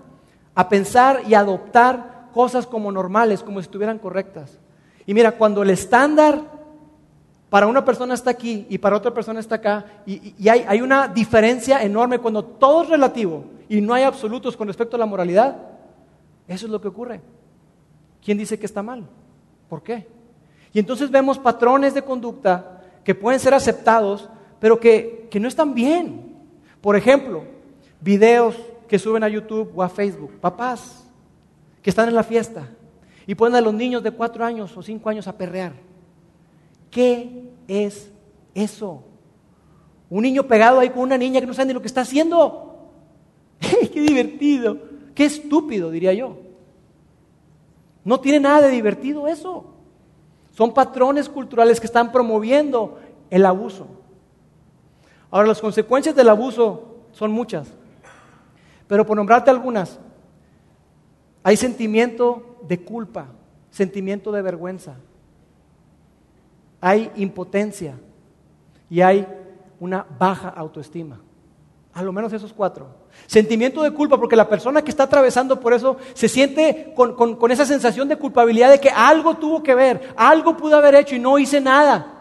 a 0.54 0.68
pensar 0.68 1.22
y 1.28 1.34
adoptar 1.34 2.28
cosas 2.34 2.66
como 2.66 2.90
normales, 2.90 3.42
como 3.42 3.60
si 3.60 3.66
estuvieran 3.66 3.98
correctas. 3.98 4.58
Y 5.06 5.14
mira, 5.14 5.32
cuando 5.32 5.62
el 5.62 5.70
estándar 5.70 6.42
para 7.48 7.68
una 7.68 7.84
persona 7.84 8.14
está 8.14 8.30
aquí 8.30 8.66
y 8.68 8.78
para 8.78 8.96
otra 8.96 9.14
persona 9.14 9.38
está 9.38 9.54
acá, 9.54 9.84
y, 10.04 10.48
hay, 10.48 10.80
una 10.80 11.06
diferencia 11.06 11.82
enorme 11.82 12.18
cuando 12.18 12.44
todo 12.44 12.82
es 12.82 12.88
relativo 12.88 13.44
y 13.68 13.80
no 13.80 13.94
hay 13.94 14.02
absolutos 14.02 14.56
con 14.56 14.66
respecto 14.66 14.96
a 14.96 14.98
la 14.98 15.06
moralidad, 15.06 15.56
eso 16.48 16.66
es 16.66 16.72
lo 16.72 16.80
que 16.80 16.88
ocurre. 16.88 17.20
¿Quién 18.24 18.38
dice 18.38 18.58
que 18.58 18.66
está 18.66 18.82
mal? 18.82 19.06
¿Por 19.68 19.84
qué? 19.84 20.08
Y 20.72 20.80
entonces 20.80 21.10
vemos 21.10 21.38
patrones 21.38 21.94
de 21.94 22.02
conducta 22.02 22.82
que 23.04 23.14
pueden 23.14 23.38
ser 23.38 23.54
aceptados, 23.54 24.28
pero 24.58 24.80
que 24.80 25.30
no 25.40 25.46
están 25.46 25.74
bien. 25.74 26.25
Por 26.86 26.94
ejemplo, 26.94 27.42
videos 28.00 28.54
que 28.86 29.00
suben 29.00 29.24
a 29.24 29.28
YouTube 29.28 29.72
o 29.74 29.82
a 29.82 29.88
Facebook, 29.88 30.38
papás 30.40 31.04
que 31.82 31.90
están 31.90 32.08
en 32.08 32.14
la 32.14 32.22
fiesta 32.22 32.68
y 33.26 33.34
ponen 33.34 33.56
a 33.56 33.60
los 33.60 33.74
niños 33.74 34.04
de 34.04 34.12
cuatro 34.12 34.44
años 34.44 34.76
o 34.76 34.82
cinco 34.82 35.08
años 35.08 35.26
a 35.26 35.36
perrear. 35.36 35.72
¿Qué 36.88 37.50
es 37.66 38.08
eso? 38.54 39.02
Un 40.08 40.22
niño 40.22 40.44
pegado 40.44 40.78
ahí 40.78 40.90
con 40.90 41.02
una 41.02 41.18
niña 41.18 41.40
que 41.40 41.48
no 41.48 41.54
sabe 41.54 41.66
ni 41.66 41.72
lo 41.74 41.80
que 41.80 41.88
está 41.88 42.02
haciendo. 42.02 42.78
¡Qué 43.58 44.00
divertido! 44.00 44.78
¡Qué 45.12 45.24
estúpido, 45.24 45.90
diría 45.90 46.14
yo! 46.14 46.38
No 48.04 48.20
tiene 48.20 48.38
nada 48.38 48.60
de 48.60 48.70
divertido 48.70 49.26
eso. 49.26 49.74
Son 50.52 50.72
patrones 50.72 51.28
culturales 51.28 51.80
que 51.80 51.86
están 51.86 52.12
promoviendo 52.12 53.00
el 53.28 53.44
abuso. 53.44 53.88
Ahora, 55.30 55.48
las 55.48 55.60
consecuencias 55.60 56.14
del 56.14 56.28
abuso 56.28 56.96
son 57.12 57.32
muchas, 57.32 57.68
pero 58.86 59.04
por 59.04 59.16
nombrarte 59.16 59.50
algunas, 59.50 59.98
hay 61.42 61.56
sentimiento 61.56 62.58
de 62.66 62.80
culpa, 62.80 63.26
sentimiento 63.70 64.32
de 64.32 64.42
vergüenza, 64.42 64.96
hay 66.80 67.10
impotencia 67.16 67.94
y 68.88 69.00
hay 69.00 69.26
una 69.80 70.06
baja 70.18 70.48
autoestima. 70.48 71.20
A 71.92 72.02
lo 72.02 72.12
menos 72.12 72.32
esos 72.32 72.52
cuatro. 72.52 72.88
Sentimiento 73.26 73.82
de 73.82 73.90
culpa, 73.90 74.18
porque 74.18 74.36
la 74.36 74.48
persona 74.48 74.82
que 74.82 74.90
está 74.90 75.04
atravesando 75.04 75.58
por 75.58 75.72
eso 75.72 75.96
se 76.12 76.28
siente 76.28 76.92
con, 76.94 77.14
con, 77.14 77.50
esa 77.50 77.64
sensación 77.64 78.06
de 78.08 78.16
culpabilidad 78.16 78.70
de 78.70 78.78
que 78.78 78.90
algo 78.90 79.36
tuvo 79.36 79.62
que 79.62 79.74
ver, 79.74 80.12
algo 80.14 80.56
pudo 80.56 80.76
haber 80.76 80.94
hecho 80.94 81.14
y 81.14 81.18
no 81.18 81.38
hice 81.38 81.60
nada. 81.60 82.15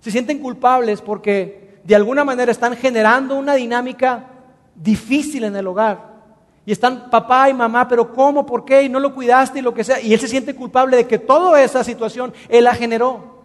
Se 0.00 0.10
sienten 0.10 0.38
culpables 0.38 1.00
porque 1.00 1.80
de 1.84 1.94
alguna 1.94 2.24
manera 2.24 2.52
están 2.52 2.76
generando 2.76 3.36
una 3.36 3.54
dinámica 3.54 4.26
difícil 4.74 5.44
en 5.44 5.56
el 5.56 5.66
hogar. 5.66 6.10
Y 6.66 6.72
están 6.72 7.10
papá 7.10 7.48
y 7.48 7.54
mamá, 7.54 7.88
pero 7.88 8.12
¿cómo? 8.12 8.44
¿Por 8.44 8.64
qué? 8.64 8.82
Y 8.82 8.88
no 8.88 9.00
lo 9.00 9.14
cuidaste 9.14 9.58
y 9.58 9.62
lo 9.62 9.74
que 9.74 9.84
sea. 9.84 10.00
Y 10.00 10.12
él 10.12 10.20
se 10.20 10.28
siente 10.28 10.54
culpable 10.54 10.96
de 10.96 11.06
que 11.06 11.18
toda 11.18 11.62
esa 11.62 11.82
situación 11.82 12.32
él 12.48 12.64
la 12.64 12.74
generó. 12.74 13.40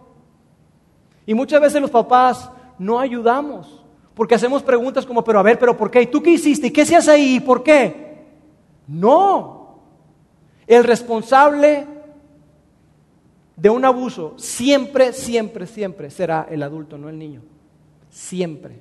Y 1.24 1.34
muchas 1.34 1.60
veces 1.60 1.80
los 1.80 1.90
papás 1.90 2.50
no 2.78 2.98
ayudamos 2.98 3.82
porque 4.16 4.34
hacemos 4.34 4.62
preguntas 4.62 5.04
como, 5.04 5.22
pero 5.22 5.38
a 5.38 5.42
ver, 5.42 5.58
pero 5.58 5.76
¿por 5.76 5.90
qué? 5.90 6.00
¿Y 6.00 6.06
tú 6.06 6.22
qué 6.22 6.30
hiciste? 6.30 6.68
¿Y 6.68 6.70
qué 6.70 6.82
hace 6.82 7.10
ahí? 7.10 7.36
¿Y 7.36 7.40
por 7.40 7.62
qué? 7.62 8.24
No. 8.86 9.82
El 10.66 10.84
responsable 10.84 11.86
de 13.56 13.70
un 13.70 13.84
abuso 13.84 14.34
siempre, 14.36 15.12
siempre, 15.12 15.66
siempre 15.66 16.10
será 16.10 16.46
el 16.50 16.62
adulto, 16.62 16.98
no 16.98 17.08
el 17.08 17.18
niño. 17.18 17.42
Siempre. 18.10 18.80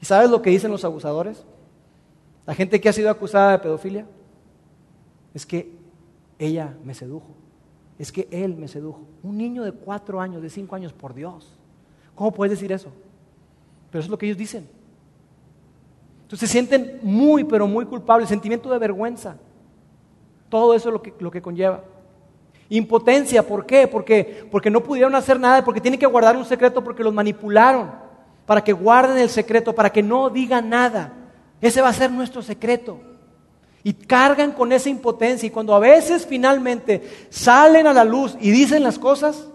¿Y 0.00 0.04
sabes 0.04 0.30
lo 0.30 0.42
que 0.42 0.50
dicen 0.50 0.70
los 0.70 0.84
abusadores? 0.84 1.44
La 2.46 2.54
gente 2.54 2.80
que 2.80 2.88
ha 2.88 2.92
sido 2.92 3.10
acusada 3.10 3.52
de 3.52 3.58
pedofilia. 3.60 4.06
Es 5.32 5.46
que 5.46 5.72
ella 6.38 6.76
me 6.84 6.94
sedujo. 6.94 7.28
Es 7.98 8.10
que 8.10 8.26
él 8.30 8.56
me 8.56 8.66
sedujo. 8.66 9.02
Un 9.22 9.38
niño 9.38 9.62
de 9.62 9.72
cuatro 9.72 10.20
años, 10.20 10.42
de 10.42 10.50
cinco 10.50 10.74
años, 10.74 10.92
por 10.92 11.14
Dios. 11.14 11.56
¿Cómo 12.14 12.32
puedes 12.32 12.50
decir 12.50 12.72
eso? 12.72 12.88
Pero 13.90 14.00
eso 14.00 14.06
es 14.06 14.10
lo 14.10 14.18
que 14.18 14.26
ellos 14.26 14.38
dicen. 14.38 14.68
Entonces 16.22 16.48
se 16.48 16.52
sienten 16.52 16.98
muy, 17.02 17.44
pero 17.44 17.68
muy 17.68 17.84
culpables, 17.84 18.28
sentimiento 18.28 18.70
de 18.70 18.78
vergüenza. 18.78 19.36
Todo 20.48 20.74
eso 20.74 20.88
es 20.88 20.92
lo 20.92 21.02
que, 21.02 21.14
lo 21.18 21.30
que 21.30 21.42
conlleva. 21.42 21.84
Impotencia, 22.70 23.44
¿por 23.44 23.66
qué? 23.66 23.88
Porque, 23.88 24.46
porque 24.48 24.70
no 24.70 24.80
pudieron 24.80 25.16
hacer 25.16 25.40
nada, 25.40 25.64
porque 25.64 25.80
tienen 25.80 25.98
que 25.98 26.06
guardar 26.06 26.36
un 26.36 26.44
secreto, 26.44 26.84
porque 26.84 27.02
los 27.02 27.12
manipularon, 27.12 27.90
para 28.46 28.62
que 28.62 28.72
guarden 28.72 29.18
el 29.18 29.28
secreto, 29.28 29.74
para 29.74 29.90
que 29.90 30.04
no 30.04 30.30
digan 30.30 30.68
nada. 30.68 31.12
Ese 31.60 31.82
va 31.82 31.88
a 31.88 31.92
ser 31.92 32.12
nuestro 32.12 32.42
secreto. 32.42 33.00
Y 33.82 33.92
cargan 33.92 34.52
con 34.52 34.70
esa 34.70 34.88
impotencia. 34.88 35.48
Y 35.48 35.50
cuando 35.50 35.74
a 35.74 35.80
veces 35.80 36.24
finalmente 36.24 37.26
salen 37.28 37.88
a 37.88 37.92
la 37.92 38.04
luz 38.04 38.36
y 38.40 38.52
dicen 38.52 38.84
las 38.84 39.00
cosas, 39.00 39.48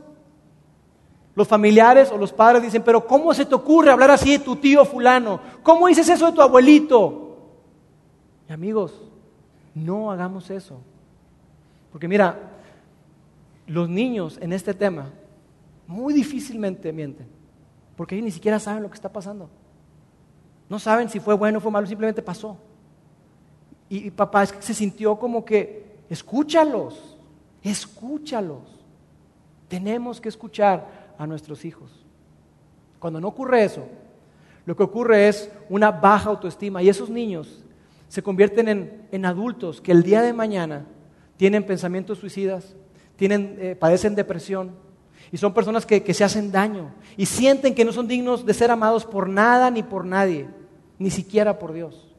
los 1.36 1.48
familiares 1.48 2.12
o 2.12 2.18
los 2.18 2.34
padres 2.34 2.64
dicen, 2.64 2.84
pero 2.84 3.08
¿cómo 3.08 3.34
se 3.34 3.46
te 3.46 3.56
ocurre 3.56 3.92
hablar 3.92 4.12
así 4.12 4.34
de 4.34 4.40
tu 4.40 4.58
tío 4.58 4.84
fulano? 4.84 5.40
¿Cómo 5.64 5.88
dices 5.88 6.10
eso 6.10 6.26
de 6.26 6.34
tu 6.34 6.42
abuelito? 6.42 7.38
Y 8.50 8.52
amigos, 8.52 9.02
no 9.74 10.12
hagamos 10.12 10.50
eso. 10.50 10.80
Porque 11.92 12.08
mira, 12.08 12.55
los 13.68 13.90
niños 13.90 14.38
en 14.42 14.54
este 14.54 14.74
tema 14.74 15.12
muy 15.88 16.14
difícilmente 16.14 16.92
mienten, 16.92 17.28
porque 17.96 18.16
ellos 18.16 18.26
ni 18.26 18.32
siquiera 18.32 18.60
saben 18.60 18.84
lo 18.84 18.90
que 18.90 18.96
está 18.96 19.12
pasando. 19.12 19.50
No 20.70 20.80
saben 20.80 21.10
si 21.10 21.20
fue 21.20 21.36
bueno 21.36 21.60
o 21.60 21.62
fue 21.62 21.72
malo, 21.72 21.88
simplemente 21.88 22.22
pasó. 22.22 22.58
Y, 23.88 24.10
papá 24.10 24.46
se 24.46 24.74
sintió 24.74 25.18
como 25.18 25.46
que, 25.46 26.00
escúchalos, 26.10 27.18
escúchalos. 27.62 28.64
Tenemos 29.68 30.20
que 30.20 30.30
escuchar 30.30 31.14
a 31.18 31.28
nuestros 31.28 31.66
hijos. 31.66 32.04
Cuando 33.00 33.22
no 33.22 33.28
ocurre 33.28 33.64
eso, 33.64 33.86
lo 34.66 34.76
que 34.76 34.84
ocurre 34.84 35.28
es 35.28 35.52
una 35.70 35.92
baja 35.92 36.30
autoestima 36.30 36.82
y 36.82 36.90
esos 36.90 37.10
niños 37.10 37.64
se 38.08 38.24
convierten 38.24 39.08
en, 39.12 39.26
adultos 39.26 39.82
que 39.82 39.92
el 39.92 40.04
día 40.04 40.22
de 40.22 40.34
mañana 40.34 40.86
tienen 41.38 41.66
pensamientos 41.66 42.20
suicidas, 42.20 42.76
tienen, 43.16 43.58
eh, 43.60 43.76
padecen 43.76 44.16
depresión 44.16 44.72
y 45.32 45.38
son 45.38 45.54
personas 45.54 45.86
que, 45.86 46.04
que 46.04 46.14
se 46.14 46.24
hacen 46.24 46.52
daño 46.52 46.94
y 47.18 47.26
sienten 47.26 47.74
que 47.74 47.86
no 47.86 47.92
son 47.92 48.08
dignos 48.08 48.46
de 48.46 48.54
ser 48.54 48.72
amados 48.72 49.06
por 49.06 49.28
nada 49.28 49.72
ni 49.72 49.84
por 49.84 50.06
nadie, 50.06 50.48
ni 51.00 51.10
siquiera 51.10 51.58
por 51.60 51.74
Dios. 51.74 52.16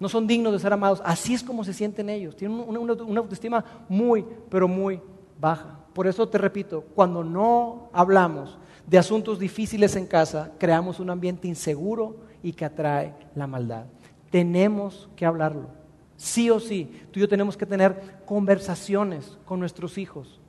No 0.00 0.08
son 0.08 0.26
dignos 0.26 0.52
de 0.52 0.58
ser 0.60 0.72
amados. 0.72 1.02
Así 1.04 1.34
es 1.34 1.42
como 1.42 1.64
se 1.64 1.72
sienten 1.72 2.08
ellos. 2.08 2.36
Tienen 2.36 2.64
una 2.68 3.20
autoestima 3.20 3.64
muy, 3.88 4.24
pero 4.48 4.68
muy 4.68 5.00
baja. 5.40 5.80
Por 5.92 6.06
eso 6.06 6.28
te 6.28 6.38
repito, 6.38 6.84
cuando 6.94 7.24
no 7.24 7.88
hablamos 7.92 8.58
de 8.86 8.98
asuntos 8.98 9.38
difíciles 9.38 9.96
en 9.96 10.06
casa, 10.06 10.52
creamos 10.58 11.00
un 11.00 11.10
ambiente 11.10 11.48
inseguro 11.48 12.16
y 12.42 12.52
que 12.52 12.64
atrae 12.64 13.14
la 13.34 13.46
maldad. 13.46 13.86
Tenemos 14.30 15.08
que 15.16 15.26
hablarlo. 15.26 15.77
Sí 16.18 16.50
o 16.50 16.58
sí, 16.58 16.90
tú 17.12 17.20
y 17.20 17.22
yo 17.22 17.28
tenemos 17.28 17.56
que 17.56 17.64
tener 17.64 18.18
conversaciones 18.26 19.38
con 19.46 19.60
nuestros 19.60 19.96
hijos, 19.98 20.40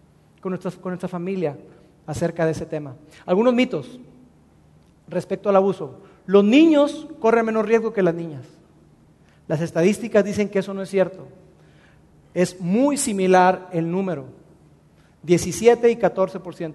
con 0.42 0.50
nuestra, 0.50 1.08
familia 1.08 1.58
acerca 2.08 2.44
de 2.44 2.54
ese 2.54 2.66
tema. 2.66 2.96
Algunos 3.24 3.54
mitos 3.54 4.00
respecto 5.08 5.48
al 5.48 5.56
abuso. 5.56 6.02
Los 6.26 6.44
niños 6.44 7.08
corren 7.20 7.46
menos 7.46 7.68
riesgo 7.68 7.94
que 7.94 8.02
las 8.02 8.16
niñas. 8.16 8.46
Las 9.48 9.62
estadísticas 9.62 10.26
dicen 10.26 10.50
que 10.50 10.58
eso 10.58 10.74
no 10.74 10.82
es 10.82 10.90
cierto. 10.90 11.28
Es 12.34 12.60
muy 12.60 12.98
similar 12.98 13.70
el 13.72 13.92
número. 13.92 14.26
17 15.22 15.92
y 15.92 15.96
14%. 15.98 16.74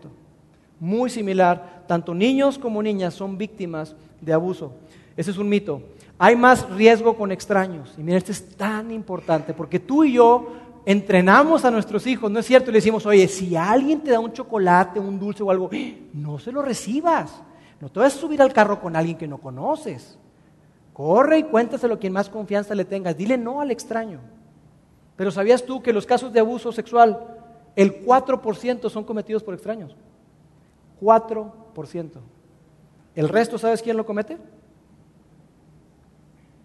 Muy 0.78 1.10
similar, 1.10 1.82
tanto 1.88 2.14
niños 2.14 2.60
como 2.60 2.80
niñas 2.80 3.14
son 3.14 3.38
víctimas 3.38 3.96
de 4.20 4.32
abuso. 4.32 4.72
Ese 5.16 5.32
es 5.32 5.38
un 5.38 5.48
mito. 5.48 5.82
Hay 6.18 6.36
más 6.36 6.68
riesgo 6.70 7.16
con 7.16 7.32
extraños. 7.32 7.94
Y 7.98 8.02
mira, 8.02 8.18
esto 8.18 8.32
es 8.32 8.56
tan 8.56 8.90
importante 8.90 9.54
porque 9.54 9.80
tú 9.80 10.04
y 10.04 10.14
yo 10.14 10.52
entrenamos 10.86 11.64
a 11.64 11.70
nuestros 11.70 12.06
hijos, 12.06 12.30
¿no 12.30 12.38
es 12.38 12.46
cierto? 12.46 12.70
Y 12.70 12.72
le 12.72 12.78
decimos, 12.78 13.06
oye, 13.06 13.26
si 13.28 13.56
alguien 13.56 14.00
te 14.00 14.10
da 14.10 14.20
un 14.20 14.32
chocolate, 14.32 15.00
un 15.00 15.18
dulce 15.18 15.42
o 15.42 15.50
algo, 15.50 15.70
no 16.12 16.38
se 16.38 16.52
lo 16.52 16.62
recibas. 16.62 17.42
No 17.80 17.88
te 17.88 18.00
vas 18.00 18.14
a 18.14 18.18
subir 18.18 18.40
al 18.40 18.52
carro 18.52 18.80
con 18.80 18.96
alguien 18.96 19.18
que 19.18 19.28
no 19.28 19.38
conoces. 19.38 20.18
Corre 20.92 21.38
y 21.38 21.42
cuéntaselo 21.44 21.94
a 21.94 21.98
quien 21.98 22.12
más 22.12 22.28
confianza 22.28 22.74
le 22.74 22.84
tengas. 22.84 23.16
Dile 23.16 23.36
no 23.36 23.60
al 23.60 23.70
extraño. 23.70 24.20
Pero 25.16 25.30
¿sabías 25.30 25.64
tú 25.64 25.82
que 25.82 25.92
los 25.92 26.06
casos 26.06 26.32
de 26.32 26.40
abuso 26.40 26.72
sexual 26.72 27.18
el 27.76 28.04
4% 28.04 28.88
son 28.88 29.04
cometidos 29.04 29.42
por 29.42 29.54
extraños. 29.54 29.96
4%. 31.00 32.10
¿El 33.14 33.28
resto 33.28 33.58
sabes 33.58 33.82
quién 33.82 33.96
lo 33.96 34.06
comete? 34.06 34.38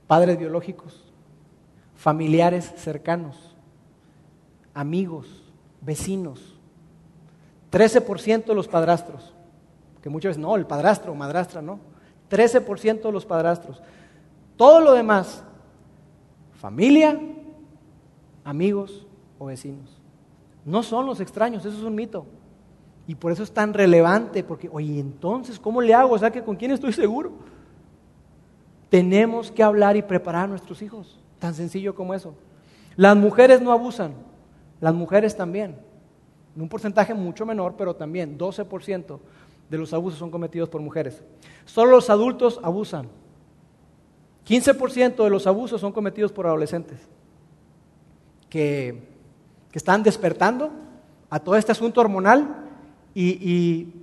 Padres 0.09 0.39
biológicos, 0.39 1.03
familiares 1.95 2.73
cercanos, 2.77 3.55
amigos, 4.73 5.27
vecinos. 5.81 6.57
13% 7.71 8.55
los 8.55 8.67
padrastros, 8.67 9.35
que 10.01 10.09
muchas 10.09 10.29
veces 10.29 10.41
no, 10.41 10.55
el 10.55 10.65
padrastro 10.65 11.11
o 11.11 11.15
madrastra, 11.15 11.61
no. 11.61 11.79
13% 12.31 13.11
los 13.11 13.23
padrastros. 13.27 13.83
Todo 14.57 14.79
lo 14.79 14.93
demás, 14.93 15.43
familia, 16.55 17.19
amigos 18.43 19.05
o 19.37 19.45
vecinos. 19.45 19.95
No 20.65 20.81
son 20.81 21.05
los 21.05 21.19
extraños, 21.19 21.63
eso 21.63 21.77
es 21.77 21.83
un 21.83 21.93
mito. 21.93 22.25
Y 23.05 23.13
por 23.13 23.31
eso 23.31 23.43
es 23.43 23.51
tan 23.51 23.75
relevante, 23.75 24.43
porque, 24.43 24.69
oye, 24.73 24.99
entonces, 24.99 25.59
¿cómo 25.59 25.81
le 25.81 25.93
hago? 25.93 26.15
O 26.15 26.17
sea, 26.17 26.31
¿con 26.43 26.55
quién 26.55 26.71
estoy 26.71 26.93
seguro? 26.93 27.58
Tenemos 28.89 29.51
que 29.51 29.63
hablar 29.63 29.95
y 29.95 30.01
preparar 30.01 30.45
a 30.45 30.47
nuestros 30.47 30.81
hijos, 30.81 31.19
tan 31.39 31.53
sencillo 31.53 31.95
como 31.95 32.13
eso. 32.13 32.33
Las 32.95 33.15
mujeres 33.15 33.61
no 33.61 33.71
abusan, 33.71 34.13
las 34.81 34.93
mujeres 34.93 35.35
también. 35.35 35.77
En 36.55 36.61
un 36.61 36.69
porcentaje 36.69 37.13
mucho 37.13 37.45
menor, 37.45 37.75
pero 37.77 37.95
también 37.95 38.37
12% 38.37 39.19
de 39.69 39.77
los 39.77 39.93
abusos 39.93 40.19
son 40.19 40.31
cometidos 40.31 40.69
por 40.69 40.81
mujeres. 40.81 41.23
Solo 41.65 41.91
los 41.91 42.09
adultos 42.09 42.59
abusan. 42.63 43.07
15% 44.47 45.23
de 45.23 45.29
los 45.29 45.45
abusos 45.45 45.79
son 45.79 45.91
cometidos 45.91 46.31
por 46.31 46.47
adolescentes. 46.47 46.99
Que 48.49 49.09
que 49.71 49.77
están 49.77 50.03
despertando 50.03 50.71
a 51.29 51.39
todo 51.39 51.55
este 51.55 51.71
asunto 51.71 52.01
hormonal 52.01 52.65
y, 53.13 53.93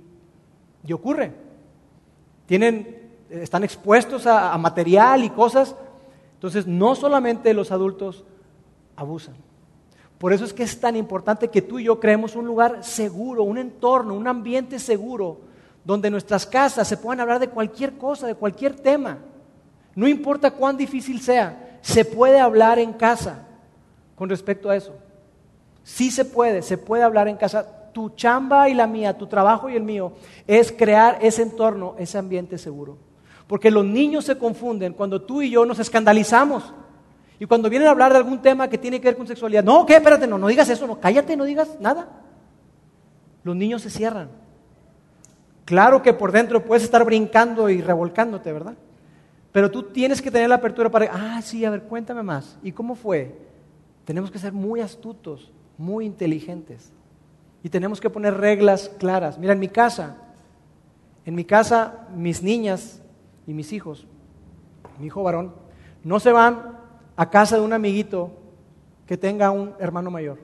y, 0.85 0.93
ocurre. 0.93 1.33
Tienen, 2.45 3.06
están 3.29 3.63
expuestos 3.63 4.25
a, 4.27 4.57
material 4.57 5.23
y 5.23 5.29
cosas. 5.29 5.75
Entonces, 6.33 6.67
no 6.67 6.95
solamente 6.95 7.53
los 7.53 7.71
adultos 7.71 8.25
abusan. 8.95 9.35
Por 10.17 10.33
eso 10.33 10.45
es 10.45 10.53
que 10.53 10.63
es 10.63 10.79
tan 10.79 10.95
importante 10.95 11.49
que 11.49 11.61
tú 11.61 11.79
y 11.79 11.85
yo 11.85 11.99
creemos 11.99 12.35
un 12.35 12.45
lugar 12.45 12.83
seguro, 12.83 13.43
un 13.43 13.57
entorno, 13.57 14.15
un 14.15 14.27
ambiente 14.27 14.79
seguro, 14.79 15.37
donde 15.85 16.09
nuestras 16.09 16.45
casas 16.45 16.87
se 16.87 16.97
puedan 16.97 17.21
hablar 17.21 17.39
de 17.39 17.49
cualquier 17.49 17.97
cosa, 17.97 18.27
de 18.27 18.35
cualquier 18.35 18.75
tema. 18.75 19.19
No 19.95 20.07
importa 20.07 20.51
cuán 20.51 20.75
difícil 20.77 21.21
sea, 21.21 21.79
se 21.81 22.03
puede 22.03 22.39
hablar 22.39 22.79
en 22.79 22.93
casa 22.93 23.47
con 24.15 24.29
respecto 24.29 24.69
a 24.69 24.75
eso. 24.75 24.93
Sí 25.83 26.11
se 26.11 26.25
puede, 26.25 26.61
se 26.61 26.77
puede 26.77 27.03
hablar 27.03 27.27
en 27.27 27.37
casa. 27.37 27.65
Tu 27.93 28.09
chamba 28.09 28.69
y 28.69 28.73
la 28.73 28.85
mía, 28.85 29.17
tu 29.17 29.27
trabajo 29.27 29.69
y 29.69 29.75
el 29.75 29.83
mío, 29.83 30.13
es 30.45 30.71
crear 30.71 31.19
ese 31.21 31.43
entorno, 31.43 31.95
ese 31.97 32.17
ambiente 32.17 32.57
seguro. 32.57 33.06
Porque 33.47 33.71
los 33.71 33.85
niños 33.85 34.25
se 34.25 34.37
confunden 34.37 34.93
cuando 34.93 35.21
tú 35.21 35.41
y 35.41 35.49
yo 35.49 35.65
nos 35.65 35.79
escandalizamos. 35.79 36.73
Y 37.39 37.45
cuando 37.45 37.69
vienen 37.69 37.87
a 37.87 37.91
hablar 37.91 38.11
de 38.11 38.17
algún 38.17 38.41
tema 38.41 38.67
que 38.67 38.77
tiene 38.77 38.99
que 38.99 39.07
ver 39.07 39.17
con 39.17 39.27
sexualidad, 39.27 39.63
no, 39.63 39.85
¿qué? 39.85 39.95
Espérate, 39.95 40.27
no, 40.27 40.37
no 40.37 40.47
digas 40.47 40.69
eso, 40.69 40.87
no, 40.87 40.99
cállate, 40.99 41.37
no 41.37 41.45
digas 41.45 41.77
nada. 41.79 42.09
Los 43.43 43.55
niños 43.55 43.81
se 43.81 43.89
cierran. 43.89 44.29
Claro 45.63 46.01
que 46.01 46.13
por 46.13 46.31
dentro 46.31 46.63
puedes 46.65 46.83
estar 46.83 47.03
brincando 47.05 47.69
y 47.69 47.81
revolcándote, 47.81 48.51
¿verdad? 48.51 48.75
Pero 49.51 49.71
tú 49.71 49.83
tienes 49.83 50.21
que 50.21 50.31
tener 50.31 50.49
la 50.49 50.55
apertura 50.55 50.89
para, 50.89 51.09
ah, 51.11 51.41
sí, 51.41 51.63
a 51.63 51.69
ver, 51.69 51.83
cuéntame 51.83 52.23
más. 52.23 52.57
¿Y 52.63 52.71
cómo 52.71 52.95
fue? 52.95 53.37
Tenemos 54.05 54.31
que 54.31 54.39
ser 54.39 54.53
muy 54.53 54.81
astutos, 54.81 55.51
muy 55.77 56.05
inteligentes. 56.05 56.91
Y 57.63 57.69
tenemos 57.69 58.01
que 58.01 58.09
poner 58.09 58.35
reglas 58.35 58.89
claras. 58.97 59.37
Mira, 59.37 59.53
en 59.53 59.59
mi 59.59 59.67
casa, 59.67 60.17
en 61.25 61.35
mi 61.35 61.43
casa, 61.43 62.07
mis 62.15 62.41
niñas 62.41 63.01
y 63.47 63.53
mis 63.53 63.71
hijos, 63.73 64.05
mi 64.99 65.07
hijo 65.07 65.23
varón, 65.23 65.53
no 66.03 66.19
se 66.19 66.31
van 66.31 66.77
a 67.15 67.29
casa 67.29 67.55
de 67.55 67.63
un 67.63 67.73
amiguito 67.73 68.31
que 69.07 69.17
tenga 69.17 69.49
un 69.49 69.73
hermano 69.79 70.11
mayor. 70.11 70.37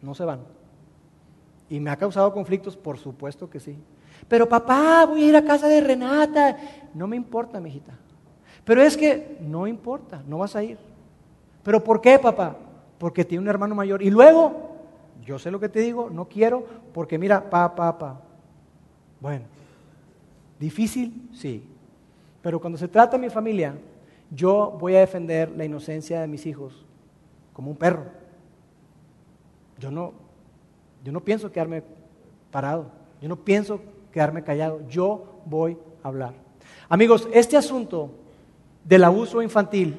No 0.00 0.14
se 0.14 0.24
van. 0.24 0.40
¿Y 1.68 1.78
me 1.78 1.90
ha 1.90 1.96
causado 1.96 2.32
conflictos? 2.32 2.76
Por 2.76 2.98
supuesto 2.98 3.48
que 3.48 3.60
sí. 3.60 3.76
Pero 4.26 4.48
papá, 4.48 5.04
voy 5.06 5.24
a 5.24 5.28
ir 5.28 5.36
a 5.36 5.44
casa 5.44 5.68
de 5.68 5.80
Renata. 5.80 6.56
No 6.94 7.06
me 7.06 7.16
importa, 7.16 7.60
mijita. 7.60 7.92
Pero 8.64 8.82
es 8.82 8.96
que 8.96 9.38
no 9.40 9.66
importa, 9.66 10.22
no 10.26 10.38
vas 10.38 10.56
a 10.56 10.62
ir. 10.62 10.78
¿Pero 11.62 11.84
por 11.84 12.00
qué, 12.00 12.18
papá? 12.18 12.56
Porque 12.98 13.24
tiene 13.24 13.42
un 13.42 13.48
hermano 13.48 13.74
mayor. 13.74 14.02
Y 14.02 14.10
luego, 14.10 14.76
yo 15.24 15.38
sé 15.38 15.50
lo 15.50 15.60
que 15.60 15.68
te 15.68 15.80
digo, 15.80 16.08
no 16.10 16.26
quiero, 16.26 16.64
porque 16.92 17.18
mira, 17.18 17.50
papá, 17.50 17.74
papá. 17.98 18.20
Bueno, 19.20 19.44
difícil, 20.58 21.28
sí. 21.32 21.62
Pero 22.42 22.60
cuando 22.60 22.78
se 22.78 22.88
trata 22.88 23.16
de 23.16 23.22
mi 23.22 23.30
familia, 23.30 23.74
yo 24.30 24.76
voy 24.78 24.96
a 24.96 25.00
defender 25.00 25.50
la 25.56 25.64
inocencia 25.64 26.20
de 26.20 26.28
mis 26.28 26.46
hijos 26.46 26.84
como 27.52 27.70
un 27.70 27.76
perro. 27.76 28.04
Yo 29.78 29.90
no, 29.90 30.12
yo 31.02 31.12
no 31.12 31.20
pienso 31.20 31.50
quedarme 31.50 31.82
parado, 32.50 32.90
yo 33.20 33.28
no 33.28 33.36
pienso 33.36 33.80
quedarme 34.12 34.42
callado, 34.42 34.86
yo 34.88 35.40
voy 35.46 35.76
a 36.02 36.08
hablar. 36.08 36.34
Amigos, 36.88 37.28
este 37.32 37.56
asunto 37.56 38.10
del 38.84 39.04
abuso 39.04 39.42
infantil 39.42 39.96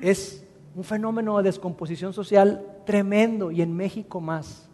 es 0.00 0.44
un 0.74 0.84
fenómeno 0.84 1.36
de 1.38 1.44
descomposición 1.44 2.12
social 2.12 2.64
tremendo 2.86 3.50
y 3.50 3.62
en 3.62 3.76
México 3.76 4.20
más. 4.20 4.67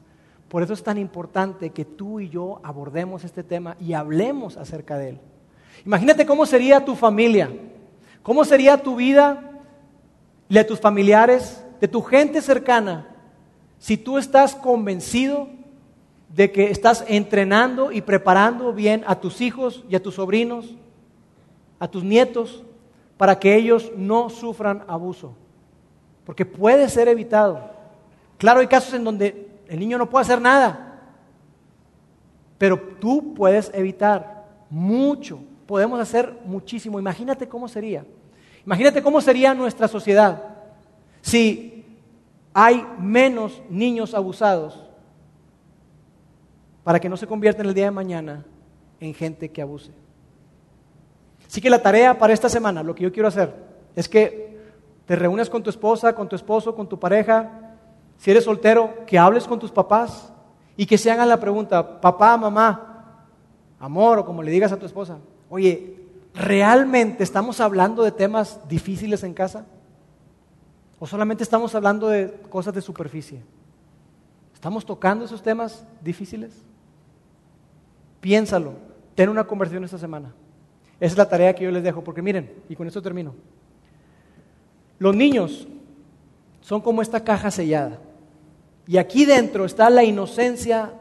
Por 0.55 0.63
eso 0.63 0.73
es 0.73 0.85
tan 0.85 0.99
importante 0.99 1.71
que 1.71 1.85
tú 1.85 2.21
y 2.21 2.29
yo 2.29 2.61
abordemos 2.63 3.25
este 3.25 3.43
tema 3.43 3.77
y 3.81 3.93
hablemos 3.93 4.57
acerca 4.57 4.97
de 4.97 5.09
él. 5.09 5.21
Imagínate 5.85 6.25
cómo 6.25 6.47
sería 6.47 6.85
tu 6.85 6.95
familia, 6.95 7.51
cómo 8.23 8.45
sería 8.45 8.81
tu 8.81 8.95
vida, 8.95 9.51
de 10.49 10.63
tus 10.63 10.79
familiares, 10.79 11.61
de 11.81 11.89
tu 11.89 12.03
gente 12.03 12.41
cercana, 12.41 13.17
si 13.81 13.97
tú 13.97 14.17
estás 14.17 14.55
convencido 14.55 15.49
de 16.29 16.53
que 16.53 16.71
estás 16.71 17.05
entrenando 17.09 17.91
y 17.91 18.01
preparando 18.01 18.73
bien 18.73 19.03
a 19.09 19.19
tus 19.19 19.41
hijos 19.41 19.83
y 19.91 19.97
a 19.97 20.03
tus 20.05 20.15
sobrinos, 20.15 20.77
a 21.81 21.89
tus 21.89 22.05
nietos, 22.05 22.63
para 23.17 23.41
que 23.41 23.57
ellos 23.57 23.91
no 23.97 24.31
sufran 24.31 24.85
abuso 24.87 25.35
porque 26.25 26.47
puede 26.47 26.89
ser 26.89 27.09
evitado. 27.09 27.73
Claro, 28.39 28.61
hay 28.61 28.69
casos 28.69 28.95
en 28.95 29.03
donde 29.03 29.44
el 29.69 29.79
niño 29.79 29.99
no 29.99 30.09
puede 30.09 30.23
hacer 30.23 30.41
nada, 30.41 31.01
pero 32.59 32.79
tú 33.01 33.35
puedes 33.35 33.71
evitar 33.75 34.45
mucho, 34.71 35.41
podemos 35.67 36.01
hacer 36.01 36.41
muchísimo. 36.45 36.99
Imagínate 36.99 37.49
cómo 37.49 37.69
sería. 37.69 38.05
Imagínate 38.65 39.03
cómo 39.03 39.21
sería 39.21 39.55
nuestra 39.55 39.89
sociedad 39.89 40.43
si 41.21 41.85
hay 42.53 42.87
menos 42.99 43.63
niños 43.69 44.15
abusados 44.15 44.85
para 46.83 47.01
que 47.01 47.09
no 47.09 47.17
se 47.17 47.27
conviertan 47.27 47.67
el 47.67 47.75
día 47.75 47.87
de 47.87 47.91
mañana 47.91 48.45
en 49.01 49.15
gente 49.15 49.51
que 49.51 49.63
abuse. 49.63 49.91
Así 51.47 51.61
que 51.61 51.71
la 51.71 51.83
tarea 51.83 52.19
para 52.19 52.33
esta 52.33 52.49
semana, 52.49 52.83
lo 52.83 52.95
que 52.95 53.05
yo 53.05 53.13
quiero 53.13 53.29
hacer, 53.29 53.55
es 53.97 54.09
que 54.09 54.59
te 55.07 55.17
reúnes 55.17 55.51
con 55.51 55.63
tu 55.63 55.71
esposa, 55.71 56.15
con 56.15 56.29
tu 56.29 56.37
esposo, 56.37 56.75
con 56.75 56.89
tu 56.89 56.99
pareja, 56.99 57.64
si 58.19 58.31
eres 58.31 58.45
soltero, 58.45 59.05
que 59.07 59.19
hables 59.19 59.45
con 59.45 59.59
tus 59.59 59.71
papás 59.71 60.33
y 60.77 60.87
que 60.87 60.99
se 60.99 61.11
hagan 61.11 61.29
la 61.29 61.41
pregunta, 61.41 62.01
papá, 62.01 62.37
mamá, 62.37 63.27
amor 63.79 64.21
o 64.21 64.25
como 64.25 64.43
le 64.43 64.51
digas 64.51 64.73
a 64.73 64.79
tu 64.79 64.87
esposa, 64.87 65.19
oye, 65.49 65.97
¿realmente 66.35 67.23
estamos 67.23 67.61
hablando 67.61 68.03
de 68.03 68.13
temas 68.13 68.61
difíciles 68.69 69.23
en 69.23 69.35
casa? 69.35 69.67
¿O 70.99 71.07
solamente 71.07 71.43
estamos 71.43 71.75
hablando 71.75 72.09
de 72.09 72.33
cosas 72.49 72.75
de 72.75 72.81
superficie? 72.81 73.43
¿Estamos 74.55 74.87
tocando 74.87 75.27
esos 75.27 75.43
temas 75.43 75.87
difíciles? 76.01 76.53
Piénsalo, 78.21 78.73
ten 79.15 79.29
una 79.29 79.45
conversación 79.45 79.85
esta 79.85 79.99
semana. 79.99 80.33
Esa 80.99 81.13
es 81.13 81.19
la 81.19 81.29
tarea 81.29 81.55
que 81.55 81.65
yo 81.65 81.71
les 81.71 81.83
dejo, 81.83 82.03
porque 82.03 82.23
miren, 82.23 82.51
y 82.69 82.77
con 82.77 82.87
esto 82.87 83.03
termino. 83.03 83.35
Los 84.99 85.15
niños 85.15 85.69
son 86.63 86.81
como 86.81 87.03
esta 87.03 87.23
caja 87.23 87.51
sellada. 87.51 87.99
Y 88.87 88.99
aquí 88.99 89.25
dentro 89.25 89.65
está 89.65 89.89
la 89.91 90.05
inocencia 90.05 90.93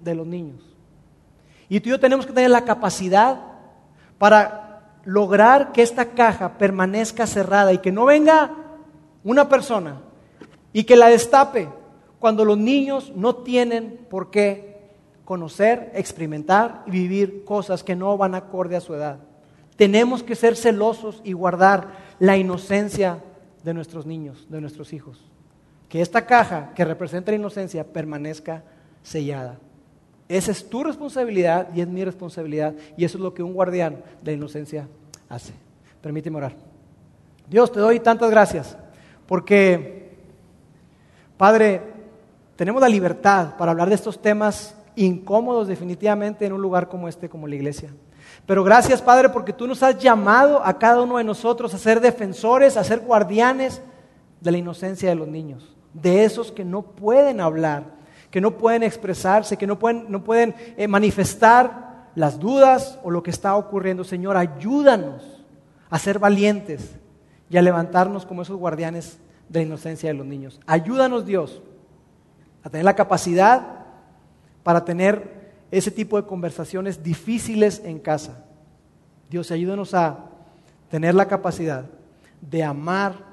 de 0.00 0.14
los 0.14 0.26
niños. 0.26 0.62
Y 1.68 1.80
tú 1.80 1.88
y 1.88 1.92
yo 1.92 2.00
tenemos 2.00 2.26
que 2.26 2.32
tener 2.32 2.50
la 2.50 2.64
capacidad 2.64 3.40
para 4.18 4.98
lograr 5.04 5.72
que 5.72 5.82
esta 5.82 6.06
caja 6.06 6.58
permanezca 6.58 7.26
cerrada 7.26 7.72
y 7.72 7.78
que 7.78 7.92
no 7.92 8.04
venga 8.04 8.50
una 9.24 9.48
persona 9.48 10.00
y 10.72 10.84
que 10.84 10.96
la 10.96 11.08
destape 11.08 11.68
cuando 12.18 12.44
los 12.44 12.58
niños 12.58 13.12
no 13.14 13.36
tienen 13.36 14.06
por 14.10 14.30
qué 14.30 14.68
conocer, 15.24 15.92
experimentar 15.94 16.82
y 16.86 16.90
vivir 16.90 17.44
cosas 17.44 17.84
que 17.84 17.94
no 17.94 18.16
van 18.16 18.34
acorde 18.34 18.76
a 18.76 18.80
su 18.80 18.94
edad. 18.94 19.18
Tenemos 19.76 20.22
que 20.22 20.34
ser 20.34 20.56
celosos 20.56 21.20
y 21.22 21.32
guardar 21.32 21.92
la 22.18 22.36
inocencia 22.36 23.22
de 23.62 23.74
nuestros 23.74 24.06
niños, 24.06 24.46
de 24.48 24.60
nuestros 24.60 24.92
hijos. 24.92 25.20
Que 25.88 26.00
esta 26.02 26.26
caja 26.26 26.72
que 26.74 26.84
representa 26.84 27.30
la 27.30 27.36
inocencia 27.36 27.84
permanezca 27.84 28.62
sellada. 29.02 29.58
Esa 30.28 30.50
es 30.50 30.68
tu 30.68 30.84
responsabilidad 30.84 31.68
y 31.74 31.80
es 31.80 31.88
mi 31.88 32.04
responsabilidad. 32.04 32.74
Y 32.96 33.04
eso 33.04 33.16
es 33.16 33.22
lo 33.22 33.32
que 33.32 33.42
un 33.42 33.54
guardián 33.54 34.02
de 34.22 34.32
la 34.32 34.36
inocencia 34.36 34.86
hace. 35.28 35.52
Permíteme 36.02 36.36
orar. 36.36 36.52
Dios, 37.48 37.72
te 37.72 37.80
doy 37.80 38.00
tantas 38.00 38.30
gracias 38.30 38.76
porque, 39.26 40.16
Padre, 41.36 41.82
tenemos 42.56 42.82
la 42.82 42.88
libertad 42.88 43.56
para 43.56 43.70
hablar 43.70 43.88
de 43.88 43.94
estos 43.94 44.20
temas 44.20 44.74
incómodos 44.96 45.68
definitivamente 45.68 46.44
en 46.44 46.52
un 46.52 46.60
lugar 46.60 46.88
como 46.88 47.08
este, 47.08 47.28
como 47.28 47.46
la 47.46 47.54
iglesia. 47.54 47.90
Pero 48.46 48.64
gracias, 48.64 49.00
Padre, 49.00 49.28
porque 49.28 49.52
tú 49.52 49.66
nos 49.66 49.82
has 49.82 49.98
llamado 49.98 50.64
a 50.64 50.78
cada 50.78 51.02
uno 51.02 51.18
de 51.18 51.24
nosotros 51.24 51.72
a 51.72 51.78
ser 51.78 52.00
defensores, 52.00 52.76
a 52.76 52.84
ser 52.84 53.00
guardianes 53.00 53.80
de 54.40 54.50
la 54.50 54.58
inocencia 54.58 55.08
de 55.08 55.14
los 55.14 55.28
niños, 55.28 55.76
de 55.94 56.24
esos 56.24 56.52
que 56.52 56.64
no 56.64 56.82
pueden 56.82 57.40
hablar, 57.40 57.84
que 58.30 58.40
no 58.40 58.58
pueden 58.58 58.82
expresarse, 58.82 59.56
que 59.56 59.66
no 59.66 59.78
pueden, 59.78 60.06
no 60.08 60.22
pueden 60.22 60.54
eh, 60.76 60.86
manifestar 60.88 62.08
las 62.14 62.38
dudas 62.38 62.98
o 63.02 63.10
lo 63.10 63.22
que 63.22 63.30
está 63.30 63.56
ocurriendo. 63.56 64.04
Señor, 64.04 64.36
ayúdanos 64.36 65.44
a 65.90 65.98
ser 65.98 66.18
valientes 66.18 66.96
y 67.50 67.56
a 67.56 67.62
levantarnos 67.62 68.26
como 68.26 68.42
esos 68.42 68.56
guardianes 68.56 69.18
de 69.48 69.60
la 69.60 69.66
inocencia 69.66 70.08
de 70.08 70.14
los 70.14 70.26
niños. 70.26 70.60
Ayúdanos, 70.66 71.24
Dios, 71.24 71.62
a 72.62 72.70
tener 72.70 72.84
la 72.84 72.96
capacidad 72.96 73.78
para 74.62 74.84
tener 74.84 75.38
ese 75.70 75.90
tipo 75.90 76.20
de 76.20 76.26
conversaciones 76.26 77.02
difíciles 77.02 77.80
en 77.84 77.98
casa. 77.98 78.44
Dios, 79.30 79.50
ayúdanos 79.50 79.94
a 79.94 80.26
tener 80.90 81.14
la 81.14 81.28
capacidad 81.28 81.84
de 82.40 82.62
amar 82.62 83.27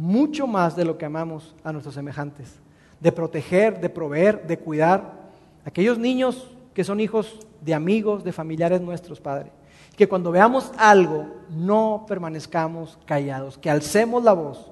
mucho 0.00 0.46
más 0.46 0.74
de 0.76 0.86
lo 0.86 0.96
que 0.96 1.04
amamos 1.04 1.54
a 1.62 1.72
nuestros 1.72 1.94
semejantes, 1.94 2.54
de 3.00 3.12
proteger, 3.12 3.82
de 3.82 3.90
proveer, 3.90 4.46
de 4.46 4.58
cuidar 4.58 5.28
a 5.62 5.68
aquellos 5.68 5.98
niños 5.98 6.50
que 6.72 6.84
son 6.84 7.00
hijos 7.00 7.38
de 7.60 7.74
amigos, 7.74 8.24
de 8.24 8.32
familiares 8.32 8.80
nuestros, 8.80 9.20
Padre. 9.20 9.52
Que 9.98 10.08
cuando 10.08 10.32
veamos 10.32 10.72
algo 10.78 11.26
no 11.50 12.06
permanezcamos 12.08 12.98
callados, 13.04 13.58
que 13.58 13.68
alcemos 13.68 14.24
la 14.24 14.32
voz 14.32 14.70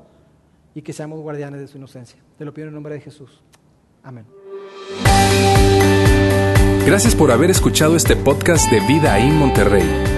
y 0.74 0.80
que 0.80 0.94
seamos 0.94 1.20
guardianes 1.20 1.60
de 1.60 1.66
su 1.66 1.76
inocencia. 1.76 2.18
Te 2.38 2.46
lo 2.46 2.54
pido 2.54 2.64
en 2.64 2.68
el 2.68 2.74
nombre 2.74 2.94
de 2.94 3.00
Jesús. 3.02 3.42
Amén. 4.02 4.24
Gracias 6.86 7.14
por 7.14 7.30
haber 7.32 7.50
escuchado 7.50 7.96
este 7.96 8.16
podcast 8.16 8.70
de 8.70 8.80
Vida 8.80 9.18
en 9.18 9.36
Monterrey. 9.36 10.17